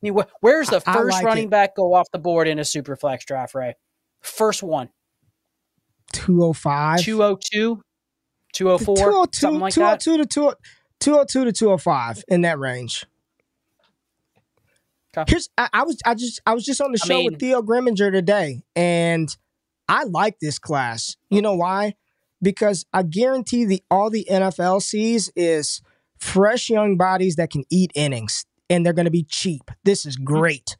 mean, 0.00 0.18
where's 0.40 0.68
the 0.68 0.80
first 0.80 1.12
like 1.12 1.24
running 1.24 1.44
it. 1.44 1.50
back 1.50 1.76
go 1.76 1.92
off 1.94 2.10
the 2.10 2.18
board 2.18 2.48
in 2.48 2.58
a 2.58 2.64
super 2.64 2.96
flex 2.96 3.24
draft, 3.26 3.54
Ray? 3.54 3.74
First 4.22 4.62
one. 4.62 4.88
205. 6.12 7.00
202. 7.00 7.82
204. 8.52 8.96
202, 8.96 9.38
something 9.38 9.60
like 9.60 9.74
202 9.74 10.10
that. 10.10 10.38
Oh 10.38 10.48
oh, 10.48 10.50
to 10.50 10.56
202 11.00 11.44
to 11.44 11.52
205 11.52 12.24
in 12.28 12.42
that 12.42 12.58
range. 12.58 13.06
Okay. 15.16 15.30
Here's 15.30 15.48
I, 15.56 15.68
I, 15.72 15.82
was 15.84 15.98
I 16.04 16.14
just 16.14 16.40
I 16.46 16.54
was 16.54 16.64
just 16.64 16.80
on 16.80 16.92
the 16.92 16.98
show 16.98 17.14
I 17.14 17.18
mean, 17.18 17.32
with 17.32 17.40
Theo 17.40 17.62
Grimminger 17.62 18.12
today, 18.12 18.62
and 18.74 19.34
I 19.88 20.04
like 20.04 20.38
this 20.40 20.58
class. 20.58 21.16
You 21.30 21.42
know 21.42 21.54
why? 21.54 21.94
Because 22.42 22.84
I 22.92 23.02
guarantee 23.02 23.64
the 23.64 23.82
all 23.90 24.10
the 24.10 24.26
NFL 24.30 24.82
sees 24.82 25.30
is 25.34 25.80
fresh 26.18 26.68
young 26.68 26.96
bodies 26.96 27.36
that 27.36 27.50
can 27.50 27.64
eat 27.70 27.92
innings, 27.94 28.44
and 28.68 28.84
they're 28.84 28.92
going 28.92 29.06
to 29.06 29.10
be 29.10 29.24
cheap. 29.24 29.70
This 29.84 30.04
is 30.04 30.16
great. 30.16 30.76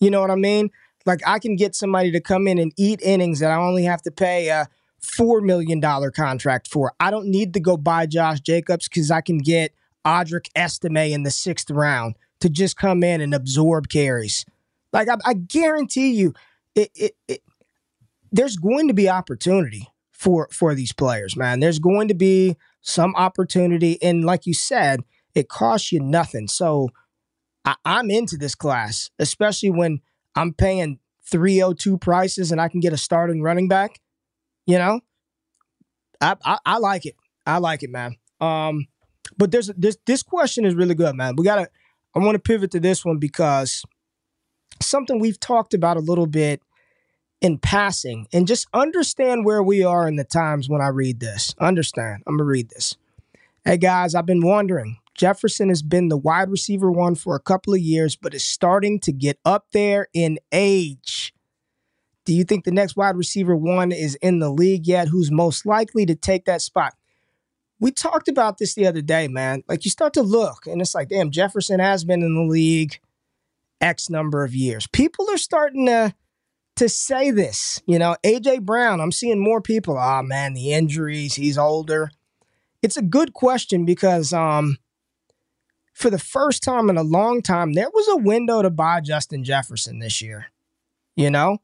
You 0.00 0.10
know 0.10 0.20
what 0.20 0.30
I 0.30 0.36
mean? 0.36 0.70
Like 1.06 1.20
I 1.26 1.38
can 1.38 1.56
get 1.56 1.74
somebody 1.74 2.12
to 2.12 2.20
come 2.20 2.46
in 2.46 2.58
and 2.58 2.72
eat 2.76 3.00
innings 3.02 3.40
that 3.40 3.50
I 3.50 3.56
only 3.56 3.84
have 3.84 4.02
to 4.02 4.10
pay 4.10 4.48
a 4.48 4.68
four 5.00 5.40
million 5.40 5.80
dollar 5.80 6.10
contract 6.10 6.68
for. 6.68 6.92
I 7.00 7.10
don't 7.10 7.26
need 7.26 7.54
to 7.54 7.60
go 7.60 7.76
buy 7.76 8.06
Josh 8.06 8.40
Jacobs 8.40 8.88
because 8.88 9.10
I 9.10 9.20
can 9.20 9.38
get 9.38 9.72
Audric 10.06 10.48
Estime 10.56 11.12
in 11.12 11.22
the 11.22 11.30
sixth 11.30 11.70
round 11.70 12.16
to 12.40 12.48
just 12.48 12.76
come 12.76 13.02
in 13.02 13.20
and 13.20 13.34
absorb 13.34 13.88
carries. 13.88 14.44
Like 14.92 15.08
I, 15.08 15.16
I 15.24 15.34
guarantee 15.34 16.12
you, 16.12 16.34
it, 16.74 16.90
it, 16.94 17.16
it, 17.26 17.42
there's 18.32 18.56
going 18.56 18.88
to 18.88 18.94
be 18.94 19.08
opportunity 19.08 19.88
for 20.12 20.48
for 20.52 20.74
these 20.74 20.92
players, 20.92 21.36
man. 21.36 21.60
There's 21.60 21.78
going 21.78 22.08
to 22.08 22.14
be 22.14 22.56
some 22.80 23.14
opportunity, 23.16 24.02
and 24.02 24.24
like 24.24 24.46
you 24.46 24.54
said, 24.54 25.00
it 25.34 25.48
costs 25.48 25.92
you 25.92 26.00
nothing. 26.00 26.48
So 26.48 26.88
I, 27.64 27.76
I'm 27.84 28.10
into 28.10 28.36
this 28.36 28.54
class, 28.54 29.10
especially 29.18 29.70
when 29.70 30.00
I'm 30.34 30.54
paying 30.54 30.98
302 31.30 31.98
prices 31.98 32.50
and 32.50 32.60
I 32.60 32.68
can 32.68 32.80
get 32.80 32.92
a 32.92 32.96
starting 32.96 33.42
running 33.42 33.68
back. 33.68 34.00
You 34.68 34.76
know, 34.76 35.00
I, 36.20 36.36
I, 36.44 36.58
I 36.66 36.76
like 36.76 37.06
it. 37.06 37.16
I 37.46 37.56
like 37.56 37.82
it, 37.82 37.90
man. 37.90 38.16
Um, 38.38 38.86
but 39.38 39.50
there's 39.50 39.68
this 39.78 39.96
this 40.06 40.22
question 40.22 40.66
is 40.66 40.74
really 40.74 40.94
good, 40.94 41.16
man. 41.16 41.36
We 41.36 41.44
gotta 41.44 41.70
I 42.14 42.18
want 42.18 42.34
to 42.34 42.38
pivot 42.38 42.70
to 42.72 42.80
this 42.80 43.02
one 43.02 43.16
because 43.16 43.82
something 44.82 45.18
we've 45.18 45.40
talked 45.40 45.72
about 45.72 45.96
a 45.96 46.00
little 46.00 46.26
bit 46.26 46.60
in 47.40 47.56
passing 47.56 48.26
and 48.30 48.46
just 48.46 48.66
understand 48.74 49.46
where 49.46 49.62
we 49.62 49.82
are 49.82 50.06
in 50.06 50.16
the 50.16 50.24
times 50.24 50.68
when 50.68 50.82
I 50.82 50.88
read 50.88 51.18
this. 51.18 51.54
Understand. 51.58 52.22
I'm 52.26 52.36
to 52.36 52.44
read 52.44 52.68
this. 52.68 52.94
Hey 53.64 53.78
guys, 53.78 54.14
I've 54.14 54.26
been 54.26 54.44
wondering. 54.44 54.98
Jefferson 55.14 55.70
has 55.70 55.82
been 55.82 56.10
the 56.10 56.16
wide 56.18 56.50
receiver 56.50 56.92
one 56.92 57.14
for 57.14 57.34
a 57.34 57.40
couple 57.40 57.72
of 57.72 57.80
years, 57.80 58.16
but 58.16 58.34
is 58.34 58.44
starting 58.44 59.00
to 59.00 59.12
get 59.12 59.38
up 59.46 59.64
there 59.72 60.08
in 60.12 60.38
age. 60.52 61.32
Do 62.28 62.34
you 62.34 62.44
think 62.44 62.64
the 62.64 62.70
next 62.70 62.94
wide 62.94 63.16
receiver 63.16 63.56
one 63.56 63.90
is 63.90 64.14
in 64.16 64.38
the 64.38 64.50
league 64.50 64.86
yet? 64.86 65.08
Who's 65.08 65.30
most 65.30 65.64
likely 65.64 66.04
to 66.06 66.14
take 66.14 66.44
that 66.44 66.60
spot? 66.60 66.92
we 67.80 67.90
talked 67.90 68.28
about 68.28 68.58
this 68.58 68.74
the 68.74 68.86
other 68.86 69.00
day, 69.00 69.28
man. 69.28 69.62
Like 69.68 69.84
you 69.84 69.90
start 69.90 70.12
to 70.14 70.22
look 70.22 70.66
and 70.66 70.80
it's 70.80 70.94
like, 70.94 71.08
damn, 71.08 71.30
Jefferson 71.30 71.80
has 71.80 72.04
been 72.04 72.22
in 72.22 72.34
the 72.34 72.42
league 72.42 72.98
X 73.80 74.10
number 74.10 74.44
of 74.44 74.54
years. 74.54 74.86
People 74.88 75.26
are 75.30 75.38
starting 75.38 75.86
to 75.86 76.14
to 76.76 76.88
say 76.88 77.30
this. 77.30 77.82
You 77.86 77.98
know, 77.98 78.16
AJ 78.24 78.62
Brown, 78.62 79.00
I'm 79.00 79.10
seeing 79.10 79.40
more 79.40 79.60
people, 79.60 79.96
oh 79.98 80.22
man, 80.22 80.54
the 80.54 80.72
injuries, 80.72 81.34
he's 81.34 81.58
older. 81.58 82.10
It's 82.82 82.98
a 82.98 83.02
good 83.02 83.32
question 83.32 83.84
because 83.84 84.34
um 84.34 84.76
for 85.94 86.10
the 86.10 86.18
first 86.18 86.62
time 86.62 86.90
in 86.90 86.96
a 86.96 87.02
long 87.02 87.42
time, 87.42 87.72
there 87.72 87.90
was 87.90 88.08
a 88.08 88.22
window 88.22 88.60
to 88.60 88.70
buy 88.70 89.00
Justin 89.00 89.44
Jefferson 89.44 89.98
this 89.98 90.20
year. 90.20 90.46
You 91.16 91.30
know? 91.30 91.58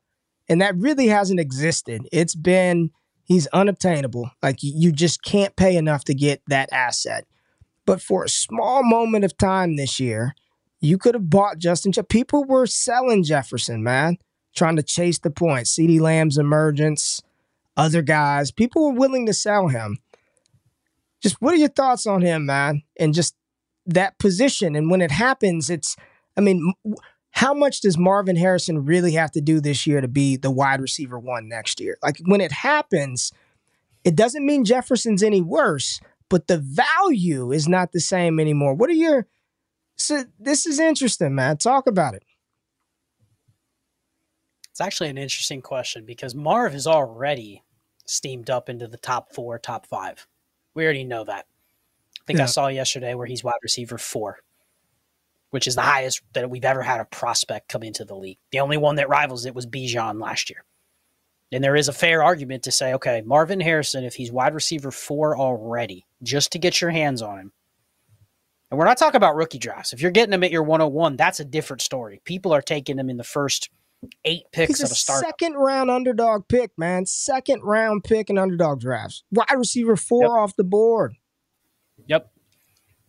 And 0.48 0.60
that 0.60 0.76
really 0.76 1.06
hasn't 1.08 1.40
existed. 1.40 2.08
It's 2.12 2.34
been 2.34 2.90
He's 3.24 3.46
unobtainable. 3.48 4.30
Like 4.42 4.58
you 4.60 4.92
just 4.92 5.22
can't 5.22 5.56
pay 5.56 5.76
enough 5.76 6.04
to 6.04 6.14
get 6.14 6.42
that 6.48 6.70
asset. 6.72 7.26
But 7.86 8.02
for 8.02 8.24
a 8.24 8.28
small 8.28 8.82
moment 8.82 9.24
of 9.24 9.36
time 9.36 9.76
this 9.76 9.98
year, 9.98 10.34
you 10.80 10.98
could 10.98 11.14
have 11.14 11.30
bought 11.30 11.58
Justin. 11.58 11.92
Je- 11.92 12.02
People 12.02 12.44
were 12.44 12.66
selling 12.66 13.22
Jefferson, 13.24 13.82
man, 13.82 14.18
trying 14.54 14.76
to 14.76 14.82
chase 14.82 15.18
the 15.18 15.30
point. 15.30 15.66
CeeDee 15.66 16.00
Lamb's 16.00 16.36
emergence, 16.38 17.22
other 17.76 18.02
guys. 18.02 18.50
People 18.50 18.84
were 18.92 18.98
willing 18.98 19.24
to 19.26 19.32
sell 19.32 19.68
him. 19.68 19.98
Just 21.22 21.40
what 21.40 21.54
are 21.54 21.58
your 21.58 21.68
thoughts 21.68 22.06
on 22.06 22.20
him, 22.20 22.44
man? 22.44 22.82
And 22.98 23.14
just 23.14 23.34
that 23.86 24.18
position. 24.18 24.76
And 24.76 24.90
when 24.90 25.00
it 25.00 25.10
happens, 25.10 25.70
it's, 25.70 25.96
I 26.36 26.42
mean, 26.42 26.74
how 27.34 27.52
much 27.52 27.80
does 27.80 27.98
Marvin 27.98 28.36
Harrison 28.36 28.84
really 28.84 29.12
have 29.12 29.32
to 29.32 29.40
do 29.40 29.60
this 29.60 29.88
year 29.88 30.00
to 30.00 30.06
be 30.06 30.36
the 30.36 30.52
wide 30.52 30.80
receiver 30.80 31.18
one 31.18 31.48
next 31.48 31.80
year? 31.80 31.98
Like 32.00 32.18
when 32.26 32.40
it 32.40 32.52
happens, 32.52 33.32
it 34.04 34.14
doesn't 34.14 34.46
mean 34.46 34.64
Jefferson's 34.64 35.20
any 35.20 35.42
worse, 35.42 36.00
but 36.30 36.46
the 36.46 36.58
value 36.58 37.50
is 37.50 37.66
not 37.66 37.90
the 37.90 38.00
same 38.00 38.38
anymore. 38.38 38.74
What 38.74 38.88
are 38.88 38.94
your 38.94 39.26
so 39.96 40.24
this 40.38 40.64
is 40.64 40.78
interesting, 40.78 41.34
man. 41.34 41.56
Talk 41.56 41.88
about 41.88 42.14
it. 42.14 42.22
It's 44.70 44.80
actually 44.80 45.10
an 45.10 45.18
interesting 45.18 45.60
question 45.60 46.04
because 46.04 46.36
Marv 46.36 46.72
is 46.72 46.86
already 46.86 47.64
steamed 48.06 48.48
up 48.48 48.68
into 48.68 48.86
the 48.86 48.96
top 48.96 49.32
four, 49.32 49.58
top 49.58 49.86
five. 49.86 50.28
We 50.74 50.84
already 50.84 51.04
know 51.04 51.24
that. 51.24 51.46
I 52.20 52.24
think 52.26 52.38
yeah. 52.38 52.44
I 52.44 52.46
saw 52.46 52.68
yesterday 52.68 53.14
where 53.14 53.26
he's 53.26 53.42
wide 53.42 53.54
receiver 53.62 53.98
four 53.98 54.43
which 55.54 55.68
is 55.68 55.76
the 55.76 55.82
highest 55.82 56.20
that 56.32 56.50
we've 56.50 56.64
ever 56.64 56.82
had 56.82 57.00
a 57.00 57.04
prospect 57.04 57.68
come 57.68 57.84
into 57.84 58.04
the 58.04 58.16
league. 58.16 58.38
The 58.50 58.58
only 58.58 58.76
one 58.76 58.96
that 58.96 59.08
rivals 59.08 59.46
it 59.46 59.54
was 59.54 59.68
Bijan 59.68 60.20
last 60.20 60.50
year. 60.50 60.64
And 61.52 61.62
there 61.62 61.76
is 61.76 61.86
a 61.86 61.92
fair 61.92 62.24
argument 62.24 62.64
to 62.64 62.72
say, 62.72 62.94
okay, 62.94 63.22
Marvin 63.24 63.60
Harrison, 63.60 64.02
if 64.02 64.16
he's 64.16 64.32
wide 64.32 64.52
receiver 64.52 64.90
four 64.90 65.38
already, 65.38 66.06
just 66.24 66.50
to 66.50 66.58
get 66.58 66.80
your 66.80 66.90
hands 66.90 67.22
on 67.22 67.38
him. 67.38 67.52
And 68.68 68.80
we're 68.80 68.84
not 68.84 68.98
talking 68.98 69.16
about 69.16 69.36
rookie 69.36 69.60
drafts. 69.60 69.92
If 69.92 70.02
you're 70.02 70.10
getting 70.10 70.32
him 70.32 70.42
at 70.42 70.50
your 70.50 70.64
101, 70.64 71.14
that's 71.14 71.38
a 71.38 71.44
different 71.44 71.82
story. 71.82 72.20
People 72.24 72.52
are 72.52 72.60
taking 72.60 72.98
him 72.98 73.08
in 73.08 73.16
the 73.16 73.22
first 73.22 73.70
eight 74.24 74.46
picks 74.50 74.80
He's 74.80 74.82
of 74.82 74.90
a 74.90 74.96
start. 74.96 75.24
Second 75.24 75.52
round 75.52 75.88
underdog 75.88 76.48
pick, 76.48 76.72
man. 76.76 77.06
Second 77.06 77.62
round 77.62 78.02
pick 78.02 78.28
in 78.28 78.38
underdog 78.38 78.80
drafts. 78.80 79.22
Wide 79.30 79.54
receiver 79.56 79.94
four 79.94 80.24
yep. 80.24 80.30
off 80.32 80.56
the 80.56 80.64
board. 80.64 81.14
Yep. 82.08 82.32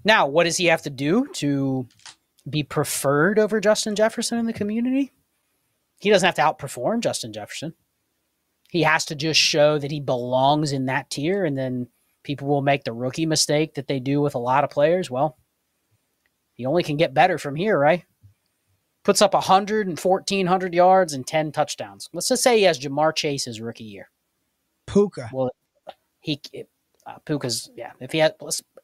Now, 0.04 0.28
what 0.28 0.44
does 0.44 0.58
he 0.58 0.66
have 0.68 0.84
to 0.84 0.92
do 0.92 1.26
to 1.34 1.88
be 2.50 2.64
preferred 2.64 3.40
over 3.40 3.60
Justin 3.60 3.96
Jefferson 3.96 4.38
in 4.38 4.46
the 4.46 4.54
community. 4.54 5.12
He 6.00 6.10
doesn't 6.10 6.26
have 6.26 6.36
to 6.36 6.42
outperform 6.42 7.02
Justin 7.02 7.34
Jefferson. 7.34 7.74
He 8.70 8.84
has 8.84 9.06
to 9.06 9.16
just 9.16 9.40
show 9.40 9.78
that 9.80 9.92
he 9.92 10.00
belongs 10.00 10.72
in 10.72 10.86
that 10.88 11.10
tier, 11.10 11.46
and 11.46 11.58
then 11.58 11.88
people 12.24 12.48
will 12.48 12.62
make 12.62 12.84
the 12.84 12.94
rookie 12.94 13.26
mistake 13.26 13.76
that 13.76 13.88
they 13.88 14.00
do 14.00 14.22
with 14.22 14.36
a 14.36 14.40
lot 14.40 14.64
of 14.64 14.70
players. 14.70 15.10
Well, 15.10 15.38
he 16.54 16.66
only 16.66 16.84
can 16.84 16.98
get 16.98 17.14
better 17.14 17.38
from 17.38 17.56
here, 17.56 17.78
right? 17.78 18.04
Puts 19.04 19.22
up 19.22 19.34
100 19.34 19.88
and 19.88 20.00
1,400 20.00 20.74
yards 20.74 21.14
and 21.14 21.26
10 21.26 21.52
touchdowns. 21.52 22.10
Let's 22.12 22.28
just 22.28 22.44
say 22.44 22.58
he 22.58 22.64
has 22.64 22.80
Ja'Marr 22.80 23.16
Chase's 23.16 23.62
rookie 23.62 23.84
year. 23.84 24.10
Puka. 24.88 25.30
Well, 25.32 25.52
he 26.20 26.42
uh, 27.06 27.20
Puka's 27.26 27.70
yeah. 27.76 27.92
If 28.00 28.12
he 28.12 28.18
had 28.18 28.34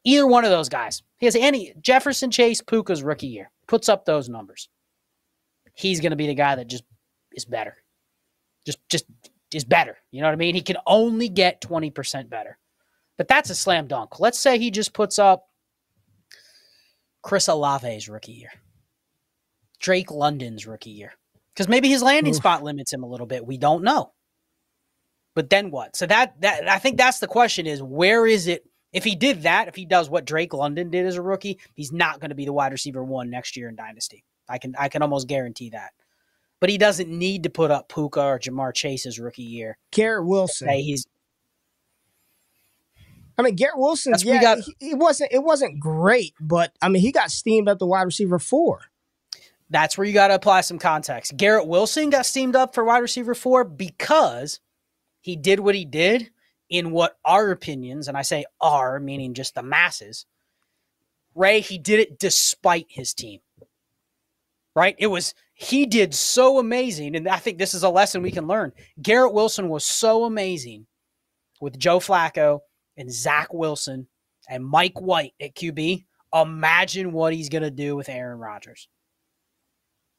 either 0.03 0.27
one 0.27 0.45
of 0.45 0.51
those 0.51 0.69
guys, 0.69 1.03
he 1.17 1.25
has 1.25 1.35
any 1.35 1.73
Jefferson 1.81 2.31
Chase 2.31 2.61
Puka's 2.61 3.03
rookie 3.03 3.27
year 3.27 3.51
puts 3.67 3.89
up 3.89 4.05
those 4.05 4.29
numbers. 4.29 4.69
He's 5.73 6.01
going 6.01 6.11
to 6.11 6.17
be 6.17 6.27
the 6.27 6.35
guy 6.35 6.55
that 6.55 6.67
just 6.67 6.83
is 7.31 7.45
better. 7.45 7.77
Just 8.65 8.79
just 8.89 9.05
is 9.53 9.63
better. 9.63 9.97
You 10.11 10.21
know 10.21 10.27
what 10.27 10.33
I 10.33 10.37
mean? 10.37 10.55
He 10.55 10.61
can 10.61 10.77
only 10.85 11.29
get 11.29 11.61
20% 11.61 12.29
better. 12.29 12.57
But 13.17 13.27
that's 13.27 13.49
a 13.49 13.55
slam 13.55 13.87
dunk. 13.87 14.19
Let's 14.19 14.39
say 14.39 14.57
he 14.57 14.71
just 14.71 14.93
puts 14.93 15.19
up 15.19 15.47
Chris 17.21 17.49
Olave's 17.49 18.09
rookie 18.09 18.31
year. 18.31 18.51
Drake 19.79 20.11
London's 20.11 20.65
rookie 20.65 20.91
year. 20.91 21.13
Because 21.53 21.67
maybe 21.67 21.89
his 21.89 22.01
landing 22.01 22.33
Oof. 22.33 22.37
spot 22.37 22.63
limits 22.63 22.93
him 22.93 23.03
a 23.03 23.07
little 23.07 23.25
bit. 23.25 23.45
We 23.45 23.57
don't 23.57 23.83
know. 23.83 24.13
But 25.35 25.49
then 25.49 25.71
what? 25.71 25.95
So 25.95 26.05
that 26.07 26.39
that 26.41 26.67
I 26.69 26.79
think 26.79 26.97
that's 26.97 27.19
the 27.19 27.27
question 27.27 27.65
is 27.65 27.81
where 27.81 28.25
is 28.25 28.47
it 28.47 28.65
if 28.93 29.03
he 29.03 29.15
did 29.15 29.43
that, 29.43 29.67
if 29.67 29.75
he 29.75 29.85
does 29.85 30.09
what 30.09 30.25
Drake 30.25 30.53
London 30.53 30.89
did 30.89 31.05
as 31.05 31.15
a 31.15 31.21
rookie, 31.21 31.59
he's 31.73 31.91
not 31.91 32.19
going 32.19 32.29
to 32.29 32.35
be 32.35 32.45
the 32.45 32.53
wide 32.53 32.71
receiver 32.71 33.03
one 33.03 33.29
next 33.29 33.55
year 33.55 33.69
in 33.69 33.75
Dynasty. 33.75 34.23
I 34.49 34.57
can 34.57 34.75
I 34.77 34.89
can 34.89 35.01
almost 35.01 35.27
guarantee 35.27 35.69
that. 35.69 35.91
But 36.59 36.69
he 36.69 36.77
doesn't 36.77 37.09
need 37.09 37.43
to 37.43 37.49
put 37.49 37.71
up 37.71 37.89
Puka 37.89 38.21
or 38.21 38.37
Ja'Marr 38.39 38.73
Chase's 38.75 39.17
rookie 39.19 39.41
year. 39.43 39.77
Garrett 39.91 40.25
Wilson. 40.27 40.67
He's 40.69 41.07
I 43.37 43.43
mean, 43.43 43.55
Garrett 43.55 43.77
Wilson, 43.79 44.11
That's 44.11 44.23
yeah, 44.23 44.41
got- 44.41 44.59
he- 44.59 44.91
it 44.91 44.97
wasn't 44.97 45.31
it 45.31 45.43
wasn't 45.43 45.79
great, 45.79 46.33
but 46.39 46.73
I 46.81 46.89
mean, 46.89 47.01
he 47.01 47.11
got 47.11 47.31
steamed 47.31 47.67
up 47.69 47.79
the 47.79 47.87
wide 47.87 48.03
receiver 48.03 48.39
four. 48.39 48.81
that's 49.69 49.97
where 49.97 50.05
you 50.05 50.11
got 50.13 50.27
to 50.27 50.35
apply 50.35 50.59
some 50.61 50.77
context. 50.77 51.37
Garrett 51.37 51.65
Wilson 51.65 52.09
got 52.09 52.25
steamed 52.25 52.57
up 52.57 52.75
for 52.75 52.83
wide 52.83 52.97
receiver 52.99 53.33
four 53.33 53.63
because 53.63 54.59
he 55.21 55.37
did 55.37 55.61
what 55.61 55.75
he 55.75 55.85
did 55.85 56.29
in 56.71 56.91
what 56.91 57.17
our 57.25 57.51
opinions, 57.51 58.07
and 58.07 58.17
I 58.17 58.23
say 58.23 58.45
our, 58.61 58.99
meaning 58.99 59.33
just 59.33 59.53
the 59.53 59.61
masses. 59.61 60.25
Ray, 61.35 61.59
he 61.59 61.77
did 61.77 61.99
it 61.99 62.17
despite 62.17 62.87
his 62.89 63.13
team. 63.13 63.41
Right? 64.73 64.95
It 64.97 65.07
was, 65.07 65.35
he 65.53 65.85
did 65.85 66.13
so 66.13 66.59
amazing. 66.59 67.17
And 67.17 67.27
I 67.27 67.37
think 67.37 67.57
this 67.57 67.73
is 67.73 67.83
a 67.83 67.89
lesson 67.89 68.21
we 68.21 68.31
can 68.31 68.47
learn. 68.47 68.71
Garrett 69.01 69.33
Wilson 69.33 69.67
was 69.67 69.83
so 69.83 70.23
amazing 70.23 70.87
with 71.59 71.77
Joe 71.77 71.99
Flacco 71.99 72.61
and 72.95 73.11
Zach 73.11 73.53
Wilson 73.53 74.07
and 74.49 74.65
Mike 74.65 74.99
White 75.01 75.33
at 75.41 75.55
QB. 75.55 76.05
Imagine 76.33 77.11
what 77.11 77.33
he's 77.33 77.49
going 77.49 77.63
to 77.63 77.69
do 77.69 77.97
with 77.97 78.07
Aaron 78.07 78.39
Rodgers. 78.39 78.87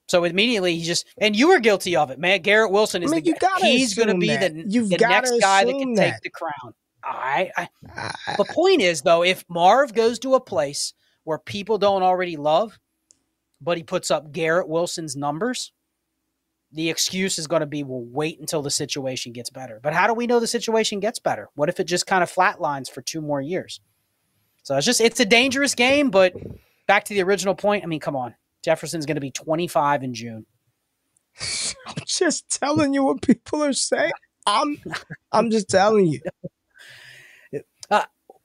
So 0.08 0.24
immediately 0.24 0.76
he 0.76 0.84
just 0.84 1.06
and 1.18 1.34
you 1.34 1.48
were 1.48 1.60
guilty 1.60 1.96
of 1.96 2.10
it, 2.10 2.18
man. 2.18 2.42
Garrett 2.42 2.70
Wilson 2.70 3.02
is 3.02 3.12
I 3.12 3.16
mean, 3.16 3.24
the 3.24 3.36
guy. 3.40 3.60
He's 3.60 3.94
going 3.94 4.08
to 4.08 4.18
be 4.18 4.26
that. 4.28 4.54
the, 4.54 4.64
You've 4.66 4.90
the 4.90 4.98
next 4.98 5.32
guy 5.40 5.64
that 5.64 5.72
can 5.72 5.94
that. 5.94 6.12
take 6.14 6.22
the 6.22 6.30
crown. 6.30 6.74
Right. 7.04 7.50
I, 7.56 7.68
I- 7.96 8.34
the 8.36 8.44
point 8.44 8.82
is 8.82 9.02
though, 9.02 9.22
if 9.24 9.44
Marv 9.48 9.94
goes 9.94 10.18
to 10.20 10.34
a 10.34 10.40
place 10.40 10.92
where 11.24 11.38
people 11.38 11.78
don't 11.78 12.02
already 12.02 12.36
love, 12.36 12.78
but 13.60 13.76
he 13.76 13.82
puts 13.84 14.10
up 14.10 14.32
Garrett 14.32 14.68
Wilson's 14.68 15.14
numbers, 15.16 15.72
the 16.72 16.90
excuse 16.90 17.38
is 17.38 17.46
going 17.46 17.60
to 17.60 17.66
be, 17.66 17.82
"Well, 17.84 18.02
wait 18.10 18.40
until 18.40 18.62
the 18.62 18.70
situation 18.70 19.32
gets 19.32 19.50
better." 19.50 19.78
But 19.82 19.92
how 19.94 20.06
do 20.06 20.14
we 20.14 20.26
know 20.26 20.40
the 20.40 20.46
situation 20.46 21.00
gets 21.00 21.18
better? 21.18 21.48
What 21.54 21.68
if 21.68 21.78
it 21.78 21.84
just 21.84 22.06
kind 22.06 22.22
of 22.22 22.32
flatlines 22.32 22.90
for 22.90 23.02
two 23.02 23.20
more 23.20 23.40
years? 23.40 23.80
So 24.62 24.76
it's 24.76 24.86
just 24.86 25.00
it's 25.00 25.20
a 25.20 25.24
dangerous 25.24 25.74
game. 25.74 26.10
But 26.10 26.34
back 26.86 27.04
to 27.04 27.14
the 27.14 27.22
original 27.22 27.54
point. 27.54 27.84
I 27.84 27.86
mean, 27.86 28.00
come 28.00 28.16
on, 28.16 28.34
Jefferson's 28.62 29.06
going 29.06 29.16
to 29.16 29.20
be 29.20 29.30
25 29.30 30.02
in 30.02 30.14
June. 30.14 30.46
I'm 31.86 32.02
just 32.06 32.48
telling 32.50 32.94
you 32.94 33.04
what 33.04 33.22
people 33.22 33.62
are 33.64 33.72
saying. 33.72 34.12
I'm 34.46 34.78
I'm 35.32 35.50
just 35.50 35.68
telling 35.68 36.06
you. 36.06 36.20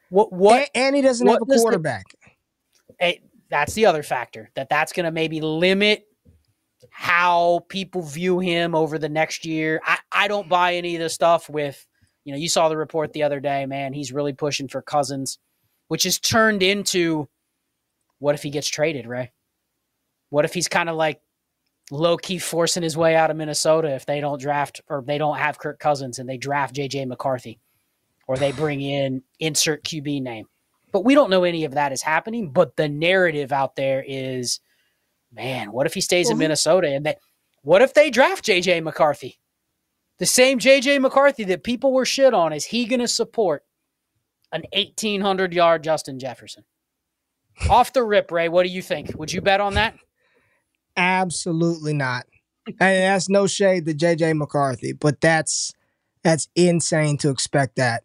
What 0.09 0.31
what 0.31 0.59
And, 0.61 0.69
and 0.87 0.95
he 0.95 1.01
doesn't 1.01 1.27
have 1.27 1.41
a 1.41 1.45
does 1.45 1.55
the- 1.57 1.61
quarterback. 1.61 2.05
eh, 3.01 3.15
that's 3.49 3.73
the 3.73 3.85
other 3.87 4.03
factor 4.03 4.49
that 4.55 4.69
that's 4.69 4.93
going 4.93 5.03
to 5.05 5.11
maybe 5.11 5.41
limit 5.41 6.05
how 6.91 7.65
people 7.67 8.01
view 8.01 8.39
him 8.39 8.73
over 8.73 8.97
the 8.97 9.09
next 9.09 9.45
year. 9.45 9.81
I, 9.85 9.97
I 10.11 10.27
don't 10.29 10.47
buy 10.47 10.75
any 10.75 10.95
of 10.95 11.01
the 11.01 11.09
stuff 11.09 11.49
with, 11.49 11.85
you 12.23 12.31
know, 12.31 12.37
you 12.39 12.47
saw 12.47 12.69
the 12.69 12.77
report 12.77 13.11
the 13.13 13.23
other 13.23 13.39
day, 13.41 13.65
man. 13.65 13.91
He's 13.93 14.13
really 14.13 14.31
pushing 14.33 14.67
for 14.69 14.81
Cousins, 14.81 15.39
which 15.89 16.05
is 16.05 16.19
turned 16.19 16.63
into 16.63 17.27
what 18.19 18.33
if 18.35 18.43
he 18.43 18.49
gets 18.49 18.67
traded, 18.69 19.07
Ray? 19.07 19.31
What 20.29 20.45
if 20.45 20.53
he's 20.53 20.67
kind 20.67 20.89
of 20.89 20.95
like 20.95 21.21
low 21.89 22.17
key 22.17 22.37
forcing 22.37 22.83
his 22.83 22.97
way 22.97 23.15
out 23.15 23.31
of 23.31 23.37
Minnesota 23.37 23.93
if 23.93 24.05
they 24.05 24.19
don't 24.19 24.41
draft 24.41 24.81
or 24.89 25.01
they 25.05 25.17
don't 25.17 25.37
have 25.37 25.59
Kirk 25.59 25.79
Cousins 25.79 26.19
and 26.19 26.27
they 26.27 26.37
draft 26.37 26.75
JJ 26.75 27.07
McCarthy 27.07 27.59
or 28.27 28.37
they 28.37 28.51
bring 28.51 28.81
in 28.81 29.23
insert 29.39 29.83
QB 29.83 30.21
name? 30.21 30.47
But 30.91 31.05
we 31.05 31.15
don't 31.15 31.29
know 31.29 31.43
any 31.43 31.65
of 31.65 31.73
that 31.73 31.91
is 31.91 32.01
happening. 32.01 32.51
But 32.51 32.75
the 32.75 32.89
narrative 32.89 33.51
out 33.51 33.75
there 33.75 34.03
is, 34.05 34.59
man, 35.33 35.71
what 35.71 35.85
if 35.85 35.93
he 35.93 36.01
stays 36.01 36.29
in 36.29 36.37
Well, 36.37 36.39
Minnesota 36.39 36.89
and 36.89 37.05
that? 37.05 37.19
What 37.61 37.81
if 37.81 37.93
they 37.93 38.09
draft 38.09 38.45
JJ 38.45 38.83
McCarthy? 38.83 39.39
The 40.19 40.25
same 40.25 40.59
JJ 40.59 41.01
McCarthy 41.01 41.43
that 41.45 41.63
people 41.63 41.91
were 41.93 42.05
shit 42.05 42.33
on, 42.33 42.53
is 42.53 42.65
he 42.65 42.85
going 42.85 43.01
to 43.01 43.07
support 43.07 43.63
an 44.51 44.63
1,800 44.73 45.53
yard 45.53 45.83
Justin 45.83 46.17
Jefferson? 46.17 46.63
Off 47.69 47.93
the 47.93 48.03
rip, 48.03 48.31
Ray, 48.31 48.49
what 48.49 48.63
do 48.63 48.69
you 48.69 48.81
think? 48.81 49.11
Would 49.17 49.33
you 49.33 49.41
bet 49.41 49.61
on 49.61 49.75
that? 49.75 49.95
Absolutely 50.97 51.93
not. 51.93 52.25
And 52.67 52.75
that's 52.79 53.29
no 53.29 53.47
shade 53.47 53.85
to 53.85 53.93
JJ 53.93 54.35
McCarthy, 54.35 54.91
but 54.91 55.21
that's 55.21 55.71
that's 56.23 56.49
insane 56.55 57.17
to 57.19 57.29
expect 57.29 57.77
that. 57.77 58.03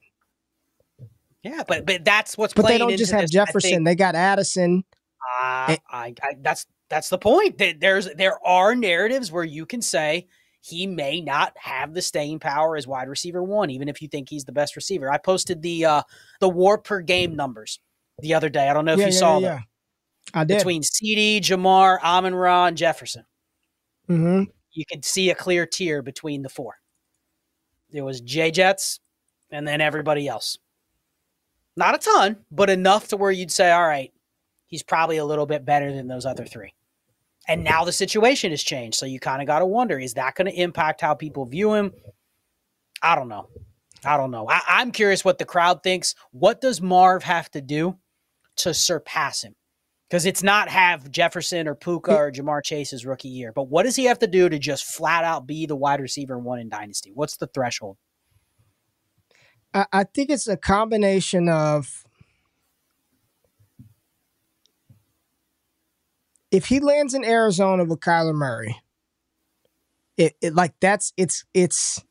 Yeah, 1.42 1.64
but 1.66 1.84
but 1.86 2.04
that's 2.04 2.38
what's 2.38 2.54
But 2.54 2.68
they 2.68 2.78
don't 2.78 2.96
just 2.96 3.10
have 3.10 3.22
this, 3.22 3.30
Jefferson. 3.30 3.82
They 3.82 3.96
got 3.96 4.14
Addison. 4.14 4.84
Uh, 5.42 5.66
Eh. 5.70 5.76
I, 5.90 6.14
I 6.22 6.36
that's 6.40 6.66
that's 6.88 7.08
the 7.08 7.18
point. 7.18 7.58
That 7.58 7.80
There's 7.80 8.08
there 8.14 8.38
are 8.46 8.74
narratives 8.74 9.32
where 9.32 9.44
you 9.44 9.66
can 9.66 9.82
say 9.82 10.28
he 10.60 10.86
may 10.86 11.20
not 11.20 11.52
have 11.56 11.94
the 11.94 12.02
staying 12.02 12.38
power 12.38 12.76
as 12.76 12.86
wide 12.86 13.08
receiver 13.08 13.42
one, 13.42 13.70
even 13.70 13.88
if 13.88 14.00
you 14.00 14.08
think 14.08 14.28
he's 14.28 14.44
the 14.44 14.52
best 14.52 14.76
receiver. 14.76 15.10
I 15.10 15.18
posted 15.18 15.62
the 15.62 15.84
uh 15.84 16.02
the 16.40 16.48
war 16.48 16.78
per 16.78 17.00
game 17.00 17.34
numbers 17.34 17.80
the 18.20 18.34
other 18.34 18.48
day. 18.48 18.68
I 18.68 18.74
don't 18.74 18.84
know 18.84 18.92
if 18.92 19.00
yeah, 19.00 19.06
you 19.06 19.12
yeah, 19.12 19.18
saw 19.18 19.38
yeah, 19.38 19.48
them 19.48 19.58
yeah. 19.58 19.64
I 20.34 20.44
did. 20.44 20.58
between 20.58 20.82
CeeDee, 20.82 21.40
Ja'Marr, 21.40 22.00
Amon 22.02 22.34
Ra, 22.34 22.66
and 22.66 22.76
Jefferson. 22.76 23.24
hmm 24.06 24.44
You 24.72 24.84
could 24.90 25.04
see 25.04 25.30
a 25.30 25.34
clear 25.34 25.66
tier 25.66 26.02
between 26.02 26.42
the 26.42 26.48
four. 26.48 26.74
There 27.90 28.04
was 28.04 28.20
J 28.20 28.50
Jets 28.50 29.00
and 29.50 29.68
then 29.68 29.80
everybody 29.80 30.26
else. 30.28 30.58
Not 31.76 31.94
a 31.94 31.98
ton, 31.98 32.36
but 32.50 32.70
enough 32.70 33.08
to 33.08 33.16
where 33.16 33.30
you'd 33.30 33.50
say, 33.50 33.70
all 33.70 33.86
right, 33.86 34.12
he's 34.66 34.82
probably 34.82 35.18
a 35.18 35.24
little 35.24 35.46
bit 35.46 35.64
better 35.64 35.92
than 35.92 36.08
those 36.08 36.26
other 36.26 36.44
three. 36.44 36.74
And 37.48 37.64
now 37.64 37.84
the 37.84 37.92
situation 37.92 38.50
has 38.50 38.62
changed. 38.62 38.96
So 38.98 39.06
you 39.06 39.18
kind 39.18 39.42
of 39.42 39.46
got 39.46 39.58
to 39.58 39.66
wonder 39.66 39.98
is 39.98 40.14
that 40.14 40.34
going 40.34 40.50
to 40.50 40.60
impact 40.60 41.00
how 41.00 41.14
people 41.14 41.44
view 41.44 41.74
him? 41.74 41.92
I 43.02 43.14
don't 43.14 43.28
know. 43.28 43.48
I 44.04 44.16
don't 44.16 44.30
know. 44.30 44.48
I, 44.48 44.60
I'm 44.68 44.92
curious 44.92 45.24
what 45.24 45.38
the 45.38 45.44
crowd 45.44 45.82
thinks. 45.82 46.14
What 46.30 46.60
does 46.60 46.80
Marv 46.80 47.22
have 47.24 47.50
to 47.52 47.60
do 47.60 47.96
to 48.56 48.72
surpass 48.74 49.42
him? 49.42 49.54
Because 50.12 50.26
it's 50.26 50.42
not 50.42 50.68
have 50.68 51.10
Jefferson 51.10 51.66
or 51.66 51.74
Puka 51.74 52.14
or 52.14 52.30
Ja'Marr 52.30 52.62
Chase's 52.62 53.06
rookie 53.06 53.30
year, 53.30 53.50
but 53.50 53.70
what 53.70 53.84
does 53.84 53.96
he 53.96 54.04
have 54.04 54.18
to 54.18 54.26
do 54.26 54.46
to 54.46 54.58
just 54.58 54.84
flat 54.84 55.24
out 55.24 55.46
be 55.46 55.64
the 55.64 55.74
wide 55.74 56.02
receiver 56.02 56.38
one 56.38 56.58
in 56.58 56.68
Dynasty? 56.68 57.12
What's 57.14 57.38
the 57.38 57.46
threshold? 57.46 57.96
I, 59.72 59.86
I 59.90 60.04
think 60.04 60.28
it's 60.28 60.46
a 60.46 60.58
combination 60.58 61.48
of 61.48 62.04
if 66.50 66.66
he 66.66 66.78
lands 66.78 67.14
in 67.14 67.24
Arizona 67.24 67.84
with 67.84 68.00
Kyler 68.00 68.34
Murray, 68.34 68.82
it, 70.18 70.34
it 70.42 70.54
like 70.54 70.74
that's 70.78 71.14
it's 71.16 71.46
it's 71.54 72.04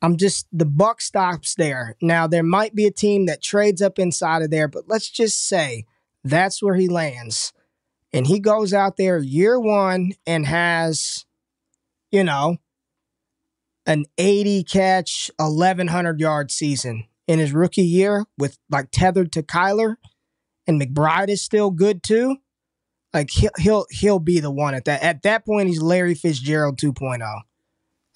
I'm 0.00 0.16
just 0.16 0.46
the 0.52 0.64
buck 0.64 1.00
stops 1.00 1.56
there. 1.56 1.96
Now 2.00 2.28
there 2.28 2.44
might 2.44 2.76
be 2.76 2.86
a 2.86 2.92
team 2.92 3.26
that 3.26 3.42
trades 3.42 3.82
up 3.82 3.98
inside 3.98 4.42
of 4.42 4.52
there, 4.52 4.68
but 4.68 4.84
let's 4.86 5.10
just 5.10 5.48
say 5.48 5.86
that's 6.24 6.62
where 6.62 6.74
he 6.74 6.88
lands. 6.88 7.52
And 8.12 8.26
he 8.26 8.40
goes 8.40 8.74
out 8.74 8.96
there 8.96 9.18
year 9.18 9.58
one 9.58 10.12
and 10.26 10.46
has, 10.46 11.24
you 12.10 12.24
know, 12.24 12.56
an 13.86 14.04
80 14.18 14.64
catch, 14.64 15.30
1100 15.36 16.20
yard 16.20 16.50
season 16.50 17.04
in 17.26 17.38
his 17.38 17.52
rookie 17.52 17.82
year 17.82 18.24
with 18.36 18.58
like 18.68 18.88
tethered 18.90 19.32
to 19.32 19.42
Kyler 19.42 19.96
and 20.66 20.80
McBride 20.80 21.28
is 21.28 21.42
still 21.42 21.70
good 21.70 22.02
too. 22.02 22.36
Like 23.12 23.30
he'll 23.30 23.50
he'll 23.58 23.86
he'll 23.90 24.18
be 24.18 24.40
the 24.40 24.50
one 24.50 24.74
at 24.74 24.84
that 24.84 25.02
at 25.02 25.22
that 25.22 25.44
point 25.44 25.68
he's 25.68 25.82
Larry 25.82 26.14
Fitzgerald 26.14 26.78
2.0. 26.78 27.20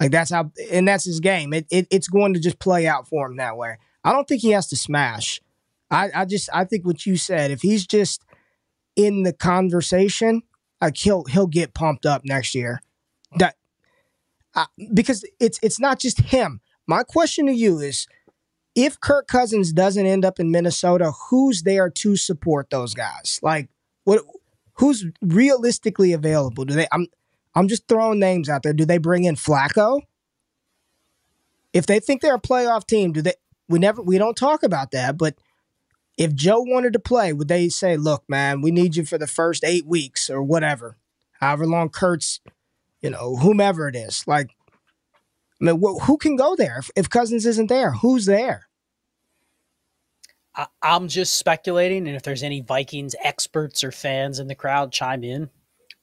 Like 0.00 0.10
that's 0.10 0.30
how 0.30 0.50
and 0.70 0.86
that's 0.86 1.04
his 1.04 1.20
game. 1.20 1.52
It, 1.52 1.66
it 1.70 1.86
it's 1.90 2.08
going 2.08 2.34
to 2.34 2.40
just 2.40 2.58
play 2.58 2.86
out 2.86 3.08
for 3.08 3.26
him 3.26 3.36
that 3.36 3.56
way. 3.56 3.76
I 4.04 4.12
don't 4.12 4.28
think 4.28 4.42
he 4.42 4.50
has 4.50 4.68
to 4.68 4.76
smash. 4.76 5.40
I 5.94 6.10
I 6.14 6.24
just 6.24 6.50
I 6.52 6.64
think 6.64 6.84
what 6.84 7.06
you 7.06 7.16
said 7.16 7.50
if 7.50 7.62
he's 7.62 7.86
just 7.86 8.22
in 8.96 9.22
the 9.22 9.32
conversation, 9.32 10.42
like 10.80 10.96
he'll 10.96 11.24
he'll 11.24 11.46
get 11.46 11.74
pumped 11.74 12.04
up 12.04 12.22
next 12.24 12.54
year. 12.54 12.82
That 13.38 13.56
because 14.92 15.24
it's 15.40 15.58
it's 15.62 15.80
not 15.80 15.98
just 15.98 16.20
him. 16.20 16.60
My 16.86 17.02
question 17.02 17.46
to 17.46 17.52
you 17.52 17.78
is 17.78 18.06
if 18.74 19.00
Kirk 19.00 19.28
Cousins 19.28 19.72
doesn't 19.72 20.04
end 20.04 20.24
up 20.24 20.40
in 20.40 20.50
Minnesota, 20.50 21.12
who's 21.30 21.62
there 21.62 21.88
to 21.88 22.16
support 22.16 22.70
those 22.70 22.94
guys? 22.94 23.38
Like 23.42 23.68
what 24.02 24.22
who's 24.74 25.06
realistically 25.22 26.12
available? 26.12 26.64
Do 26.64 26.74
they 26.74 26.88
I'm 26.92 27.06
I'm 27.54 27.68
just 27.68 27.86
throwing 27.86 28.18
names 28.18 28.48
out 28.48 28.62
there. 28.64 28.72
Do 28.72 28.84
they 28.84 28.98
bring 28.98 29.24
in 29.24 29.36
Flacco? 29.36 30.02
If 31.72 31.86
they 31.86 32.00
think 32.00 32.20
they're 32.20 32.34
a 32.34 32.40
playoff 32.40 32.86
team, 32.86 33.12
do 33.12 33.22
they 33.22 33.34
we 33.68 33.78
never 33.78 34.02
we 34.02 34.18
don't 34.18 34.36
talk 34.36 34.62
about 34.62 34.90
that, 34.90 35.16
but 35.16 35.36
if 36.16 36.34
Joe 36.34 36.60
wanted 36.60 36.92
to 36.92 36.98
play, 36.98 37.32
would 37.32 37.48
they 37.48 37.68
say, 37.68 37.96
"Look, 37.96 38.24
man, 38.28 38.60
we 38.60 38.70
need 38.70 38.96
you 38.96 39.04
for 39.04 39.18
the 39.18 39.26
first 39.26 39.64
8 39.64 39.86
weeks 39.86 40.30
or 40.30 40.42
whatever." 40.42 40.96
However 41.40 41.66
long 41.66 41.90
Kurt's, 41.90 42.40
you 43.00 43.10
know, 43.10 43.36
whomever 43.36 43.88
it 43.88 43.96
is. 43.96 44.24
Like 44.26 44.50
I 45.60 45.64
mean, 45.64 45.80
wh- 45.82 46.04
who 46.04 46.16
can 46.16 46.36
go 46.36 46.56
there 46.56 46.78
if, 46.78 46.90
if 46.96 47.10
Cousins 47.10 47.46
isn't 47.46 47.68
there? 47.68 47.92
Who's 47.92 48.26
there? 48.26 48.68
I, 50.54 50.66
I'm 50.82 51.08
just 51.08 51.38
speculating, 51.38 52.06
and 52.06 52.16
if 52.16 52.22
there's 52.22 52.42
any 52.42 52.60
Vikings 52.60 53.14
experts 53.22 53.82
or 53.82 53.92
fans 53.92 54.38
in 54.38 54.48
the 54.48 54.54
crowd, 54.54 54.92
chime 54.92 55.24
in. 55.24 55.50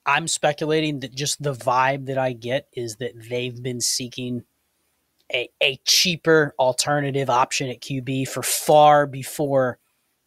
I'm 0.06 0.28
speculating 0.28 1.02
that 1.02 1.14
just 1.14 1.42
the 1.42 1.54
vibe 1.54 2.08
that 2.08 2.18
I 2.18 2.34
get 2.34 2.68
is 2.74 2.96
that 2.98 3.12
they've 3.30 3.62
been 3.62 3.82
seeking 3.82 4.44
a, 5.32 5.48
a 5.62 5.80
cheaper 5.86 6.56
alternative 6.58 7.30
option 7.30 7.70
at 7.70 7.82
QB 7.82 8.28
for 8.28 8.42
far 8.42 9.06
before 9.06 9.78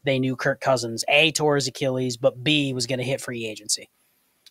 they 0.05 0.18
knew 0.18 0.36
Kirk 0.36 0.61
Cousins 0.61 1.05
A 1.09 1.32
tore 1.32 1.57
his 1.57 1.66
Achilles, 1.66 2.16
but 2.16 2.42
B 2.42 2.72
was 2.72 2.86
going 2.86 2.98
to 2.98 3.05
hit 3.05 3.20
free 3.20 3.46
agency. 3.46 3.88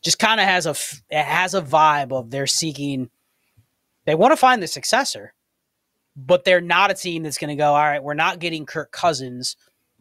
Just 0.04 0.20
kind 0.20 0.42
of 0.42 0.48
has 0.48 0.66
a 0.66 0.76
it 1.10 1.24
has 1.24 1.54
a 1.54 1.62
vibe 1.62 2.12
of 2.12 2.30
they're 2.30 2.48
seeking. 2.48 3.10
They 4.06 4.16
want 4.16 4.34
to 4.34 4.38
find 4.38 4.62
the 4.62 4.68
successor, 4.68 5.34
but 6.16 6.44
they're 6.44 6.60
not 6.62 6.92
a 6.92 6.94
team 6.94 7.24
that's 7.24 7.38
going 7.38 7.56
to 7.56 7.62
go. 7.62 7.70
All 7.70 7.76
right, 7.76 8.04
we're 8.04 8.14
not 8.14 8.40
getting 8.40 8.66
Kirk 8.66 8.92
Cousins, 8.92 9.56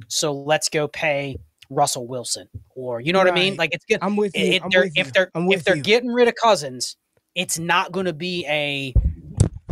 so 0.09 0.32
let's 0.32 0.68
go 0.68 0.88
pay 0.88 1.38
Russell 1.70 2.07
Wilson, 2.07 2.48
or 2.74 3.00
you 3.00 3.12
know 3.12 3.18
what 3.18 3.28
I 3.28 3.32
mean? 3.32 3.57
Like 3.57 3.72
it's 3.72 3.84
good. 3.84 3.98
I'm 4.03 4.16
with 4.16 4.36
you. 4.36 4.55
It, 4.55 4.62
I'm 4.64 4.70
they're, 4.70 4.82
with 4.82 4.92
if 4.96 5.12
they're 5.12 5.30
if 5.34 5.64
they're 5.64 5.76
you. 5.76 5.82
getting 5.82 6.11
rid 6.11 6.26
of 6.26 6.34
Cousins, 6.34 6.96
it's 7.34 7.59
not 7.59 7.92
going 7.92 8.07
to 8.07 8.12
be 8.12 8.44
a 8.48 8.94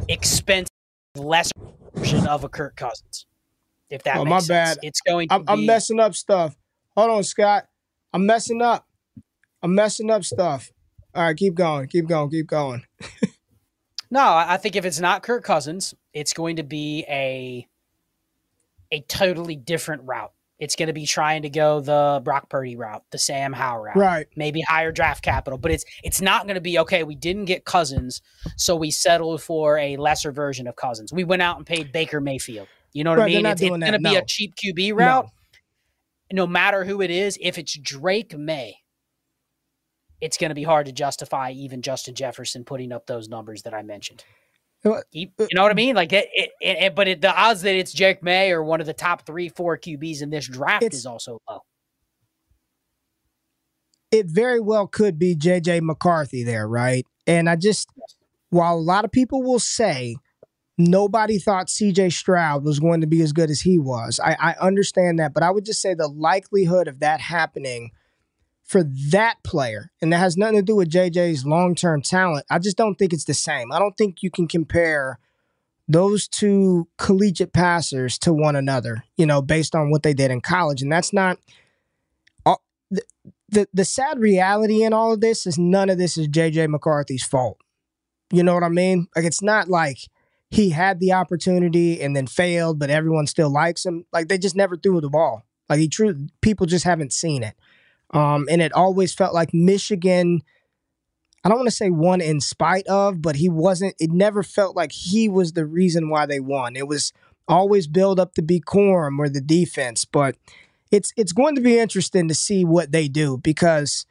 expensive, 0.08 0.70
lesser 1.16 1.50
version 1.94 2.26
of 2.26 2.44
a 2.44 2.48
Kirk 2.48 2.76
Cousins. 2.76 3.26
If 3.90 4.04
that 4.04 4.16
Oh, 4.18 4.24
my 4.24 4.38
sense, 4.38 4.48
bad. 4.76 4.78
it's 4.82 5.00
going 5.00 5.28
to 5.28 5.34
I'm, 5.34 5.44
I'm 5.48 5.66
messing 5.66 5.98
up 6.00 6.14
stuff. 6.14 6.56
Hold 6.96 7.10
on, 7.10 7.22
Scott. 7.24 7.66
I'm 8.12 8.24
messing 8.26 8.62
up. 8.62 8.86
I'm 9.62 9.74
messing 9.74 10.10
up 10.10 10.24
stuff. 10.24 10.70
All 11.14 11.24
right, 11.24 11.36
keep 11.36 11.54
going. 11.54 11.88
Keep 11.88 12.06
going. 12.08 12.30
Keep 12.30 12.46
going. 12.46 12.84
No, 14.12 14.20
I 14.22 14.54
I 14.54 14.56
think 14.56 14.74
if 14.74 14.84
it's 14.84 14.98
not 14.98 15.22
Kirk 15.22 15.44
Cousins, 15.44 15.94
it's 16.12 16.32
going 16.32 16.56
to 16.56 16.64
be 16.64 17.04
a 17.08 17.66
a 18.90 19.02
totally 19.02 19.54
different 19.54 20.02
route. 20.04 20.32
It's 20.58 20.74
going 20.76 20.88
to 20.88 20.92
be 20.92 21.06
trying 21.06 21.42
to 21.42 21.48
go 21.48 21.80
the 21.80 22.20
Brock 22.24 22.50
Purdy 22.50 22.74
route, 22.76 23.04
the 23.12 23.18
Sam 23.18 23.52
Howell 23.52 23.84
route, 23.84 23.96
Right. 23.96 24.26
maybe 24.36 24.60
higher 24.62 24.90
draft 24.92 25.22
capital. 25.22 25.58
But 25.58 25.70
it's 25.70 25.84
it's 26.02 26.20
not 26.20 26.42
going 26.46 26.56
to 26.56 26.60
be 26.60 26.76
okay. 26.80 27.04
We 27.04 27.14
didn't 27.14 27.44
get 27.44 27.64
Cousins, 27.64 28.20
so 28.56 28.74
we 28.74 28.90
settled 28.90 29.42
for 29.42 29.78
a 29.78 29.96
lesser 29.96 30.32
version 30.32 30.66
of 30.66 30.74
Cousins. 30.74 31.12
We 31.12 31.22
went 31.22 31.42
out 31.42 31.56
and 31.58 31.64
paid 31.64 31.92
Baker 31.92 32.20
Mayfield. 32.20 32.66
You 32.92 33.04
know 33.04 33.10
what 33.10 33.20
Right, 33.20 33.32
I 33.32 33.36
mean? 33.36 33.46
It's, 33.46 33.62
it's 33.62 33.68
going 33.68 33.80
to 33.80 33.90
that, 33.90 34.02
be 34.02 34.16
a 34.16 34.24
cheap 34.24 34.54
QB 34.56 34.94
route. 34.94 35.28
No 36.32 36.46
matter 36.46 36.84
who 36.84 37.00
it 37.02 37.10
is, 37.10 37.38
if 37.40 37.58
it's 37.58 37.76
Drake 37.76 38.36
Maye, 38.36 38.76
it's 40.20 40.36
going 40.36 40.50
to 40.50 40.54
be 40.54 40.62
hard 40.62 40.86
to 40.86 40.92
justify 40.92 41.50
even 41.52 41.82
Justin 41.82 42.14
Jefferson 42.14 42.64
putting 42.64 42.92
up 42.92 43.06
those 43.06 43.28
numbers 43.28 43.62
that 43.62 43.74
I 43.74 43.82
mentioned. 43.82 44.24
Uh, 44.84 45.00
You, 45.12 45.28
know 45.52 45.62
what 45.62 45.72
I 45.72 45.74
mean? 45.74 45.94
Like 45.94 46.12
it, 46.12 46.28
it, 46.32 46.50
it, 46.60 46.94
but 46.94 47.08
it, 47.08 47.20
the 47.20 47.34
odds 47.34 47.62
that 47.62 47.74
it's 47.74 47.92
Jake 47.92 48.22
May 48.22 48.50
or 48.52 48.62
one 48.62 48.80
of 48.80 48.86
the 48.86 48.94
top 48.94 49.26
three, 49.26 49.48
four 49.48 49.76
QBs 49.76 50.22
in 50.22 50.30
this 50.30 50.46
draft 50.48 50.84
is 50.92 51.06
also 51.06 51.40
low. 51.48 51.60
It 54.10 54.26
very 54.26 54.60
well 54.60 54.86
could 54.86 55.18
be 55.18 55.36
JJ 55.36 55.82
McCarthy 55.82 56.42
there, 56.44 56.66
right? 56.66 57.06
And 57.26 57.48
I 57.48 57.56
just, 57.56 57.88
while 58.48 58.74
a 58.74 58.80
lot 58.80 59.04
of 59.04 59.12
people 59.12 59.42
will 59.42 59.60
say 59.60 60.16
nobody 60.88 61.38
thought 61.38 61.68
CJ 61.68 62.12
Stroud 62.12 62.64
was 62.64 62.80
going 62.80 63.00
to 63.00 63.06
be 63.06 63.20
as 63.22 63.32
good 63.32 63.50
as 63.50 63.60
he 63.60 63.78
was, 63.78 64.20
I, 64.22 64.36
I 64.40 64.54
understand 64.60 65.18
that. 65.18 65.34
But 65.34 65.42
I 65.42 65.50
would 65.50 65.64
just 65.64 65.80
say 65.80 65.94
the 65.94 66.08
likelihood 66.08 66.88
of 66.88 67.00
that 67.00 67.20
happening 67.20 67.90
for 68.64 68.84
that 69.10 69.42
player, 69.42 69.90
and 70.00 70.12
that 70.12 70.18
has 70.18 70.36
nothing 70.36 70.56
to 70.56 70.62
do 70.62 70.76
with 70.76 70.90
JJ's 70.90 71.44
long 71.44 71.74
term 71.74 72.02
talent, 72.02 72.46
I 72.48 72.60
just 72.60 72.76
don't 72.76 72.94
think 72.94 73.12
it's 73.12 73.24
the 73.24 73.34
same. 73.34 73.72
I 73.72 73.80
don't 73.80 73.96
think 73.96 74.22
you 74.22 74.30
can 74.30 74.46
compare 74.46 75.18
those 75.88 76.28
two 76.28 76.86
collegiate 76.96 77.52
passers 77.52 78.16
to 78.18 78.32
one 78.32 78.54
another, 78.54 79.02
you 79.16 79.26
know, 79.26 79.42
based 79.42 79.74
on 79.74 79.90
what 79.90 80.04
they 80.04 80.14
did 80.14 80.30
in 80.30 80.40
college. 80.40 80.82
And 80.82 80.92
that's 80.92 81.12
not 81.12 81.38
all- 82.46 82.62
the, 82.92 83.02
the 83.48 83.68
the 83.74 83.84
sad 83.84 84.20
reality 84.20 84.84
in 84.84 84.92
all 84.92 85.12
of 85.12 85.20
this 85.20 85.46
is 85.48 85.58
none 85.58 85.90
of 85.90 85.98
this 85.98 86.16
is 86.16 86.28
JJ 86.28 86.68
McCarthy's 86.68 87.24
fault. 87.24 87.58
You 88.32 88.44
know 88.44 88.54
what 88.54 88.62
I 88.62 88.68
mean? 88.68 89.08
Like 89.16 89.24
it's 89.24 89.42
not 89.42 89.68
like 89.68 89.98
he 90.50 90.70
had 90.70 90.98
the 90.98 91.12
opportunity 91.12 92.00
and 92.00 92.14
then 92.14 92.26
failed, 92.26 92.78
but 92.78 92.90
everyone 92.90 93.26
still 93.26 93.50
likes 93.50 93.86
him. 93.86 94.04
Like 94.12 94.28
they 94.28 94.38
just 94.38 94.56
never 94.56 94.76
threw 94.76 95.00
the 95.00 95.08
ball. 95.08 95.44
Like 95.68 95.78
he 95.78 95.88
true 95.88 96.26
people 96.40 96.66
just 96.66 96.84
haven't 96.84 97.12
seen 97.12 97.42
it. 97.42 97.54
Um, 98.12 98.48
and 98.50 98.60
it 98.60 98.72
always 98.72 99.14
felt 99.14 99.32
like 99.32 99.54
Michigan. 99.54 100.42
I 101.44 101.48
don't 101.48 101.58
want 101.58 101.68
to 101.68 101.74
say 101.74 101.88
won 101.88 102.20
in 102.20 102.40
spite 102.40 102.86
of, 102.86 103.22
but 103.22 103.36
he 103.36 103.48
wasn't. 103.48 103.94
It 103.98 104.10
never 104.10 104.42
felt 104.42 104.76
like 104.76 104.92
he 104.92 105.28
was 105.28 105.52
the 105.52 105.64
reason 105.64 106.10
why 106.10 106.26
they 106.26 106.40
won. 106.40 106.76
It 106.76 106.88
was 106.88 107.12
always 107.48 107.86
build 107.86 108.20
up 108.20 108.34
to 108.34 108.42
be 108.42 108.60
Corum 108.60 109.18
or 109.18 109.28
the 109.28 109.40
defense, 109.40 110.04
but 110.04 110.36
it's 110.90 111.12
it's 111.16 111.32
going 111.32 111.54
to 111.54 111.60
be 111.60 111.78
interesting 111.78 112.28
to 112.28 112.34
see 112.34 112.64
what 112.64 112.90
they 112.90 113.06
do 113.06 113.38
because 113.38 114.04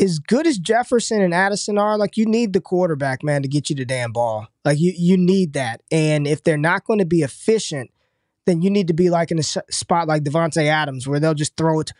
as 0.00 0.18
good 0.18 0.46
as 0.46 0.58
Jefferson 0.58 1.20
and 1.20 1.34
Addison 1.34 1.78
are, 1.78 1.98
like 1.98 2.16
you 2.16 2.26
need 2.26 2.52
the 2.52 2.60
quarterback, 2.60 3.22
man, 3.22 3.42
to 3.42 3.48
get 3.48 3.68
you 3.68 3.76
the 3.76 3.84
damn 3.84 4.12
ball. 4.12 4.46
Like 4.64 4.78
you 4.78 4.92
you 4.96 5.16
need 5.16 5.54
that. 5.54 5.82
And 5.90 6.26
if 6.26 6.44
they're 6.44 6.56
not 6.56 6.84
going 6.84 7.00
to 7.00 7.04
be 7.04 7.22
efficient, 7.22 7.90
then 8.46 8.62
you 8.62 8.70
need 8.70 8.88
to 8.88 8.94
be 8.94 9.10
like 9.10 9.30
in 9.30 9.38
a 9.38 9.42
spot 9.42 10.08
like 10.08 10.24
Davante 10.24 10.64
Adams 10.64 11.06
where 11.06 11.20
they'll 11.20 11.34
just 11.34 11.56
throw 11.56 11.80
it. 11.80 11.92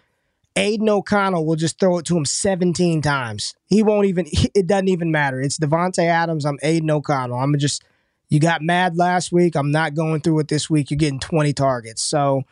Aidan 0.57 0.89
O'Connell 0.89 1.47
will 1.47 1.57
just 1.57 1.79
throw 1.79 1.99
it 1.99 2.07
to 2.07 2.17
him 2.17 2.25
17 2.25 3.01
times. 3.01 3.55
He 3.67 3.83
won't 3.83 4.07
even, 4.07 4.27
it 4.55 4.67
doesn't 4.67 4.89
even 4.89 5.13
matter. 5.13 5.41
It's 5.41 5.59
Davante 5.59 6.05
Adams. 6.05 6.45
I'm 6.45 6.59
Aidan 6.63 6.91
O'Connell. 6.91 7.39
I'm 7.39 7.57
just, 7.59 7.85
you 8.29 8.41
got 8.41 8.63
mad 8.63 8.97
last 8.97 9.31
week. 9.31 9.55
I'm 9.55 9.71
not 9.71 9.95
going 9.95 10.21
through 10.21 10.41
it 10.41 10.49
this 10.49 10.69
week. 10.69 10.91
You're 10.91 10.99
getting 10.99 11.21
20 11.21 11.53
targets. 11.53 12.03
So 12.03 12.43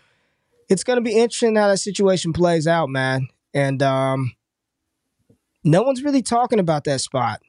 it's 0.69 0.85
going 0.85 0.99
to 0.99 1.03
be 1.03 1.17
interesting 1.17 1.57
how 1.57 1.69
that 1.69 1.79
situation 1.79 2.33
plays 2.33 2.67
out, 2.67 2.89
man. 2.89 3.29
And 3.55 3.83
um, 3.83 4.37
no 5.67 5.83
one's 5.83 6.03
really 6.03 6.23
talking 6.23 6.61
about 6.61 6.85
that 6.85 7.01
spot. 7.01 7.41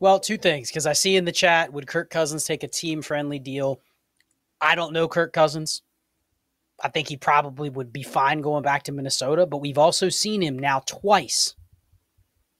Well, 0.00 0.20
two 0.20 0.36
things 0.36 0.68
because 0.68 0.86
I 0.86 0.92
see 0.92 1.16
in 1.16 1.24
the 1.24 1.32
chat 1.32 1.72
would 1.72 1.86
Kirk 1.86 2.10
Cousins 2.10 2.44
take 2.44 2.62
a 2.62 2.68
team 2.68 3.02
friendly 3.02 3.38
deal? 3.38 3.80
I 4.60 4.74
don't 4.74 4.92
know 4.92 5.08
Kirk 5.08 5.32
Cousins. 5.32 5.82
I 6.82 6.88
think 6.88 7.08
he 7.08 7.16
probably 7.16 7.70
would 7.70 7.92
be 7.92 8.02
fine 8.02 8.40
going 8.40 8.62
back 8.62 8.84
to 8.84 8.92
Minnesota, 8.92 9.46
but 9.46 9.58
we've 9.58 9.78
also 9.78 10.08
seen 10.08 10.42
him 10.42 10.58
now 10.58 10.80
twice. 10.80 11.54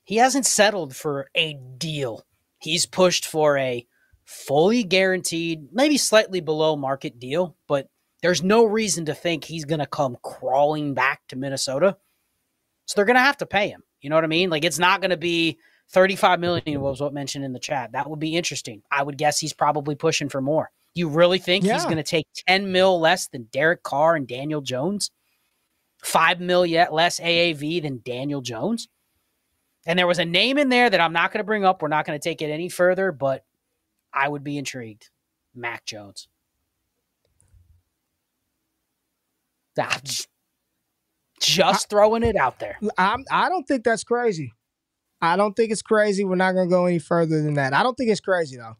He 0.05 0.16
hasn't 0.16 0.47
settled 0.47 0.97
for 0.97 1.29
a 1.35 1.59
deal. 1.77 2.24
He's 2.59 2.87
pushed 2.87 3.27
for 3.27 3.59
a 3.59 3.87
fully 4.24 4.85
guaranteed, 4.85 5.68
maybe 5.72 5.99
slightly 5.99 6.41
below 6.41 6.77
market 6.77 7.18
deal, 7.18 7.57
but 7.68 7.89
there's 8.22 8.43
no 8.43 8.64
reason 8.64 9.05
to 9.07 9.14
think 9.14 9.45
he's 9.45 9.64
going 9.64 9.81
to 9.81 9.87
come 9.87 10.16
crawling 10.22 10.95
back 10.95 11.20
to 11.29 11.37
Minnesota. 11.37 11.97
So 12.87 12.95
they're 12.97 13.05
going 13.05 13.16
to 13.16 13.20
have 13.20 13.37
to 13.39 13.47
pay 13.47 13.68
him. 13.68 13.83
You 14.07 14.11
know 14.11 14.17
what 14.19 14.23
I 14.23 14.29
mean? 14.29 14.51
Like 14.51 14.65
it's 14.65 14.79
not 14.79 15.01
going 15.01 15.11
to 15.11 15.17
be 15.17 15.59
35 15.89 16.39
million 16.39 16.81
was 16.81 17.01
what 17.01 17.13
mentioned 17.13 17.45
in 17.45 17.53
the 17.53 17.59
chat. 17.59 17.91
That 17.91 18.09
would 18.09 18.21
be 18.21 18.37
interesting. 18.37 18.83
I 18.89 19.03
would 19.03 19.19
guess 19.19 19.41
he's 19.41 19.53
probably 19.53 19.97
pushing 19.97 20.29
for 20.29 20.41
more. 20.41 20.71
You 20.95 21.09
really 21.09 21.41
think 21.41 21.65
he's 21.65 21.83
going 21.83 21.97
to 21.97 22.05
take 22.05 22.29
10 22.47 22.71
mil 22.71 23.01
less 23.01 23.27
than 23.27 23.49
Derek 23.51 23.83
Carr 23.83 24.15
and 24.15 24.29
Daniel 24.29 24.61
Jones? 24.61 25.11
5 26.05 26.39
mil 26.39 26.65
yet 26.65 26.93
less 26.93 27.19
AAV 27.19 27.83
than 27.83 28.01
Daniel 28.05 28.43
Jones? 28.43 28.87
And 29.87 29.99
there 29.99 30.07
was 30.07 30.21
a 30.21 30.25
name 30.25 30.57
in 30.57 30.69
there 30.69 30.89
that 30.89 31.01
I'm 31.01 31.13
not 31.13 31.33
going 31.33 31.41
to 31.41 31.45
bring 31.45 31.65
up. 31.65 31.83
We're 31.83 31.89
not 31.89 32.07
going 32.07 32.17
to 32.17 32.23
take 32.23 32.43
it 32.43 32.53
any 32.53 32.69
further, 32.69 33.11
but 33.11 33.45
I 34.13 34.29
would 34.29 34.45
be 34.45 34.57
intrigued. 34.57 35.11
Mac 35.53 35.85
Jones. 35.85 36.29
Ah, 39.77 39.99
just 40.05 40.29
just 41.41 41.89
throwing 41.91 42.22
it 42.22 42.37
out 42.37 42.59
there. 42.59 42.78
I'm, 42.99 43.24
I 43.30 43.49
don't 43.49 43.66
think 43.66 43.84
that's 43.84 44.05
crazy. 44.05 44.53
I 45.20 45.37
don't 45.37 45.55
think 45.55 45.72
it's 45.72 45.82
crazy. 45.82 46.24
We're 46.24 46.37
not 46.37 46.53
going 46.53 46.68
to 46.68 46.70
go 46.72 46.87
any 46.87 46.99
further 46.99 47.43
than 47.43 47.55
that. 47.55 47.72
I 47.72 47.82
don't 47.82 47.95
think 47.97 48.11
it's 48.11 48.20
crazy, 48.20 48.57
though. 48.57 48.76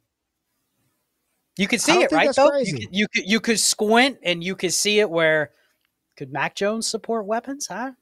You 1.59 1.67
could 1.69 1.81
see 1.81 2.03
it, 2.03 2.13
right? 2.13 2.35
Though 2.35 2.51
crazy. 2.51 2.73
you 2.73 2.77
could, 2.79 2.95
you 2.97 3.07
could 3.09 3.31
you 3.31 3.41
could 3.41 3.59
squint 3.61 4.19
and 4.23 4.45
you 4.45 4.55
could 4.55 4.75
see 4.75 5.01
it. 5.01 5.09
Where 5.09 5.53
could 6.17 6.31
Mac 6.31 6.55
Jones 6.55 6.87
support 6.87 7.25
weapons? 7.25 7.67
Huh? 7.67 7.93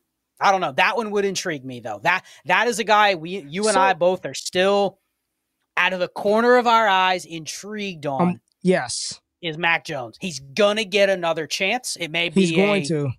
I 0.40 0.50
don't 0.50 0.60
know. 0.60 0.72
That 0.72 0.96
one 0.96 1.12
would 1.12 1.24
intrigue 1.24 1.64
me 1.64 1.78
though. 1.78 2.00
That 2.02 2.24
that 2.46 2.66
is 2.66 2.80
a 2.80 2.84
guy 2.84 3.14
we 3.14 3.44
you 3.48 3.66
and 3.68 3.74
So- 3.74 3.80
I 3.80 3.92
both 3.92 4.26
are 4.26 4.34
still 4.34 4.98
out 5.76 5.92
of 5.92 6.00
the 6.00 6.08
corner 6.08 6.56
of 6.56 6.66
our 6.66 6.88
eyes 6.88 7.24
intrigued 7.24 8.06
on. 8.06 8.22
Um, 8.22 8.40
Yes, 8.62 9.20
is 9.42 9.56
Mac 9.58 9.84
Jones? 9.84 10.16
He's 10.20 10.40
gonna 10.40 10.84
get 10.84 11.08
another 11.10 11.46
chance. 11.46 11.96
It 12.00 12.10
may 12.10 12.30
be 12.30 12.40
he's 12.40 12.56
going 12.56 12.82
a- 12.82 12.86
to. 12.86 13.10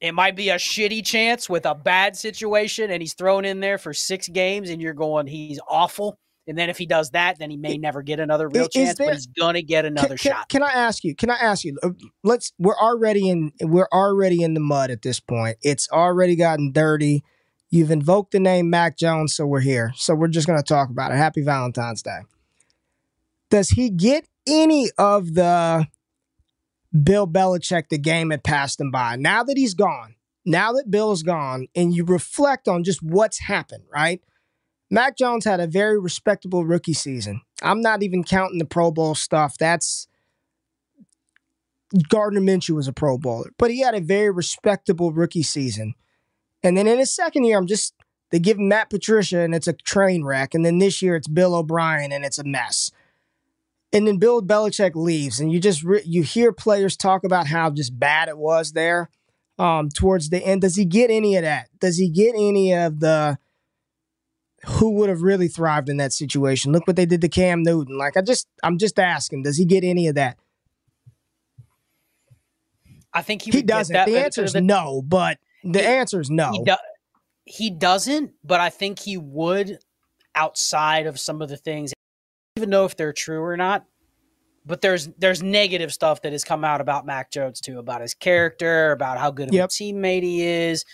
It 0.00 0.12
might 0.12 0.36
be 0.36 0.50
a 0.50 0.56
shitty 0.56 1.04
chance 1.04 1.48
with 1.50 1.66
a 1.66 1.74
bad 1.74 2.16
situation, 2.16 2.90
and 2.90 3.02
he's 3.02 3.14
thrown 3.14 3.44
in 3.44 3.60
there 3.60 3.78
for 3.78 3.92
six 3.92 4.28
games, 4.28 4.70
and 4.70 4.80
you're 4.80 4.94
going, 4.94 5.26
he's 5.26 5.58
awful. 5.68 6.18
And 6.46 6.56
then 6.56 6.70
if 6.70 6.78
he 6.78 6.86
does 6.86 7.10
that, 7.10 7.38
then 7.38 7.50
he 7.50 7.56
may 7.58 7.76
never 7.76 8.00
get 8.00 8.20
another 8.20 8.48
real 8.48 8.62
is 8.62 8.68
chance, 8.68 8.98
there- 8.98 9.08
but 9.08 9.14
he's 9.16 9.26
gonna 9.26 9.60
get 9.60 9.84
another 9.84 10.16
can, 10.16 10.32
shot. 10.32 10.48
Can, 10.48 10.62
can 10.62 10.70
I 10.70 10.72
ask 10.72 11.04
you? 11.04 11.14
Can 11.14 11.30
I 11.30 11.34
ask 11.36 11.64
you? 11.64 11.78
uh, 11.82 11.90
Let's. 12.24 12.52
We're 12.58 12.78
already 12.78 13.28
in. 13.28 13.52
We're 13.60 13.88
already 13.92 14.42
in 14.42 14.54
the 14.54 14.60
mud 14.60 14.90
at 14.90 15.02
this 15.02 15.20
point. 15.20 15.58
It's 15.62 15.90
already 15.90 16.36
gotten 16.36 16.72
dirty. 16.72 17.22
You've 17.70 17.90
invoked 17.90 18.30
the 18.32 18.40
name 18.40 18.70
Mac 18.70 18.96
Jones, 18.96 19.34
so 19.36 19.46
we're 19.46 19.60
here. 19.60 19.92
So 19.94 20.14
we're 20.14 20.28
just 20.28 20.46
going 20.46 20.58
to 20.58 20.64
talk 20.64 20.88
about 20.88 21.12
it. 21.12 21.16
Happy 21.16 21.42
Valentine's 21.42 22.00
Day. 22.02 22.20
Does 23.50 23.68
he 23.68 23.90
get 23.90 24.26
any 24.46 24.88
of 24.96 25.34
the 25.34 25.86
Bill 27.02 27.26
Belichick 27.26 27.88
the 27.88 27.98
game 27.98 28.30
had 28.30 28.44
passed 28.44 28.80
him 28.80 28.90
by? 28.90 29.16
Now 29.16 29.42
that 29.42 29.56
he's 29.56 29.74
gone, 29.74 30.14
now 30.44 30.72
that 30.72 30.90
Bill's 30.90 31.22
gone, 31.22 31.68
and 31.74 31.94
you 31.94 32.04
reflect 32.04 32.68
on 32.68 32.84
just 32.84 33.02
what's 33.02 33.40
happened, 33.40 33.84
right? 33.92 34.22
Mac 34.90 35.18
Jones 35.18 35.44
had 35.44 35.60
a 35.60 35.66
very 35.66 35.98
respectable 36.00 36.64
rookie 36.64 36.94
season. 36.94 37.42
I'm 37.62 37.82
not 37.82 38.02
even 38.02 38.24
counting 38.24 38.58
the 38.58 38.64
Pro 38.64 38.90
Bowl 38.90 39.14
stuff. 39.14 39.58
That's 39.58 40.08
Gardner 42.08 42.40
Minshew 42.40 42.74
was 42.74 42.88
a 42.88 42.92
Pro 42.92 43.18
Bowler, 43.18 43.52
but 43.58 43.70
he 43.70 43.80
had 43.80 43.94
a 43.94 44.00
very 44.00 44.30
respectable 44.30 45.12
rookie 45.12 45.42
season. 45.42 45.94
And 46.62 46.76
then 46.76 46.86
in 46.86 46.98
his 46.98 47.14
second 47.14 47.44
year, 47.44 47.58
I'm 47.58 47.66
just 47.66 47.94
they 48.30 48.38
give 48.38 48.58
Matt 48.58 48.90
Patricia 48.90 49.40
and 49.40 49.54
it's 49.54 49.68
a 49.68 49.72
train 49.72 50.24
wreck. 50.24 50.54
And 50.54 50.64
then 50.64 50.78
this 50.78 51.00
year 51.00 51.16
it's 51.16 51.28
Bill 51.28 51.54
O'Brien 51.54 52.12
and 52.12 52.24
it's 52.24 52.38
a 52.38 52.44
mess. 52.44 52.90
And 53.92 54.06
then 54.06 54.18
Bill 54.18 54.42
Belichick 54.42 54.94
leaves, 54.94 55.40
and 55.40 55.50
you 55.50 55.60
just 55.60 55.82
re- 55.82 56.02
you 56.04 56.22
hear 56.22 56.52
players 56.52 56.96
talk 56.96 57.24
about 57.24 57.46
how 57.46 57.70
just 57.70 57.98
bad 57.98 58.28
it 58.28 58.36
was 58.36 58.72
there 58.72 59.08
um, 59.58 59.88
towards 59.88 60.28
the 60.28 60.44
end. 60.44 60.60
Does 60.60 60.76
he 60.76 60.84
get 60.84 61.10
any 61.10 61.36
of 61.36 61.42
that? 61.42 61.68
Does 61.80 61.96
he 61.96 62.10
get 62.10 62.34
any 62.34 62.74
of 62.74 63.00
the 63.00 63.38
who 64.66 64.90
would 64.96 65.08
have 65.08 65.22
really 65.22 65.48
thrived 65.48 65.88
in 65.88 65.96
that 65.98 66.12
situation? 66.12 66.72
Look 66.72 66.86
what 66.86 66.96
they 66.96 67.06
did 67.06 67.22
to 67.22 67.28
Cam 67.28 67.62
Newton. 67.62 67.96
Like 67.96 68.16
I 68.16 68.22
just 68.22 68.46
I'm 68.62 68.76
just 68.76 68.98
asking, 68.98 69.44
does 69.44 69.56
he 69.56 69.64
get 69.64 69.84
any 69.84 70.06
of 70.08 70.16
that? 70.16 70.36
I 73.12 73.22
think 73.22 73.42
he, 73.42 73.50
he 73.50 73.62
doesn't. 73.62 73.94
That, 73.94 74.06
the 74.06 74.22
answer 74.22 74.44
is 74.44 74.54
no, 74.54 75.02
but 75.02 75.38
the 75.64 75.86
answer 75.86 76.20
is 76.20 76.30
no. 76.30 76.52
He, 76.52 76.62
do, 76.64 76.74
he 77.44 77.70
doesn't, 77.70 78.32
but 78.44 78.60
I 78.60 78.70
think 78.70 78.98
he 78.98 79.16
would 79.16 79.78
outside 80.34 81.06
of 81.06 81.18
some 81.18 81.40
of 81.42 81.48
the 81.48 81.56
things. 81.56 81.92
Even 82.58 82.70
know 82.70 82.84
if 82.84 82.96
they're 82.96 83.12
true 83.12 83.42
or 83.42 83.56
not. 83.56 83.84
But 84.66 84.82
there's 84.82 85.08
there's 85.18 85.42
negative 85.42 85.92
stuff 85.94 86.22
that 86.22 86.32
has 86.32 86.44
come 86.44 86.64
out 86.64 86.80
about 86.80 87.06
Mac 87.06 87.30
Jones 87.30 87.60
too, 87.60 87.78
about 87.78 88.02
his 88.02 88.14
character, 88.14 88.92
about 88.92 89.18
how 89.18 89.30
good 89.30 89.48
of 89.48 89.54
yep. 89.54 89.70
a 89.70 89.72
teammate 89.72 90.22
he 90.22 90.42
is. 90.44 90.84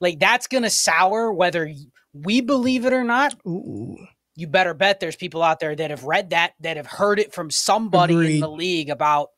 Like 0.00 0.18
that's 0.18 0.48
gonna 0.48 0.70
sour 0.70 1.32
whether 1.32 1.72
we 2.12 2.40
believe 2.40 2.86
it 2.86 2.92
or 2.92 3.04
not. 3.04 3.34
Ooh. 3.46 3.96
You 4.36 4.48
better 4.48 4.74
bet 4.74 4.98
there's 4.98 5.14
people 5.14 5.44
out 5.44 5.60
there 5.60 5.76
that 5.76 5.90
have 5.90 6.02
read 6.02 6.30
that, 6.30 6.54
that 6.58 6.76
have 6.76 6.86
heard 6.86 7.20
it 7.20 7.32
from 7.32 7.50
somebody 7.50 8.14
Agreed. 8.14 8.34
in 8.34 8.40
the 8.40 8.50
league 8.50 8.90
about 8.90 9.28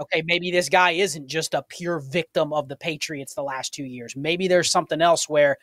okay, 0.00 0.22
maybe 0.24 0.50
this 0.50 0.70
guy 0.70 0.92
isn't 0.92 1.26
just 1.26 1.52
a 1.52 1.62
pure 1.68 2.00
victim 2.00 2.54
of 2.54 2.68
the 2.68 2.76
Patriots 2.76 3.34
the 3.34 3.42
last 3.42 3.74
two 3.74 3.84
years. 3.84 4.16
Maybe 4.16 4.48
there's 4.48 4.70
something 4.70 5.02
else 5.02 5.28
where 5.28 5.58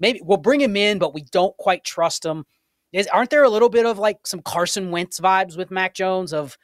maybe 0.00 0.20
we'll 0.22 0.38
bring 0.38 0.62
him 0.62 0.76
in, 0.76 0.98
but 0.98 1.12
we 1.12 1.24
don't 1.30 1.54
quite 1.58 1.84
trust 1.84 2.24
him. 2.24 2.46
Is, 2.92 3.06
aren't 3.08 3.30
there 3.30 3.44
a 3.44 3.48
little 3.48 3.68
bit 3.68 3.86
of 3.86 3.98
like 3.98 4.26
some 4.26 4.40
Carson 4.42 4.90
Wentz 4.90 5.18
vibes 5.18 5.56
with 5.56 5.70
Mac 5.70 5.94
Jones 5.94 6.32
of 6.32 6.58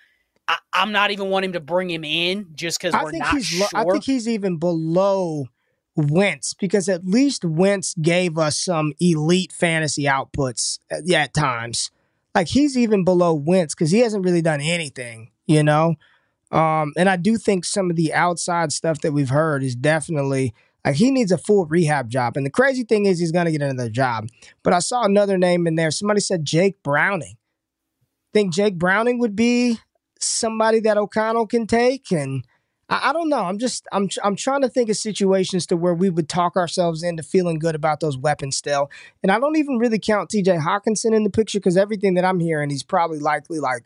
I, 0.46 0.58
am 0.74 0.92
not 0.92 1.10
even 1.10 1.28
wanting 1.28 1.52
to 1.52 1.60
bring 1.60 1.90
him 1.90 2.04
in 2.04 2.48
just 2.54 2.80
because 2.80 2.94
we're 2.94 3.12
not 3.12 3.34
he's 3.34 3.46
sure. 3.46 3.68
I 3.74 3.84
think 3.84 4.04
he's 4.04 4.28
even 4.28 4.58
below 4.58 5.46
Wentz 5.94 6.54
because 6.54 6.88
at 6.88 7.04
least 7.04 7.44
Wentz 7.44 7.94
gave 8.00 8.38
us 8.38 8.58
some 8.58 8.92
elite 9.00 9.52
fantasy 9.52 10.04
outputs 10.04 10.78
at, 10.90 11.02
uh, 11.10 11.16
at 11.16 11.34
times. 11.34 11.90
Like 12.34 12.48
he's 12.48 12.78
even 12.78 13.04
below 13.04 13.34
Wentz 13.34 13.74
because 13.74 13.90
he 13.90 13.98
hasn't 14.00 14.24
really 14.24 14.42
done 14.42 14.60
anything, 14.60 15.32
you 15.46 15.62
know. 15.62 15.96
Um, 16.50 16.92
and 16.96 17.08
I 17.08 17.16
do 17.16 17.36
think 17.36 17.64
some 17.64 17.90
of 17.90 17.96
the 17.96 18.14
outside 18.14 18.72
stuff 18.72 19.00
that 19.02 19.12
we've 19.12 19.28
heard 19.28 19.62
is 19.62 19.74
definitely 19.74 20.54
like 20.84 20.96
he 20.96 21.10
needs 21.10 21.32
a 21.32 21.38
full 21.38 21.66
rehab 21.66 22.08
job. 22.08 22.36
And 22.36 22.46
the 22.46 22.50
crazy 22.50 22.84
thing 22.84 23.06
is 23.06 23.18
he's 23.18 23.32
gonna 23.32 23.50
get 23.50 23.62
another 23.62 23.90
job. 23.90 24.28
But 24.62 24.72
I 24.72 24.78
saw 24.78 25.04
another 25.04 25.38
name 25.38 25.66
in 25.66 25.74
there. 25.74 25.90
Somebody 25.90 26.20
said 26.20 26.44
Jake 26.44 26.82
Browning. 26.82 27.36
Think 28.32 28.52
Jake 28.52 28.78
Browning 28.78 29.18
would 29.18 29.36
be 29.36 29.78
somebody 30.20 30.80
that 30.80 30.98
O'Connell 30.98 31.46
can 31.46 31.66
take 31.66 32.10
and 32.12 32.44
I, 32.90 33.12
don't 33.12 33.28
know. 33.28 33.44
I'm 33.44 33.58
just 33.58 33.86
I'm 33.92 34.08
I'm 34.24 34.34
trying 34.34 34.62
to 34.62 34.68
think 34.68 34.88
of 34.88 34.96
situations 34.96 35.66
to 35.66 35.76
where 35.76 35.92
we 35.92 36.08
would 36.08 36.28
talk 36.28 36.56
ourselves 36.56 37.02
into 37.02 37.22
feeling 37.22 37.58
good 37.58 37.74
about 37.74 38.00
those 38.00 38.16
weapons 38.16 38.56
still. 38.56 38.90
And 39.22 39.30
I 39.30 39.38
don't 39.38 39.56
even 39.56 39.76
really 39.76 39.98
count 39.98 40.30
TJ 40.30 40.60
Hockenson 40.60 41.14
in 41.14 41.22
the 41.22 41.30
picture 41.30 41.58
because 41.58 41.76
everything 41.76 42.14
that 42.14 42.24
I'm 42.24 42.40
hearing, 42.40 42.70
he's 42.70 42.82
probably 42.82 43.18
likely 43.18 43.60
like 43.60 43.84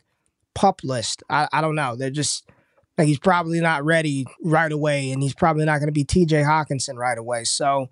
pup 0.53 0.81
list. 0.85 1.21
I, 1.29 1.49
I 1.51 1.59
don't 1.59 1.75
know. 1.75 1.97
They're 1.97 2.09
just 2.09 2.49
like 2.97 3.07
he's 3.07 3.19
probably 3.19 3.59
not 3.59 3.83
ready 3.83 4.25
right 4.43 4.71
away, 4.71 5.11
and 5.11 5.21
he's 5.21 5.33
probably 5.33 5.65
not 5.65 5.79
going 5.79 5.87
to 5.87 5.93
be 5.93 6.03
T.J. 6.03 6.43
Hockenson 6.43 6.95
right 6.95 7.17
away. 7.17 7.43
So 7.43 7.89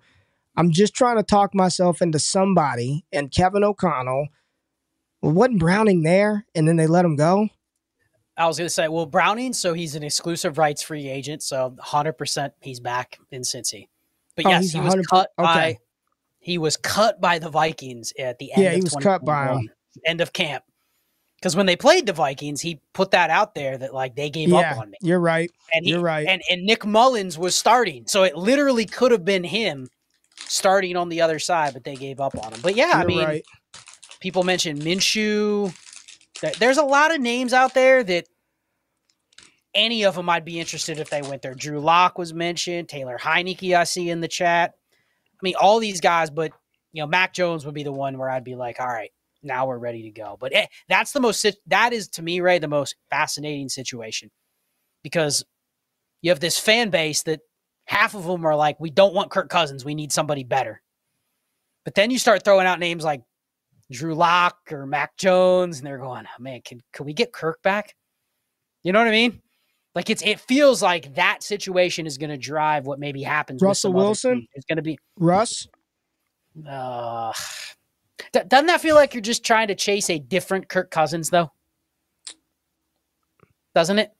I'm 0.56 0.70
just 0.70 0.94
trying 0.94 1.16
to 1.16 1.22
talk 1.22 1.54
myself 1.54 2.00
into 2.02 2.18
somebody. 2.18 3.04
And 3.12 3.30
Kevin 3.30 3.64
O'Connell, 3.64 4.28
well, 5.20 5.32
wasn't 5.32 5.58
Browning 5.58 6.02
there, 6.02 6.46
and 6.54 6.68
then 6.68 6.76
they 6.76 6.86
let 6.86 7.04
him 7.04 7.16
go. 7.16 7.48
I 8.36 8.46
was 8.46 8.58
going 8.58 8.66
to 8.66 8.72
say, 8.72 8.88
well, 8.88 9.06
Browning, 9.06 9.52
so 9.52 9.74
he's 9.74 9.94
an 9.94 10.02
exclusive 10.02 10.56
rights 10.56 10.82
free 10.82 11.08
agent, 11.08 11.42
so 11.42 11.68
100 11.68 12.14
percent 12.14 12.54
he's 12.60 12.80
back 12.80 13.18
in 13.30 13.42
Cincy. 13.42 13.88
But 14.36 14.46
oh, 14.46 14.50
yes, 14.50 14.70
he 14.70 14.80
was 14.80 14.94
cut 15.08 15.30
okay. 15.38 15.44
by 15.44 15.78
he 16.38 16.58
was 16.58 16.76
cut 16.76 17.20
by 17.20 17.38
the 17.38 17.50
Vikings 17.50 18.12
at 18.18 18.38
the 18.38 18.52
end. 18.52 18.62
Yeah, 18.62 18.72
he 18.72 18.80
was 18.80 18.96
cut 19.00 19.24
by 19.24 19.52
him. 19.52 19.70
End 20.06 20.20
of 20.22 20.32
camp 20.32 20.64
because 21.42 21.56
when 21.56 21.66
they 21.66 21.74
played 21.74 22.06
the 22.06 22.12
Vikings, 22.12 22.60
he 22.60 22.80
put 22.92 23.10
that 23.10 23.28
out 23.28 23.56
there 23.56 23.76
that 23.76 23.92
like 23.92 24.14
they 24.14 24.30
gave 24.30 24.50
yeah, 24.50 24.58
up 24.58 24.78
on 24.78 24.90
me. 24.90 24.98
You're 25.00 25.18
right. 25.18 25.50
And 25.74 25.84
he, 25.84 25.90
you're 25.90 26.00
right. 26.00 26.24
And 26.28 26.40
and 26.48 26.62
Nick 26.64 26.86
Mullens 26.86 27.36
was 27.36 27.58
starting, 27.58 28.06
so 28.06 28.22
it 28.22 28.36
literally 28.36 28.86
could 28.86 29.10
have 29.10 29.24
been 29.24 29.42
him 29.42 29.88
starting 30.36 30.96
on 30.96 31.08
the 31.08 31.20
other 31.20 31.40
side, 31.40 31.72
but 31.74 31.82
they 31.82 31.96
gave 31.96 32.20
up 32.20 32.38
on 32.38 32.52
him. 32.52 32.60
But 32.62 32.76
yeah, 32.76 32.92
you're 32.92 32.96
I 32.96 33.04
mean, 33.04 33.24
right. 33.24 33.44
people 34.20 34.44
mentioned 34.44 34.82
Minshew. 34.82 35.76
There's 36.60 36.78
a 36.78 36.84
lot 36.84 37.12
of 37.12 37.20
names 37.20 37.52
out 37.52 37.74
there 37.74 38.04
that 38.04 38.28
any 39.74 40.04
of 40.04 40.14
them 40.14 40.28
I'd 40.28 40.44
be 40.44 40.60
interested 40.60 41.00
if 41.00 41.10
they 41.10 41.22
went 41.22 41.42
there. 41.42 41.54
Drew 41.54 41.80
Lock 41.80 42.18
was 42.18 42.32
mentioned. 42.32 42.88
Taylor 42.88 43.18
Heinicke, 43.18 43.76
I 43.76 43.84
see 43.84 44.10
in 44.10 44.20
the 44.20 44.28
chat. 44.28 44.74
I 44.94 45.38
mean, 45.42 45.54
all 45.60 45.80
these 45.80 46.00
guys, 46.00 46.30
but 46.30 46.52
you 46.92 47.02
know, 47.02 47.08
Mac 47.08 47.32
Jones 47.32 47.64
would 47.64 47.74
be 47.74 47.82
the 47.82 47.90
one 47.90 48.16
where 48.16 48.30
I'd 48.30 48.44
be 48.44 48.54
like, 48.54 48.78
all 48.78 48.86
right, 48.86 49.10
now 49.42 49.66
we're 49.66 49.78
ready 49.78 50.02
to 50.02 50.10
go. 50.10 50.36
But 50.38 50.54
eh, 50.54 50.66
that's 50.88 51.12
the 51.12 51.20
most, 51.20 51.46
that 51.66 51.92
is 51.92 52.08
to 52.08 52.22
me, 52.22 52.40
Ray, 52.40 52.58
the 52.58 52.68
most 52.68 52.96
fascinating 53.10 53.68
situation 53.68 54.30
because 55.02 55.44
you 56.20 56.30
have 56.30 56.40
this 56.40 56.58
fan 56.58 56.90
base 56.90 57.22
that 57.24 57.40
half 57.84 58.14
of 58.14 58.24
them 58.24 58.46
are 58.46 58.56
like, 58.56 58.78
we 58.80 58.90
don't 58.90 59.14
want 59.14 59.30
Kirk 59.30 59.48
Cousins. 59.48 59.84
We 59.84 59.94
need 59.94 60.12
somebody 60.12 60.44
better. 60.44 60.80
But 61.84 61.94
then 61.94 62.10
you 62.10 62.18
start 62.18 62.44
throwing 62.44 62.66
out 62.66 62.78
names 62.78 63.04
like 63.04 63.22
Drew 63.90 64.14
Lock 64.14 64.56
or 64.70 64.86
Mac 64.86 65.16
Jones, 65.16 65.78
and 65.78 65.86
they're 65.86 65.98
going, 65.98 66.24
oh, 66.26 66.42
man, 66.42 66.60
can, 66.64 66.80
can 66.92 67.04
we 67.06 67.12
get 67.12 67.32
Kirk 67.32 67.60
back? 67.62 67.96
You 68.84 68.92
know 68.92 69.00
what 69.00 69.08
I 69.08 69.12
mean? 69.12 69.42
Like 69.94 70.08
it's 70.08 70.22
it 70.22 70.40
feels 70.40 70.82
like 70.82 71.14
that 71.16 71.42
situation 71.42 72.06
is 72.06 72.16
going 72.16 72.30
to 72.30 72.38
drive 72.38 72.86
what 72.86 72.98
maybe 72.98 73.22
happens. 73.22 73.60
Russell 73.60 73.92
Wilson 73.92 74.46
is 74.54 74.64
going 74.64 74.76
to 74.76 74.82
be 74.82 74.98
Russ. 75.18 75.68
Uh, 76.66 77.32
doesn't 78.32 78.66
that 78.66 78.80
feel 78.80 78.94
like 78.94 79.14
you're 79.14 79.20
just 79.20 79.44
trying 79.44 79.68
to 79.68 79.74
chase 79.74 80.10
a 80.10 80.18
different 80.18 80.68
Kirk 80.68 80.90
Cousins, 80.90 81.30
though? 81.30 81.50
Doesn't 83.74 83.98
it? 83.98 84.12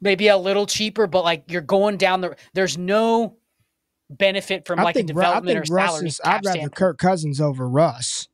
Maybe 0.00 0.28
a 0.28 0.36
little 0.36 0.66
cheaper, 0.66 1.06
but 1.06 1.24
like 1.24 1.44
you're 1.50 1.62
going 1.62 1.96
down 1.96 2.20
the. 2.20 2.36
There's 2.54 2.76
no 2.76 3.36
benefit 4.10 4.66
from 4.66 4.80
I 4.80 4.84
like 4.84 4.96
a 4.96 5.02
development 5.02 5.58
or 5.58 5.64
salary. 5.64 6.08
Is, 6.08 6.20
I'd 6.24 6.44
rather 6.44 6.68
Kirk 6.68 6.98
Cousins 6.98 7.40
over 7.40 7.68
Russ. 7.68 8.28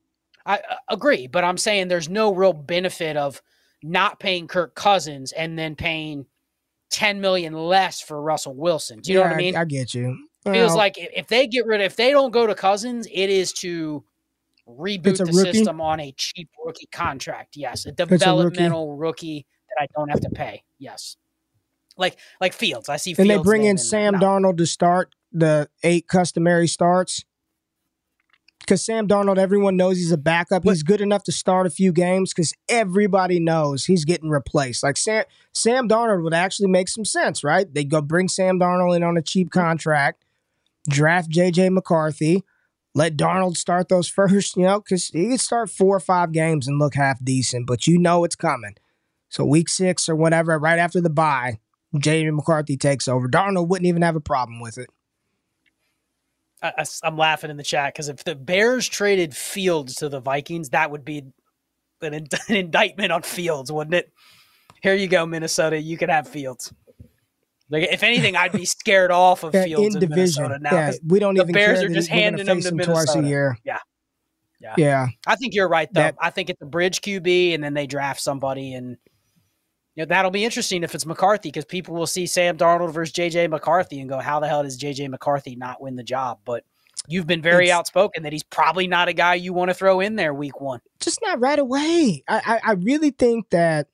I 0.44 0.56
uh, 0.56 0.76
agree, 0.88 1.26
but 1.26 1.44
I'm 1.44 1.58
saying 1.58 1.88
there's 1.88 2.08
no 2.08 2.34
real 2.34 2.52
benefit 2.52 3.16
of 3.16 3.40
not 3.82 4.20
paying 4.20 4.46
Kirk 4.48 4.74
Cousins 4.74 5.32
and 5.32 5.58
then 5.58 5.76
paying 5.76 6.26
10 6.90 7.20
million 7.20 7.52
less 7.52 8.00
for 8.00 8.20
Russell 8.20 8.54
Wilson. 8.54 9.00
Do 9.00 9.12
you 9.12 9.18
yeah, 9.18 9.24
know 9.24 9.30
what 9.30 9.34
I 9.34 9.38
mean? 9.38 9.56
I, 9.56 9.60
I 9.60 9.64
get 9.64 9.94
you. 9.94 10.16
Feels 10.44 10.70
well, 10.70 10.76
like 10.76 10.94
if 10.98 11.28
they 11.28 11.46
get 11.46 11.66
rid 11.66 11.80
of, 11.80 11.86
if 11.86 11.96
they 11.96 12.10
don't 12.10 12.32
go 12.32 12.46
to 12.46 12.54
Cousins, 12.54 13.06
it 13.12 13.30
is 13.30 13.52
to 13.54 14.04
reboot 14.68 15.18
the 15.18 15.24
rookie? 15.24 15.52
system 15.52 15.80
on 15.80 16.00
a 16.00 16.12
cheap 16.16 16.48
rookie 16.64 16.88
contract. 16.92 17.56
Yes, 17.56 17.86
a 17.86 17.92
developmental 17.92 18.92
a 18.92 18.94
rookie. 18.94 18.98
rookie. 18.98 19.46
that 19.68 19.82
I 19.82 19.86
don't 19.96 20.08
have 20.08 20.20
to 20.20 20.30
pay. 20.30 20.62
Yes, 20.78 21.16
like 21.96 22.18
like 22.40 22.52
Fields. 22.52 22.88
I 22.88 22.96
see. 22.96 23.14
And 23.18 23.28
they 23.28 23.38
bring 23.38 23.64
in 23.64 23.78
Sam 23.78 24.14
Darnold 24.14 24.58
to 24.58 24.66
start 24.66 25.14
the 25.32 25.68
eight 25.82 26.08
customary 26.08 26.68
starts. 26.68 27.24
Because 28.60 28.84
Sam 28.84 29.08
Darnold, 29.08 29.38
everyone 29.38 29.76
knows 29.76 29.96
he's 29.96 30.12
a 30.12 30.16
backup. 30.16 30.62
He's 30.62 30.84
good 30.84 31.00
enough 31.00 31.24
to 31.24 31.32
start 31.32 31.66
a 31.66 31.70
few 31.70 31.92
games 31.92 32.32
because 32.32 32.54
everybody 32.68 33.40
knows 33.40 33.86
he's 33.86 34.04
getting 34.04 34.30
replaced. 34.30 34.84
Like 34.84 34.96
Sam, 34.96 35.24
Sam 35.52 35.88
Darnold 35.88 36.22
would 36.22 36.32
actually 36.32 36.68
make 36.68 36.88
some 36.88 37.04
sense, 37.04 37.42
right? 37.42 37.66
They 37.72 37.82
go 37.82 38.00
bring 38.00 38.28
Sam 38.28 38.60
Darnold 38.60 38.94
in 38.94 39.02
on 39.02 39.16
a 39.16 39.22
cheap 39.22 39.50
contract, 39.50 40.24
draft 40.88 41.28
JJ 41.28 41.72
McCarthy, 41.72 42.44
let 42.94 43.16
Darnold 43.16 43.56
start 43.56 43.88
those 43.88 44.08
first, 44.08 44.56
you 44.56 44.64
know, 44.64 44.80
because 44.80 45.08
he 45.08 45.28
could 45.30 45.40
start 45.40 45.70
four 45.70 45.96
or 45.96 46.00
five 46.00 46.32
games 46.32 46.68
and 46.68 46.78
look 46.78 46.94
half 46.94 47.22
decent, 47.24 47.66
but 47.66 47.86
you 47.86 47.98
know 47.98 48.24
it's 48.24 48.36
coming. 48.36 48.76
So 49.28 49.44
week 49.44 49.68
six 49.68 50.08
or 50.08 50.14
whatever, 50.14 50.58
right 50.58 50.78
after 50.78 51.00
the 51.00 51.10
bye, 51.10 51.58
Jamie 51.98 52.30
McCarthy 52.30 52.76
takes 52.76 53.08
over. 53.08 53.28
Darnold 53.28 53.68
wouldn't 53.68 53.86
even 53.86 54.02
have 54.02 54.16
a 54.16 54.20
problem 54.20 54.60
with 54.60 54.78
it. 54.78 54.90
I, 56.62 56.84
am 57.02 57.16
laughing 57.16 57.50
in 57.50 57.56
the 57.56 57.62
chat 57.62 57.92
because 57.92 58.08
if 58.08 58.22
the 58.24 58.36
Bears 58.36 58.88
traded 58.88 59.34
Fields 59.34 59.96
to 59.96 60.08
the 60.08 60.20
Vikings, 60.20 60.68
that 60.70 60.90
would 60.90 61.04
be 61.04 61.24
an, 62.02 62.14
an 62.48 62.54
indictment 62.54 63.10
on 63.10 63.22
Fields, 63.22 63.72
wouldn't 63.72 63.94
it? 63.94 64.12
Here 64.82 64.94
you 64.94 65.08
go, 65.08 65.26
Minnesota. 65.26 65.80
You 65.80 65.96
can 65.96 66.08
have 66.08 66.28
Fields. 66.28 66.72
Like 67.72 67.88
if 67.90 68.02
anything, 68.02 68.36
I'd 68.36 68.52
be 68.52 68.66
scared 68.66 69.10
off 69.10 69.44
of 69.44 69.52
Fields 69.64 69.96
in, 69.96 70.02
in 70.02 70.10
Minnesota 70.10 70.58
now. 70.60 70.74
Yeah, 70.74 70.92
we 71.06 71.18
don't 71.18 71.34
the 71.34 71.42
even. 71.42 71.54
Bears 71.54 71.82
are 71.82 71.88
just 71.88 72.10
handing 72.10 72.44
them 72.44 72.60
to 72.60 72.72
Minnesota 72.72 73.04
twice 73.06 73.16
a 73.16 73.26
year. 73.26 73.56
Yeah, 73.64 73.78
yeah, 74.60 74.74
yeah. 74.76 75.06
I 75.26 75.36
think 75.36 75.54
you're 75.54 75.68
right 75.68 75.88
though. 75.92 76.02
That, 76.02 76.16
I 76.20 76.28
think 76.28 76.50
it's 76.50 76.60
a 76.60 76.66
bridge 76.66 77.00
QB, 77.00 77.54
and 77.54 77.64
then 77.64 77.72
they 77.72 77.86
draft 77.86 78.20
somebody, 78.20 78.74
and 78.74 78.98
you 79.94 80.02
know 80.02 80.04
that'll 80.04 80.30
be 80.30 80.44
interesting 80.44 80.84
if 80.84 80.94
it's 80.94 81.06
McCarthy 81.06 81.48
because 81.48 81.64
people 81.64 81.94
will 81.94 82.06
see 82.06 82.26
Sam 82.26 82.58
Darnold 82.58 82.92
versus 82.92 83.14
JJ 83.14 83.48
McCarthy 83.48 84.00
and 84.00 84.08
go, 84.08 84.20
"How 84.20 84.38
the 84.38 84.48
hell 84.48 84.62
does 84.62 84.78
JJ 84.78 85.08
McCarthy 85.08 85.56
not 85.56 85.80
win 85.80 85.96
the 85.96 86.04
job?" 86.04 86.40
But 86.44 86.64
you've 87.08 87.26
been 87.26 87.40
very 87.40 87.70
outspoken 87.70 88.24
that 88.24 88.32
he's 88.32 88.42
probably 88.42 88.86
not 88.86 89.08
a 89.08 89.14
guy 89.14 89.34
you 89.34 89.54
want 89.54 89.70
to 89.70 89.74
throw 89.74 90.00
in 90.00 90.16
there 90.16 90.34
week 90.34 90.60
one. 90.60 90.80
Just 91.00 91.20
not 91.22 91.40
right 91.40 91.58
away. 91.58 92.22
I, 92.28 92.60
I, 92.64 92.70
I 92.70 92.72
really 92.72 93.10
think 93.10 93.48
that, 93.48 93.88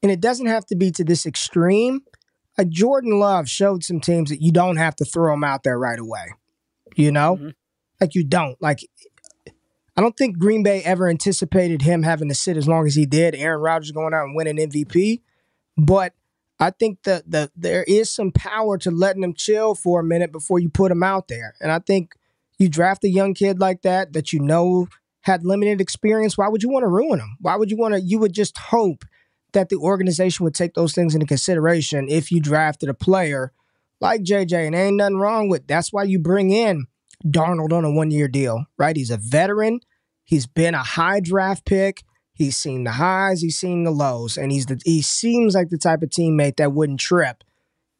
and 0.00 0.12
it 0.12 0.20
doesn't 0.20 0.46
have 0.46 0.64
to 0.66 0.76
be 0.76 0.92
to 0.92 1.02
this 1.02 1.26
extreme. 1.26 2.02
Like 2.58 2.68
Jordan 2.68 3.18
Love 3.18 3.48
showed 3.48 3.84
some 3.84 4.00
teams 4.00 4.30
that 4.30 4.42
you 4.42 4.52
don't 4.52 4.76
have 4.76 4.96
to 4.96 5.04
throw 5.04 5.34
him 5.34 5.44
out 5.44 5.62
there 5.62 5.78
right 5.78 5.98
away. 5.98 6.26
You 6.94 7.12
know, 7.12 7.36
mm-hmm. 7.36 7.48
like 8.00 8.14
you 8.14 8.24
don't. 8.24 8.60
Like 8.60 8.80
I 9.96 10.00
don't 10.00 10.16
think 10.16 10.38
Green 10.38 10.62
Bay 10.62 10.82
ever 10.82 11.08
anticipated 11.08 11.82
him 11.82 12.02
having 12.02 12.28
to 12.28 12.34
sit 12.34 12.56
as 12.56 12.68
long 12.68 12.86
as 12.86 12.94
he 12.94 13.06
did. 13.06 13.34
Aaron 13.34 13.60
Rodgers 13.60 13.92
going 13.92 14.14
out 14.14 14.24
and 14.24 14.36
winning 14.36 14.56
MVP, 14.56 15.20
but 15.76 16.14
I 16.58 16.70
think 16.70 17.02
that 17.02 17.30
the 17.30 17.50
there 17.56 17.84
is 17.84 18.10
some 18.10 18.32
power 18.32 18.78
to 18.78 18.90
letting 18.90 19.22
him 19.22 19.34
chill 19.34 19.74
for 19.74 20.00
a 20.00 20.04
minute 20.04 20.32
before 20.32 20.58
you 20.58 20.68
put 20.68 20.92
him 20.92 21.02
out 21.02 21.28
there. 21.28 21.54
And 21.60 21.70
I 21.70 21.78
think 21.78 22.14
you 22.58 22.68
draft 22.68 23.04
a 23.04 23.10
young 23.10 23.34
kid 23.34 23.60
like 23.60 23.82
that 23.82 24.12
that 24.14 24.32
you 24.32 24.40
know 24.40 24.88
had 25.22 25.44
limited 25.44 25.80
experience. 25.80 26.38
Why 26.38 26.48
would 26.48 26.62
you 26.62 26.70
want 26.70 26.84
to 26.84 26.88
ruin 26.88 27.20
him? 27.20 27.36
Why 27.40 27.56
would 27.56 27.70
you 27.70 27.76
want 27.76 27.94
to? 27.94 28.00
You 28.00 28.18
would 28.18 28.32
just 28.32 28.56
hope 28.56 29.04
that 29.56 29.70
the 29.70 29.76
organization 29.76 30.44
would 30.44 30.54
take 30.54 30.74
those 30.74 30.92
things 30.92 31.14
into 31.14 31.26
consideration 31.26 32.08
if 32.10 32.30
you 32.30 32.40
drafted 32.40 32.90
a 32.90 32.94
player 32.94 33.52
like 34.02 34.22
JJ. 34.22 34.66
And 34.66 34.74
ain't 34.74 34.96
nothing 34.96 35.16
wrong 35.16 35.48
with 35.48 35.66
that's 35.66 35.94
why 35.94 36.02
you 36.02 36.18
bring 36.18 36.50
in 36.50 36.86
Darnold 37.24 37.72
on 37.72 37.82
a 37.82 37.90
one 37.90 38.10
year 38.10 38.28
deal, 38.28 38.66
right? 38.76 38.94
He's 38.94 39.10
a 39.10 39.16
veteran. 39.16 39.80
He's 40.24 40.46
been 40.46 40.74
a 40.74 40.82
high 40.82 41.20
draft 41.20 41.64
pick. 41.64 42.02
He's 42.34 42.54
seen 42.58 42.84
the 42.84 42.92
highs, 42.92 43.40
he's 43.40 43.56
seen 43.56 43.84
the 43.84 43.90
lows, 43.90 44.36
and 44.36 44.52
he's 44.52 44.66
the 44.66 44.78
he 44.84 45.00
seems 45.00 45.54
like 45.54 45.70
the 45.70 45.78
type 45.78 46.02
of 46.02 46.10
teammate 46.10 46.56
that 46.56 46.74
wouldn't 46.74 47.00
trip 47.00 47.42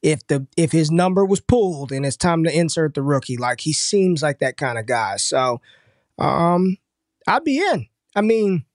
if 0.03 0.27
the 0.27 0.47
if 0.59 0.73
his 0.73 0.91
number 0.91 1.25
was 1.25 1.41
pulled 1.41 1.91
and 1.91 2.05
it's 2.05 2.19
time 2.19 2.45
to 2.45 2.55
insert 2.55 2.93
the 2.93 3.03
rookie. 3.03 3.39
Like 3.39 3.61
he 3.61 3.73
seems 3.73 4.23
like 4.23 4.41
that 4.41 4.59
kind 4.59 4.77
of 4.77 4.85
guy. 4.85 5.17
So 5.17 5.63
um 6.19 6.77
I'd 7.27 7.45
be 7.45 7.61
in. 7.61 7.87
I 8.15 8.21
mean, 8.21 8.67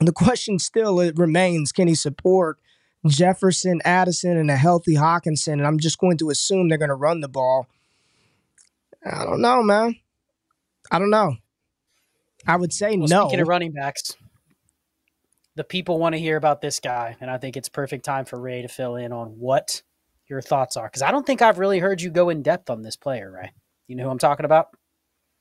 the 0.00 0.12
question 0.12 0.58
still 0.58 1.00
it 1.00 1.18
remains, 1.18 1.72
can 1.72 1.88
he 1.88 1.94
support 1.94 2.58
Jefferson, 3.06 3.80
Addison, 3.84 4.36
and 4.36 4.50
a 4.50 4.56
healthy 4.56 4.94
Hockenson? 4.94 5.54
And 5.54 5.66
I'm 5.66 5.78
just 5.78 5.98
going 5.98 6.18
to 6.18 6.30
assume 6.30 6.68
they're 6.68 6.78
gonna 6.78 6.94
run 6.94 7.20
the 7.20 7.28
ball. 7.28 7.66
I 9.04 9.24
don't 9.24 9.40
know, 9.40 9.62
man. 9.62 9.96
I 10.90 10.98
don't 10.98 11.10
know. 11.10 11.36
I 12.46 12.56
would 12.56 12.72
say 12.72 12.96
well, 12.96 13.08
no. 13.08 13.28
Speaking 13.28 13.40
of 13.40 13.48
running 13.48 13.72
backs, 13.72 14.16
the 15.56 15.64
people 15.64 15.98
want 15.98 16.14
to 16.14 16.18
hear 16.18 16.36
about 16.36 16.60
this 16.60 16.80
guy, 16.80 17.16
and 17.20 17.30
I 17.30 17.38
think 17.38 17.56
it's 17.56 17.68
perfect 17.68 18.04
time 18.04 18.24
for 18.24 18.40
Ray 18.40 18.62
to 18.62 18.68
fill 18.68 18.96
in 18.96 19.12
on 19.12 19.28
what 19.38 19.82
your 20.28 20.40
thoughts 20.40 20.76
are. 20.76 20.86
Because 20.86 21.02
I 21.02 21.10
don't 21.10 21.26
think 21.26 21.42
I've 21.42 21.58
really 21.58 21.78
heard 21.78 22.00
you 22.00 22.10
go 22.10 22.28
in 22.28 22.42
depth 22.42 22.70
on 22.70 22.82
this 22.82 22.96
player, 22.96 23.30
Ray. 23.30 23.52
You 23.86 23.96
know 23.96 24.04
who 24.04 24.10
I'm 24.10 24.18
talking 24.18 24.44
about? 24.44 24.68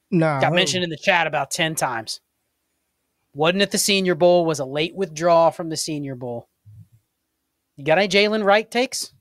No. 0.09 0.39
Got 0.41 0.53
mentioned 0.53 0.83
in 0.83 0.89
the 0.89 0.97
chat 0.97 1.27
about 1.27 1.51
10 1.51 1.75
times. 1.75 2.21
Wasn't 3.37 3.61
at 3.61 3.69
the 3.69 3.77
Senior 3.77 4.15
Bowl, 4.15 4.47
was 4.47 4.57
a 4.57 4.65
late 4.65 4.95
withdrawal 4.95 5.51
from 5.51 5.69
the 5.69 5.77
Senior 5.77 6.15
Bowl. 6.15 6.49
You 7.75 7.85
got 7.85 7.99
any 7.99 8.07
Jaylen 8.07 8.43
Wright 8.43 8.69
takes? 8.69 9.13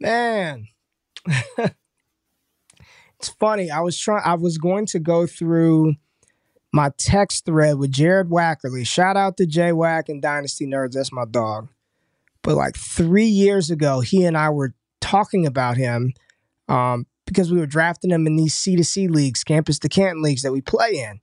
Man. 0.00 0.68
it's 1.58 3.28
funny. 3.38 3.70
I 3.70 3.80
was 3.80 3.98
trying 3.98 4.22
I 4.24 4.36
was 4.36 4.56
going 4.56 4.86
to 4.86 4.98
go 4.98 5.26
through 5.26 5.96
my 6.72 6.92
text 6.96 7.44
thread 7.44 7.76
with 7.76 7.92
Jared 7.92 8.30
Wackerly. 8.30 8.86
Shout 8.86 9.18
out 9.18 9.36
to 9.36 9.44
Jay 9.44 9.72
Wack 9.72 10.08
and 10.08 10.22
Dynasty 10.22 10.66
Nerds. 10.66 10.92
That's 10.92 11.12
my 11.12 11.26
dog. 11.30 11.68
But 12.42 12.54
like 12.54 12.74
three 12.74 13.26
years 13.26 13.70
ago, 13.70 14.00
he 14.00 14.24
and 14.24 14.38
I 14.38 14.48
were 14.48 14.72
talking 15.02 15.44
about 15.44 15.76
him 15.76 16.14
um, 16.70 17.04
because 17.26 17.52
we 17.52 17.58
were 17.58 17.66
drafting 17.66 18.12
him 18.12 18.26
in 18.26 18.36
these 18.36 18.54
C 18.54 18.76
to 18.76 18.84
C 18.84 19.08
leagues, 19.08 19.44
campus 19.44 19.78
to 19.80 19.90
Canton 19.90 20.22
leagues 20.22 20.40
that 20.40 20.52
we 20.52 20.62
play 20.62 20.92
in. 20.92 21.20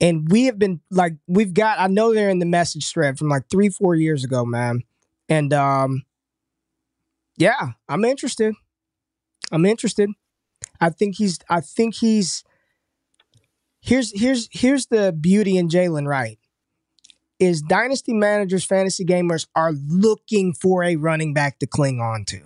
And 0.00 0.30
we 0.30 0.44
have 0.44 0.58
been 0.58 0.80
like, 0.90 1.14
we've 1.26 1.54
got, 1.54 1.78
I 1.78 1.86
know 1.86 2.12
they're 2.12 2.30
in 2.30 2.40
the 2.40 2.46
message 2.46 2.90
thread 2.90 3.18
from 3.18 3.28
like 3.28 3.44
three, 3.50 3.68
four 3.68 3.94
years 3.94 4.24
ago, 4.24 4.44
man. 4.44 4.82
And 5.28 5.52
um, 5.52 6.02
yeah, 7.36 7.72
I'm 7.88 8.04
interested. 8.04 8.54
I'm 9.52 9.64
interested. 9.64 10.10
I 10.80 10.90
think 10.90 11.16
he's, 11.16 11.38
I 11.48 11.60
think 11.60 11.94
he's, 11.94 12.44
here's 13.80 14.18
here's 14.18 14.48
here's 14.50 14.86
the 14.86 15.12
beauty 15.12 15.56
in 15.58 15.68
Jaylen 15.68 16.08
Wright 16.08 16.38
is 17.38 17.62
dynasty 17.62 18.14
managers, 18.14 18.64
fantasy 18.64 19.04
gamers 19.04 19.46
are 19.54 19.72
looking 19.72 20.54
for 20.54 20.82
a 20.82 20.96
running 20.96 21.34
back 21.34 21.58
to 21.58 21.66
cling 21.66 22.00
on 22.00 22.24
to. 22.26 22.40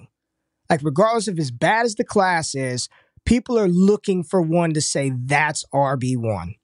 Like 0.69 0.81
regardless 0.83 1.29
of 1.29 1.39
as 1.39 1.51
bad 1.51 1.87
as 1.87 1.95
the 1.95 2.05
class 2.05 2.55
is, 2.55 2.89
people 3.25 3.59
are 3.59 3.69
looking 3.69 4.25
for 4.25 4.41
one 4.41 4.75
to 4.75 4.81
say 4.81 5.13
that's 5.15 5.65
RB1. 5.73 6.55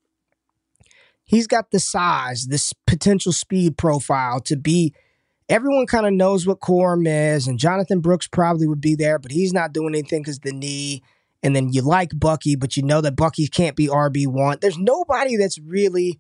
He's 1.25 1.47
got 1.47 1.71
the 1.71 1.81
size, 1.81 2.47
this 2.47 2.73
potential 2.87 3.33
speed 3.33 3.77
profile 3.79 4.41
to 4.41 4.57
be 4.57 4.95
everyone 5.49 5.87
kind 5.87 6.07
of 6.07 6.13
knows 6.13 6.47
what 6.47 6.61
Corum 6.61 7.07
is, 7.07 7.47
and 7.47 7.59
Jonathan 7.59 8.01
Brooks 8.01 8.27
probably 8.27 8.67
would 8.67 8.81
be 8.81 8.95
there, 8.95 9.19
but 9.19 9.33
he's 9.33 9.53
not 9.53 9.73
doing 9.73 9.95
anything 9.95 10.23
because 10.23 10.39
the 10.41 10.53
knee 10.53 11.03
and 11.43 11.55
then 11.55 11.71
you 11.73 11.83
like 11.83 12.19
Bucky, 12.19 12.57
but 12.57 12.77
you 12.77 12.83
know 12.83 13.03
that 13.03 13.17
Bucky 13.17 13.47
can't 13.47 13.77
be 13.77 13.87
RB1. 13.87 14.61
There's 14.61 14.79
nobody 14.79 15.37
that's 15.37 15.59
really, 15.59 16.19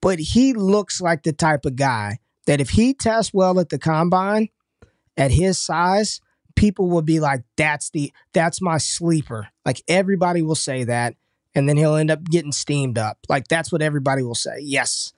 but 0.00 0.20
he 0.20 0.52
looks 0.52 1.00
like 1.00 1.24
the 1.24 1.32
type 1.32 1.66
of 1.66 1.74
guy 1.74 2.18
that 2.46 2.60
if 2.60 2.70
he 2.70 2.94
tests 2.94 3.34
well 3.34 3.58
at 3.58 3.70
the 3.70 3.78
combine 3.78 4.48
at 5.16 5.32
his 5.32 5.58
size, 5.58 6.20
people 6.54 6.88
will 6.88 7.02
be 7.02 7.18
like, 7.18 7.42
that's 7.56 7.90
the 7.90 8.12
that's 8.32 8.62
my 8.62 8.78
sleeper. 8.78 9.48
Like 9.66 9.82
everybody 9.88 10.40
will 10.40 10.54
say 10.54 10.84
that. 10.84 11.14
And 11.54 11.68
then 11.68 11.76
he'll 11.76 11.96
end 11.96 12.10
up 12.10 12.24
getting 12.24 12.52
steamed 12.52 12.98
up. 12.98 13.18
Like 13.28 13.48
that's 13.48 13.72
what 13.72 13.82
everybody 13.82 14.22
will 14.22 14.34
say. 14.34 14.58
Yes. 14.60 15.12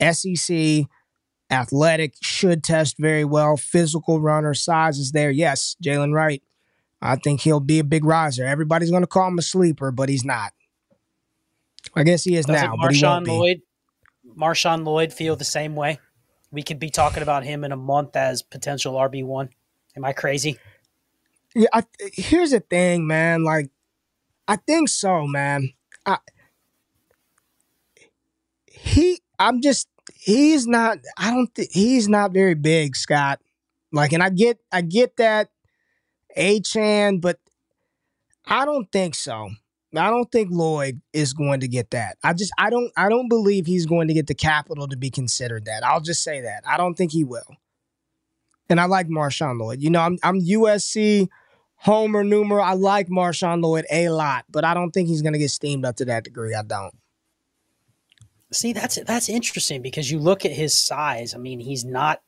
SEC, 0.00 0.86
athletic, 1.50 2.14
should 2.22 2.62
test 2.62 2.96
very 2.98 3.24
well, 3.24 3.56
physical 3.56 4.20
runner, 4.20 4.54
size 4.54 4.98
is 4.98 5.12
there. 5.12 5.30
Yes, 5.30 5.76
Jaylen 5.82 6.12
Wright 6.12 6.42
I 7.04 7.16
think 7.16 7.42
he'll 7.42 7.60
be 7.60 7.78
a 7.78 7.84
big 7.84 8.04
riser. 8.04 8.46
Everybody's 8.46 8.90
going 8.90 9.02
to 9.02 9.06
call 9.06 9.28
him 9.28 9.38
a 9.38 9.42
sleeper, 9.42 9.92
but 9.92 10.08
he's 10.08 10.24
not. 10.24 10.52
I 11.94 12.02
guess 12.02 12.24
he 12.24 12.34
is 12.34 12.46
Does 12.46 12.62
now. 12.62 12.76
Marshawn 12.76 13.26
Lloyd, 13.26 13.60
Marshawn 14.36 14.86
Lloyd 14.86 15.12
feel 15.12 15.36
the 15.36 15.44
same 15.44 15.76
way? 15.76 16.00
We 16.50 16.62
could 16.62 16.78
be 16.78 16.88
talking 16.88 17.22
about 17.22 17.44
him 17.44 17.62
in 17.62 17.72
a 17.72 17.76
month 17.76 18.16
as 18.16 18.40
potential 18.40 18.94
RB 18.94 19.22
one. 19.22 19.50
Am 19.94 20.04
I 20.04 20.14
crazy? 20.14 20.58
Yeah. 21.54 21.68
I, 21.74 21.84
here's 22.14 22.52
the 22.52 22.60
thing, 22.60 23.06
man. 23.06 23.44
Like, 23.44 23.70
I 24.46 24.56
think 24.56 24.88
so, 24.88 25.26
man. 25.26 25.70
I, 26.04 26.18
he, 28.66 29.20
I'm 29.38 29.60
just, 29.62 29.88
he's 30.14 30.66
not. 30.66 30.98
I 31.16 31.30
don't 31.30 31.52
think 31.54 31.70
he's 31.72 32.08
not 32.08 32.32
very 32.32 32.54
big, 32.54 32.96
Scott. 32.96 33.40
Like, 33.92 34.12
and 34.12 34.22
I 34.22 34.30
get, 34.30 34.58
I 34.72 34.82
get 34.82 35.16
that 35.16 35.48
Achane, 36.36 37.20
but 37.20 37.38
I 38.46 38.64
don't 38.64 38.90
think 38.92 39.14
so. 39.14 39.50
I 39.96 40.10
don't 40.10 40.30
think 40.30 40.50
Lloyd 40.50 41.00
is 41.12 41.32
going 41.32 41.60
to 41.60 41.68
get 41.68 41.90
that. 41.90 42.18
I 42.22 42.32
just 42.32 42.52
I 42.58 42.68
don't 42.68 42.90
I 42.96 43.08
don't 43.08 43.28
believe 43.28 43.66
he's 43.66 43.86
going 43.86 44.08
to 44.08 44.14
get 44.14 44.26
the 44.26 44.34
capital 44.34 44.88
to 44.88 44.96
be 44.96 45.10
considered 45.10 45.66
that. 45.66 45.84
I'll 45.84 46.00
just 46.00 46.22
say 46.24 46.40
that. 46.40 46.64
I 46.66 46.76
don't 46.76 46.94
think 46.94 47.12
he 47.12 47.22
will. 47.22 47.56
And 48.68 48.80
I 48.80 48.86
like 48.86 49.08
Marshawn 49.08 49.60
Lloyd. 49.60 49.80
You 49.80 49.90
know, 49.90 50.00
I'm 50.00 50.18
I'm 50.22 50.40
USC 50.40 51.28
homer 51.84 52.24
numero. 52.24 52.62
I 52.62 52.74
like 52.74 53.08
Marshawn 53.08 53.62
Lloyd 53.62 53.84
a 53.90 54.08
lot, 54.08 54.44
but 54.50 54.64
I 54.64 54.74
don't 54.74 54.90
think 54.90 55.08
he's 55.08 55.22
going 55.22 55.34
to 55.34 55.38
get 55.38 55.50
steamed 55.50 55.84
up 55.84 55.96
to 55.96 56.06
that 56.06 56.24
degree. 56.24 56.54
I 56.54 56.62
don't. 56.62 56.94
See, 58.52 58.72
that's 58.72 58.96
that's 59.06 59.28
interesting 59.28 59.82
because 59.82 60.10
you 60.10 60.18
look 60.18 60.44
at 60.44 60.52
his 60.52 60.74
size. 60.74 61.34
I 61.34 61.38
mean, 61.38 61.60
he's 61.60 61.84
not 61.84 62.22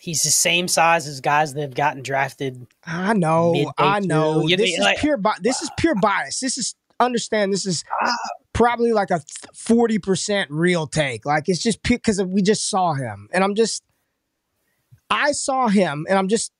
He's 0.00 0.22
the 0.22 0.30
same 0.30 0.68
size 0.68 1.06
as 1.06 1.20
guys 1.20 1.54
that 1.54 1.60
have 1.60 1.74
gotten 1.74 2.02
drafted. 2.02 2.66
I 2.84 3.14
know, 3.14 3.72
I 3.76 4.00
know. 4.00 4.48
This 4.48 4.74
is 4.74 4.78
like, 4.78 4.98
pure. 4.98 5.16
Bi- 5.16 5.36
this 5.40 5.60
is 5.60 5.70
pure 5.76 5.96
bias. 5.96 6.40
This 6.40 6.56
is 6.56 6.74
understand. 7.00 7.52
This 7.52 7.66
is 7.66 7.84
ah. 8.00 8.12
probably 8.52 8.92
like 8.92 9.10
a 9.10 9.20
forty 9.54 9.98
percent 9.98 10.50
real 10.50 10.86
take. 10.86 11.26
Like 11.26 11.48
it's 11.48 11.62
just 11.62 11.82
because 11.82 12.22
we 12.22 12.42
just 12.42 12.70
saw 12.70 12.94
him, 12.94 13.28
and 13.32 13.42
I'm 13.42 13.54
just. 13.54 13.82
I 15.10 15.32
saw 15.32 15.68
him, 15.68 16.06
and 16.08 16.18
I'm 16.18 16.28
just 16.28 16.52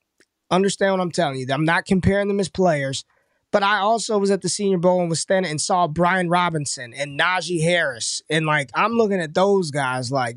understand 0.50 0.92
what 0.92 1.00
I'm 1.00 1.10
telling 1.10 1.38
you. 1.38 1.46
I'm 1.50 1.64
not 1.64 1.86
comparing 1.86 2.28
them 2.28 2.40
as 2.40 2.48
players, 2.48 3.04
But 3.50 3.62
I 3.62 3.78
also 3.78 4.18
was 4.18 4.30
at 4.30 4.42
the 4.42 4.48
Senior 4.48 4.78
Bowl 4.78 5.00
and 5.00 5.08
was 5.08 5.20
standing 5.20 5.50
and 5.50 5.60
saw 5.60 5.88
Brian 5.88 6.28
Robinson 6.28 6.92
and 6.92 7.18
Najee 7.18 7.62
Harris. 7.62 8.22
And 8.28 8.44
like, 8.44 8.70
I'm 8.74 8.92
looking 8.92 9.20
at 9.20 9.34
those 9.34 9.70
guys, 9.70 10.12
like, 10.12 10.36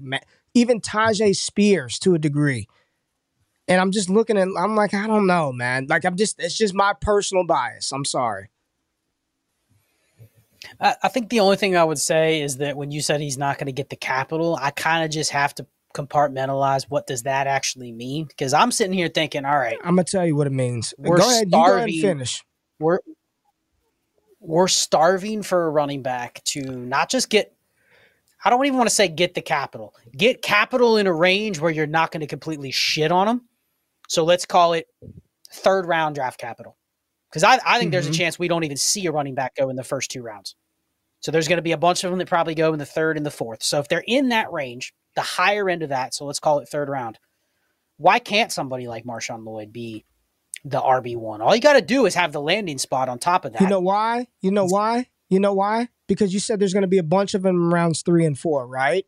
even 0.53 0.80
Tyjae 0.80 1.36
Spears 1.36 1.99
to 1.99 2.14
a 2.14 2.20
degree. 2.20 2.68
And 3.68 3.82
I'm 3.82 3.91
just 3.91 4.09
looking 4.09 4.38
at, 4.38 4.47
I'm 4.57 4.76
like, 4.76 4.93
I 4.93 5.07
don't 5.07 5.28
know, 5.28 5.51
man. 5.51 5.88
Like, 5.88 6.05
I'm 6.05 6.16
just, 6.16 6.39
it's 6.39 6.57
just 6.57 6.74
my 6.74 6.93
personal 6.99 7.45
bias. 7.45 7.91
I'm 7.91 8.05
sorry. 8.05 8.49
I 10.80 11.09
think 11.09 11.30
the 11.30 11.41
only 11.41 11.57
thing 11.57 11.76
I 11.76 11.84
would 11.84 11.99
say 11.99 12.41
is 12.41 12.57
that 12.57 12.78
when 12.78 12.91
you 12.91 13.01
said 13.01 13.20
he's 13.20 13.38
not 13.38 13.57
going 13.57 13.66
to 13.66 13.72
get 13.74 13.89
the 13.89 13.95
capital, 13.95 14.57
I 14.62 14.72
kind 14.72 15.03
of 15.03 15.12
just 15.12 15.32
have 15.32 15.53
to 15.55 15.66
compartmentalize 15.94 16.86
what 16.89 17.08
does 17.08 17.24
that 17.24 17.48
actually 17.48 17.92
mean 17.92 18.26
because 18.26 18.54
I'm 18.54 18.72
sitting 18.72 18.94
here 18.94 19.10
thinking, 19.10 19.46
all 19.46 19.58
right, 19.58 19.78
I'm 19.84 19.96
gonna 19.96 20.04
tell 20.04 20.26
you 20.26 20.36
what 20.36 20.48
it 20.48 20.54
means. 20.54 20.94
We're 20.98 21.18
go 21.18 21.30
ahead, 21.30 21.48
starving, 21.48 21.50
you 21.50 21.52
go 21.52 21.76
ahead 21.76 21.89
and 21.89 22.02
finish. 22.02 22.44
We're 22.80 23.00
we're 24.39 24.68
starving 24.68 25.44
for 25.44 25.68
a 25.68 25.70
running 25.70 26.02
back 26.02 26.44
to 26.46 26.62
not 26.62 27.10
just 27.10 27.30
get 27.30 27.56
I 28.44 28.50
don't 28.50 28.66
even 28.66 28.78
want 28.78 28.89
to 28.89 28.96
say 28.96 29.08
get 29.08 29.36
the 29.36 29.42
capital. 29.42 29.94
Get 30.18 30.42
capital 30.42 30.98
in 30.98 31.08
a 31.08 31.14
range 31.14 31.60
where 31.60 31.72
you're 31.72 31.86
not 31.88 32.12
going 32.12 32.22
to 32.22 32.28
completely 32.28 32.72
shit 32.72 33.12
on 33.12 33.28
them. 33.28 33.42
So 34.08 34.24
let's 34.24 34.46
call 34.46 34.74
it 34.74 34.88
third 35.54 35.86
round 35.86 36.16
draft 36.16 36.39
capital. 36.39 36.76
Because 37.30 37.44
I, 37.44 37.60
I 37.66 37.78
think 37.78 37.88
mm-hmm. 37.88 37.92
there's 37.92 38.08
a 38.08 38.10
mm-hmm. 38.10 38.18
chance 38.18 38.39
we 38.39 38.48
don't 38.48 38.64
even 38.64 38.78
see 38.78 39.06
a 39.06 39.12
running 39.12 39.36
back 39.36 39.56
go 39.56 39.70
in 39.70 39.76
the 39.76 39.84
first 39.84 40.12
two 40.12 40.24
rounds. 40.24 40.56
So 41.22 41.32
there's 41.32 41.48
going 41.48 41.58
to 41.58 41.64
be 41.64 41.72
a 41.72 41.78
bunch 41.78 42.04
of 42.04 42.10
them 42.10 42.18
that 42.18 42.28
probably 42.28 42.56
go 42.56 42.74
in 42.74 42.80
the 42.80 42.86
third 42.86 43.16
and 43.16 43.26
the 43.26 43.32
fourth. 43.32 43.62
So 43.62 43.80
if 43.80 43.88
they're 43.88 44.04
in 44.08 44.30
that 44.30 44.52
range, 44.52 44.94
the 45.16 45.22
higher 45.22 45.70
end 45.70 45.84
of 45.84 45.89
that, 45.89 46.14
so 46.14 46.26
let's 46.26 46.39
call 46.39 46.59
it 46.59 46.70
third 46.70 46.89
round, 46.89 47.20
why 47.97 48.20
can't 48.20 48.51
somebody 48.51 48.88
like 48.88 49.03
Marshawn 49.03 49.45
Lloyd 49.45 49.72
be 49.72 50.05
the 50.64 50.82
RB1? 50.82 51.39
All 51.39 51.55
you 51.55 51.62
got 51.62 51.74
to 51.74 51.82
do 51.82 52.05
is 52.05 52.16
have 52.16 52.32
the 52.32 52.41
landing 52.41 52.78
spot 52.78 53.09
on 53.09 53.20
top 53.20 53.45
of 53.45 53.53
that. 53.53 53.62
You 53.62 53.68
know 53.68 53.80
why? 53.80 54.28
You 54.41 54.51
know 54.51 54.66
why? 54.66 55.07
You 55.30 55.39
know 55.39 55.53
why? 55.53 55.89
Because 56.07 56.34
you 56.34 56.39
said 56.39 56.59
there's 56.59 56.74
going 56.74 56.82
to 56.82 56.88
be 56.88 56.97
a 56.97 57.03
bunch 57.03 57.34
of 57.34 57.43
them 57.43 57.55
in 57.55 57.70
rounds 57.70 58.01
three 58.01 58.26
and 58.26 58.38
four, 58.38 58.68
right? 58.68 59.05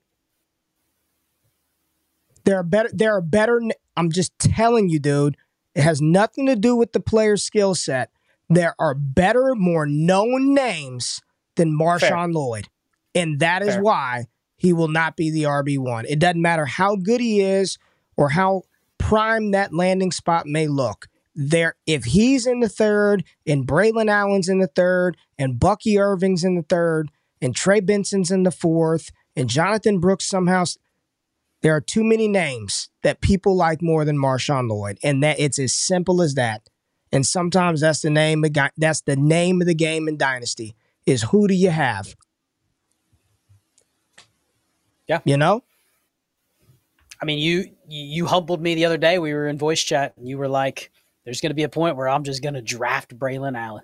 There 2.46 2.58
are 2.58 2.64
better. 2.64 2.90
There 2.94 3.16
are 3.16 3.22
better. 3.22 3.62
I'm 3.98 4.12
just 4.12 4.38
telling 4.40 4.90
you, 4.90 5.00
dude. 5.00 5.38
It 5.76 5.82
has 5.82 6.02
nothing 6.02 6.46
to 6.46 6.56
do 6.56 6.76
with 6.76 6.92
the 6.92 7.00
player's 7.00 7.42
skill 7.42 7.74
set. 7.74 8.12
There 8.48 8.76
are 8.78 8.94
better, 8.94 9.56
more 9.56 9.88
known 9.88 10.54
names 10.54 11.20
than 11.56 11.78
Marshawn 11.78 12.00
Fair. 12.00 12.28
Lloyd. 12.28 12.70
And 13.16 13.40
that 13.40 13.64
is 13.64 13.70
Fair. 13.70 13.82
why 13.82 14.26
he 14.64 14.72
will 14.72 14.88
not 14.88 15.18
be 15.18 15.30
the 15.30 15.44
RB1. 15.44 16.06
It 16.08 16.20
doesn't 16.20 16.42
matter 16.42 16.66
how 16.66 16.96
good 16.96 17.20
he 17.20 17.42
is 17.42 17.78
or 18.16 18.30
how 18.30 18.64
prime 18.98 19.52
that 19.52 19.74
landing 19.74 20.14
spot 20.14 20.48
may 20.48 20.68
look. 20.68 21.08
There, 21.36 21.76
if 21.86 22.06
he's 22.06 22.48
in 22.48 22.62
the 22.62 22.70
third, 22.70 23.26
and 23.46 23.68
Braelon 23.68 24.10
Allen's 24.10 24.48
in 24.48 24.60
the 24.60 24.68
third, 24.68 25.18
and 25.38 25.60
Bucky 25.60 26.00
Irving's 26.00 26.46
in 26.46 26.56
the 26.56 26.62
third, 26.62 27.12
and 27.42 27.54
Trey 27.54 27.82
Benson's 27.82 28.32
in 28.32 28.44
the 28.44 28.52
fourth, 28.52 29.12
and 29.36 29.50
Jonathan 29.50 30.00
Brooks 30.00 30.30
somehow, 30.30 30.64
there 31.62 31.76
are 31.76 31.82
too 31.82 32.04
many 32.04 32.30
names 32.30 32.90
that 33.02 33.20
people 33.20 33.58
like 33.58 33.82
more 33.82 34.06
than 34.06 34.18
Marshawn 34.18 34.70
Lloyd, 34.70 34.98
and 35.04 35.22
that 35.24 35.42
it's 35.42 35.60
as 35.60 35.74
simple 35.74 36.22
as 36.22 36.36
that. 36.36 36.70
And 37.12 37.26
sometimes 37.26 37.82
that's 37.82 38.02
the 38.02 38.10
name 38.10 38.46
of 38.46 38.56
that's 38.78 39.02
the 39.02 39.18
name 39.18 39.60
of 39.60 39.68
the 39.68 39.76
game 39.76 40.08
in 40.08 40.16
Dynasty 40.16 40.76
is 41.06 41.24
who 41.24 41.50
do 41.50 41.54
you 41.54 41.70
have? 41.70 42.16
Yeah. 45.08 45.20
You 45.26 45.38
know? 45.38 45.64
I 47.22 47.26
mean, 47.26 47.40
you 47.40 47.72
you 47.88 48.26
humbled 48.26 48.62
me 48.62 48.76
the 48.76 48.86
other 48.86 48.98
day. 48.98 49.20
We 49.20 49.34
were 49.34 49.48
in 49.48 49.58
voice 49.58 49.82
chat 49.82 50.14
and 50.18 50.28
you 50.28 50.38
were 50.38 50.50
like, 50.50 50.92
there's 51.24 51.42
going 51.42 51.52
to 51.52 51.56
be 51.56 51.64
a 51.64 51.70
point 51.70 51.96
where 51.96 52.10
I'm 52.10 52.24
just 52.24 52.44
going 52.44 52.56
to 52.56 52.62
draft 52.62 53.18
Braelon 53.18 53.58
Allen. 53.58 53.84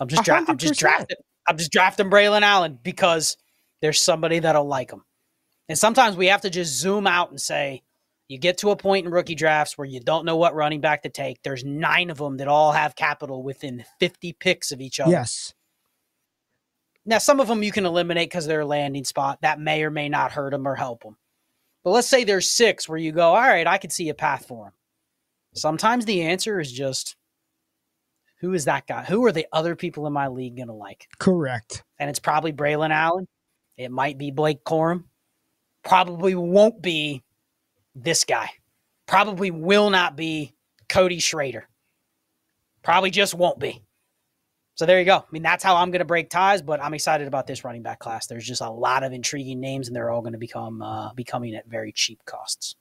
I'm 0.00 0.08
just 0.08 0.24
dra- 0.24 0.44
I'm 0.46 0.56
just 0.56 0.80
drafting 0.80 1.16
I'm 1.46 1.56
just 1.56 1.72
drafting 1.72 2.10
Braelon 2.10 2.42
Allen 2.42 2.78
because 2.82 3.36
there's 3.80 4.00
somebody 4.00 4.40
that'll 4.40 4.66
like 4.66 4.90
him. 4.90 5.04
And 5.68 5.78
sometimes 5.78 6.16
we 6.16 6.26
have 6.26 6.42
to 6.42 6.50
just 6.50 6.74
zoom 6.74 7.06
out 7.06 7.30
and 7.30 7.40
say, 7.40 7.82
you 8.28 8.38
get 8.38 8.58
to 8.58 8.70
a 8.70 8.76
point 8.76 9.06
in 9.06 9.12
rookie 9.12 9.34
drafts 9.34 9.76
where 9.76 9.86
you 9.86 10.00
don't 10.00 10.24
know 10.24 10.36
what 10.36 10.54
running 10.54 10.80
back 10.80 11.02
to 11.02 11.08
take. 11.08 11.42
There's 11.42 11.64
nine 11.64 12.10
of 12.10 12.18
them 12.18 12.38
that 12.38 12.48
all 12.48 12.72
have 12.72 12.96
capital 12.96 13.42
within 13.42 13.84
50 14.00 14.32
picks 14.34 14.72
of 14.72 14.80
each 14.80 15.00
other. 15.00 15.10
Yes. 15.10 15.54
Now, 17.04 17.18
some 17.18 17.40
of 17.40 17.48
them 17.48 17.62
you 17.62 17.72
can 17.72 17.86
eliminate 17.86 18.30
because 18.30 18.46
they're 18.46 18.60
a 18.60 18.66
landing 18.66 19.04
spot. 19.04 19.38
That 19.42 19.58
may 19.58 19.82
or 19.82 19.90
may 19.90 20.08
not 20.08 20.32
hurt 20.32 20.50
them 20.52 20.66
or 20.66 20.76
help 20.76 21.02
them. 21.02 21.16
But 21.82 21.90
let's 21.90 22.08
say 22.08 22.22
there's 22.22 22.50
six 22.50 22.88
where 22.88 22.98
you 22.98 23.10
go, 23.12 23.30
all 23.30 23.40
right, 23.40 23.66
I 23.66 23.78
could 23.78 23.92
see 23.92 24.08
a 24.08 24.14
path 24.14 24.46
for 24.46 24.66
them. 24.66 24.72
Sometimes 25.54 26.04
the 26.04 26.22
answer 26.22 26.60
is 26.60 26.72
just 26.72 27.16
who 28.40 28.54
is 28.54 28.64
that 28.64 28.86
guy? 28.86 29.04
Who 29.04 29.24
are 29.26 29.32
the 29.32 29.46
other 29.52 29.76
people 29.76 30.06
in 30.06 30.12
my 30.12 30.28
league 30.28 30.56
going 30.56 30.68
to 30.68 30.74
like? 30.74 31.06
Correct. 31.18 31.84
And 31.98 32.10
it's 32.10 32.18
probably 32.18 32.52
Braelon 32.52 32.90
Allen. 32.90 33.26
It 33.76 33.90
might 33.90 34.18
be 34.18 34.30
Blake 34.30 34.64
Corum. 34.64 35.04
Probably 35.84 36.34
won't 36.34 36.82
be 36.82 37.22
this 37.94 38.24
guy. 38.24 38.50
Probably 39.06 39.50
will 39.50 39.90
not 39.90 40.16
be 40.16 40.54
Cody 40.88 41.18
Schrader. 41.18 41.68
Probably 42.82 43.10
just 43.10 43.34
won't 43.34 43.60
be. 43.60 43.82
So 44.74 44.86
there 44.86 44.98
you 44.98 45.04
go. 45.04 45.18
I 45.18 45.24
mean, 45.30 45.42
that's 45.42 45.62
how 45.62 45.76
I'm 45.76 45.90
going 45.90 46.00
to 46.00 46.06
break 46.06 46.30
ties, 46.30 46.62
but 46.62 46.82
I'm 46.82 46.94
excited 46.94 47.26
about 47.28 47.46
this 47.46 47.62
running 47.62 47.82
back 47.82 47.98
class. 47.98 48.26
There's 48.26 48.46
just 48.46 48.62
a 48.62 48.70
lot 48.70 49.04
of 49.04 49.12
intriguing 49.12 49.60
names, 49.60 49.86
and 49.86 49.94
they're 49.94 50.10
all 50.10 50.22
going 50.22 50.32
to 50.32 50.38
become 50.38 50.80
uh, 50.80 51.12
becoming 51.12 51.54
at 51.54 51.66
very 51.66 51.92
cheap 51.92 52.24
costs. 52.24 52.74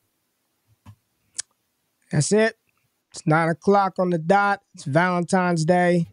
That's 2.12 2.32
it. 2.32 2.56
It's 3.12 3.28
nine 3.28 3.50
o'clock 3.50 4.00
on 4.00 4.10
the 4.10 4.18
dot. 4.18 4.62
It's 4.74 4.86
Valentine's 4.86 5.66
Day. 5.66 6.08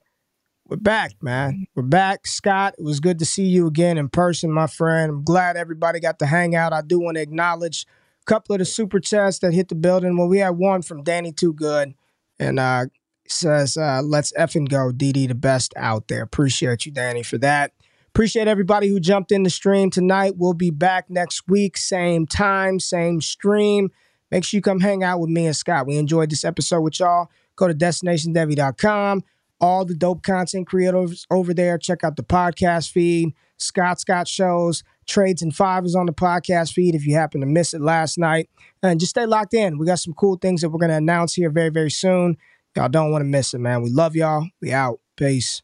We're 0.67 0.77
back, 0.77 1.13
man. 1.23 1.67
We're 1.75 1.85
back. 1.85 2.27
Scott, 2.27 2.75
it 2.77 2.85
was 2.85 3.01
good 3.01 3.21
to 3.21 3.25
see 3.25 3.47
you 3.47 3.67
again 3.67 3.97
in 3.97 4.09
person, 4.09 4.53
my 4.53 4.67
friend. 4.67 5.11
I'm 5.11 5.25
glad 5.25 5.57
everybody 5.57 6.01
got 6.01 6.19
to 6.19 6.27
hang 6.27 6.55
out. 6.55 6.73
I 6.73 6.83
do 6.83 7.01
want 7.01 7.17
to 7.17 7.23
acknowledge 7.23 7.87
a 8.23 8.25
couple 8.27 8.55
of 8.55 8.59
the 8.59 8.65
super 8.65 9.01
chats 9.01 9.39
that 9.39 9.55
hit 9.55 9.69
the 9.69 9.75
building. 9.75 10.19
Well, 10.19 10.29
we 10.29 10.39
had 10.39 10.51
one 10.51 10.83
from 10.83 11.05
Danny 11.05 11.33
Too 11.33 11.55
Good. 11.55 11.95
And 12.39 12.59
uh, 12.59 12.87
says, 13.31 13.77
uh, 13.77 14.03
let's 14.03 14.33
effing 14.33 14.69
go. 14.69 14.91
DD 14.93 15.29
the 15.29 15.35
best 15.35 15.73
out 15.77 16.09
there. 16.09 16.23
Appreciate 16.23 16.87
you, 16.87 16.93
Danny, 16.93 17.23
for 17.23 17.39
that. 17.39 17.73
Appreciate 18.09 18.49
everybody 18.49 18.89
who 18.89 18.99
jumped 18.99 19.31
in 19.31 19.43
the 19.45 19.51
stream 19.51 19.91
tonight. 19.91 20.35
We'll 20.37 20.55
be 20.55 20.71
back 20.71 21.09
next 21.09 21.49
week, 21.49 21.77
same 21.77 22.27
time, 22.27 22.81
same 22.81 23.21
stream. 23.21 23.91
Make 24.31 24.45
sure 24.45 24.59
you 24.59 24.63
come 24.63 24.81
hang 24.81 25.03
out 25.03 25.21
with 25.21 25.31
me 25.31 25.47
and 25.47 25.57
Scott. 25.57 25.87
We 25.87 25.97
enjoyed 25.97 26.31
this 26.31 26.45
episode 26.45 26.81
with 26.81 26.99
y'all. 26.99 27.29
Go 27.57 27.69
to 27.69 27.75
destinationdevy.com. 27.75 29.23
All 29.61 29.85
the 29.85 29.95
dope 29.95 30.23
content 30.23 30.67
creators 30.67 31.27
over 31.31 31.53
there. 31.55 31.79
Check 31.79 32.05
out 32.05 32.17
the 32.17 32.23
podcast 32.23 32.91
feed. 32.91 33.35
Scott 33.57 34.01
Scott 34.01 34.29
shows, 34.29 34.85
trades 35.07 35.43
and 35.43 35.55
five 35.55 35.85
is 35.85 35.97
on 35.97 36.07
the 36.07 36.13
podcast 36.13 36.73
feed 36.73 36.95
if 36.95 37.07
you 37.07 37.15
happen 37.15 37.41
to 37.41 37.47
miss 37.47 37.75
it 37.75 37.81
last 37.81 38.19
night. 38.19 38.49
And 38.83 39.01
just 39.01 39.11
stay 39.11 39.27
locked 39.27 39.55
in. 39.55 39.79
We 39.79 39.87
got 39.87 39.99
some 39.99 40.15
cool 40.15 40.37
things 40.37 40.61
that 40.61 40.71
we're 40.71 40.79
going 40.79 40.91
to 40.91 40.97
announce 40.97 41.35
here 41.35 41.51
very, 41.51 41.71
very 41.71 41.91
soon. 41.91 42.37
Y'all 42.79 42.89
don't 42.89 43.11
want 43.11 43.23
to 43.23 43.27
miss 43.27 43.55
it, 43.55 43.59
man. 43.59 43.83
We 43.83 43.91
love 43.91 44.15
y'all. 44.15 44.47
We 44.63 44.71
out. 44.73 45.01
Peace. 45.17 45.63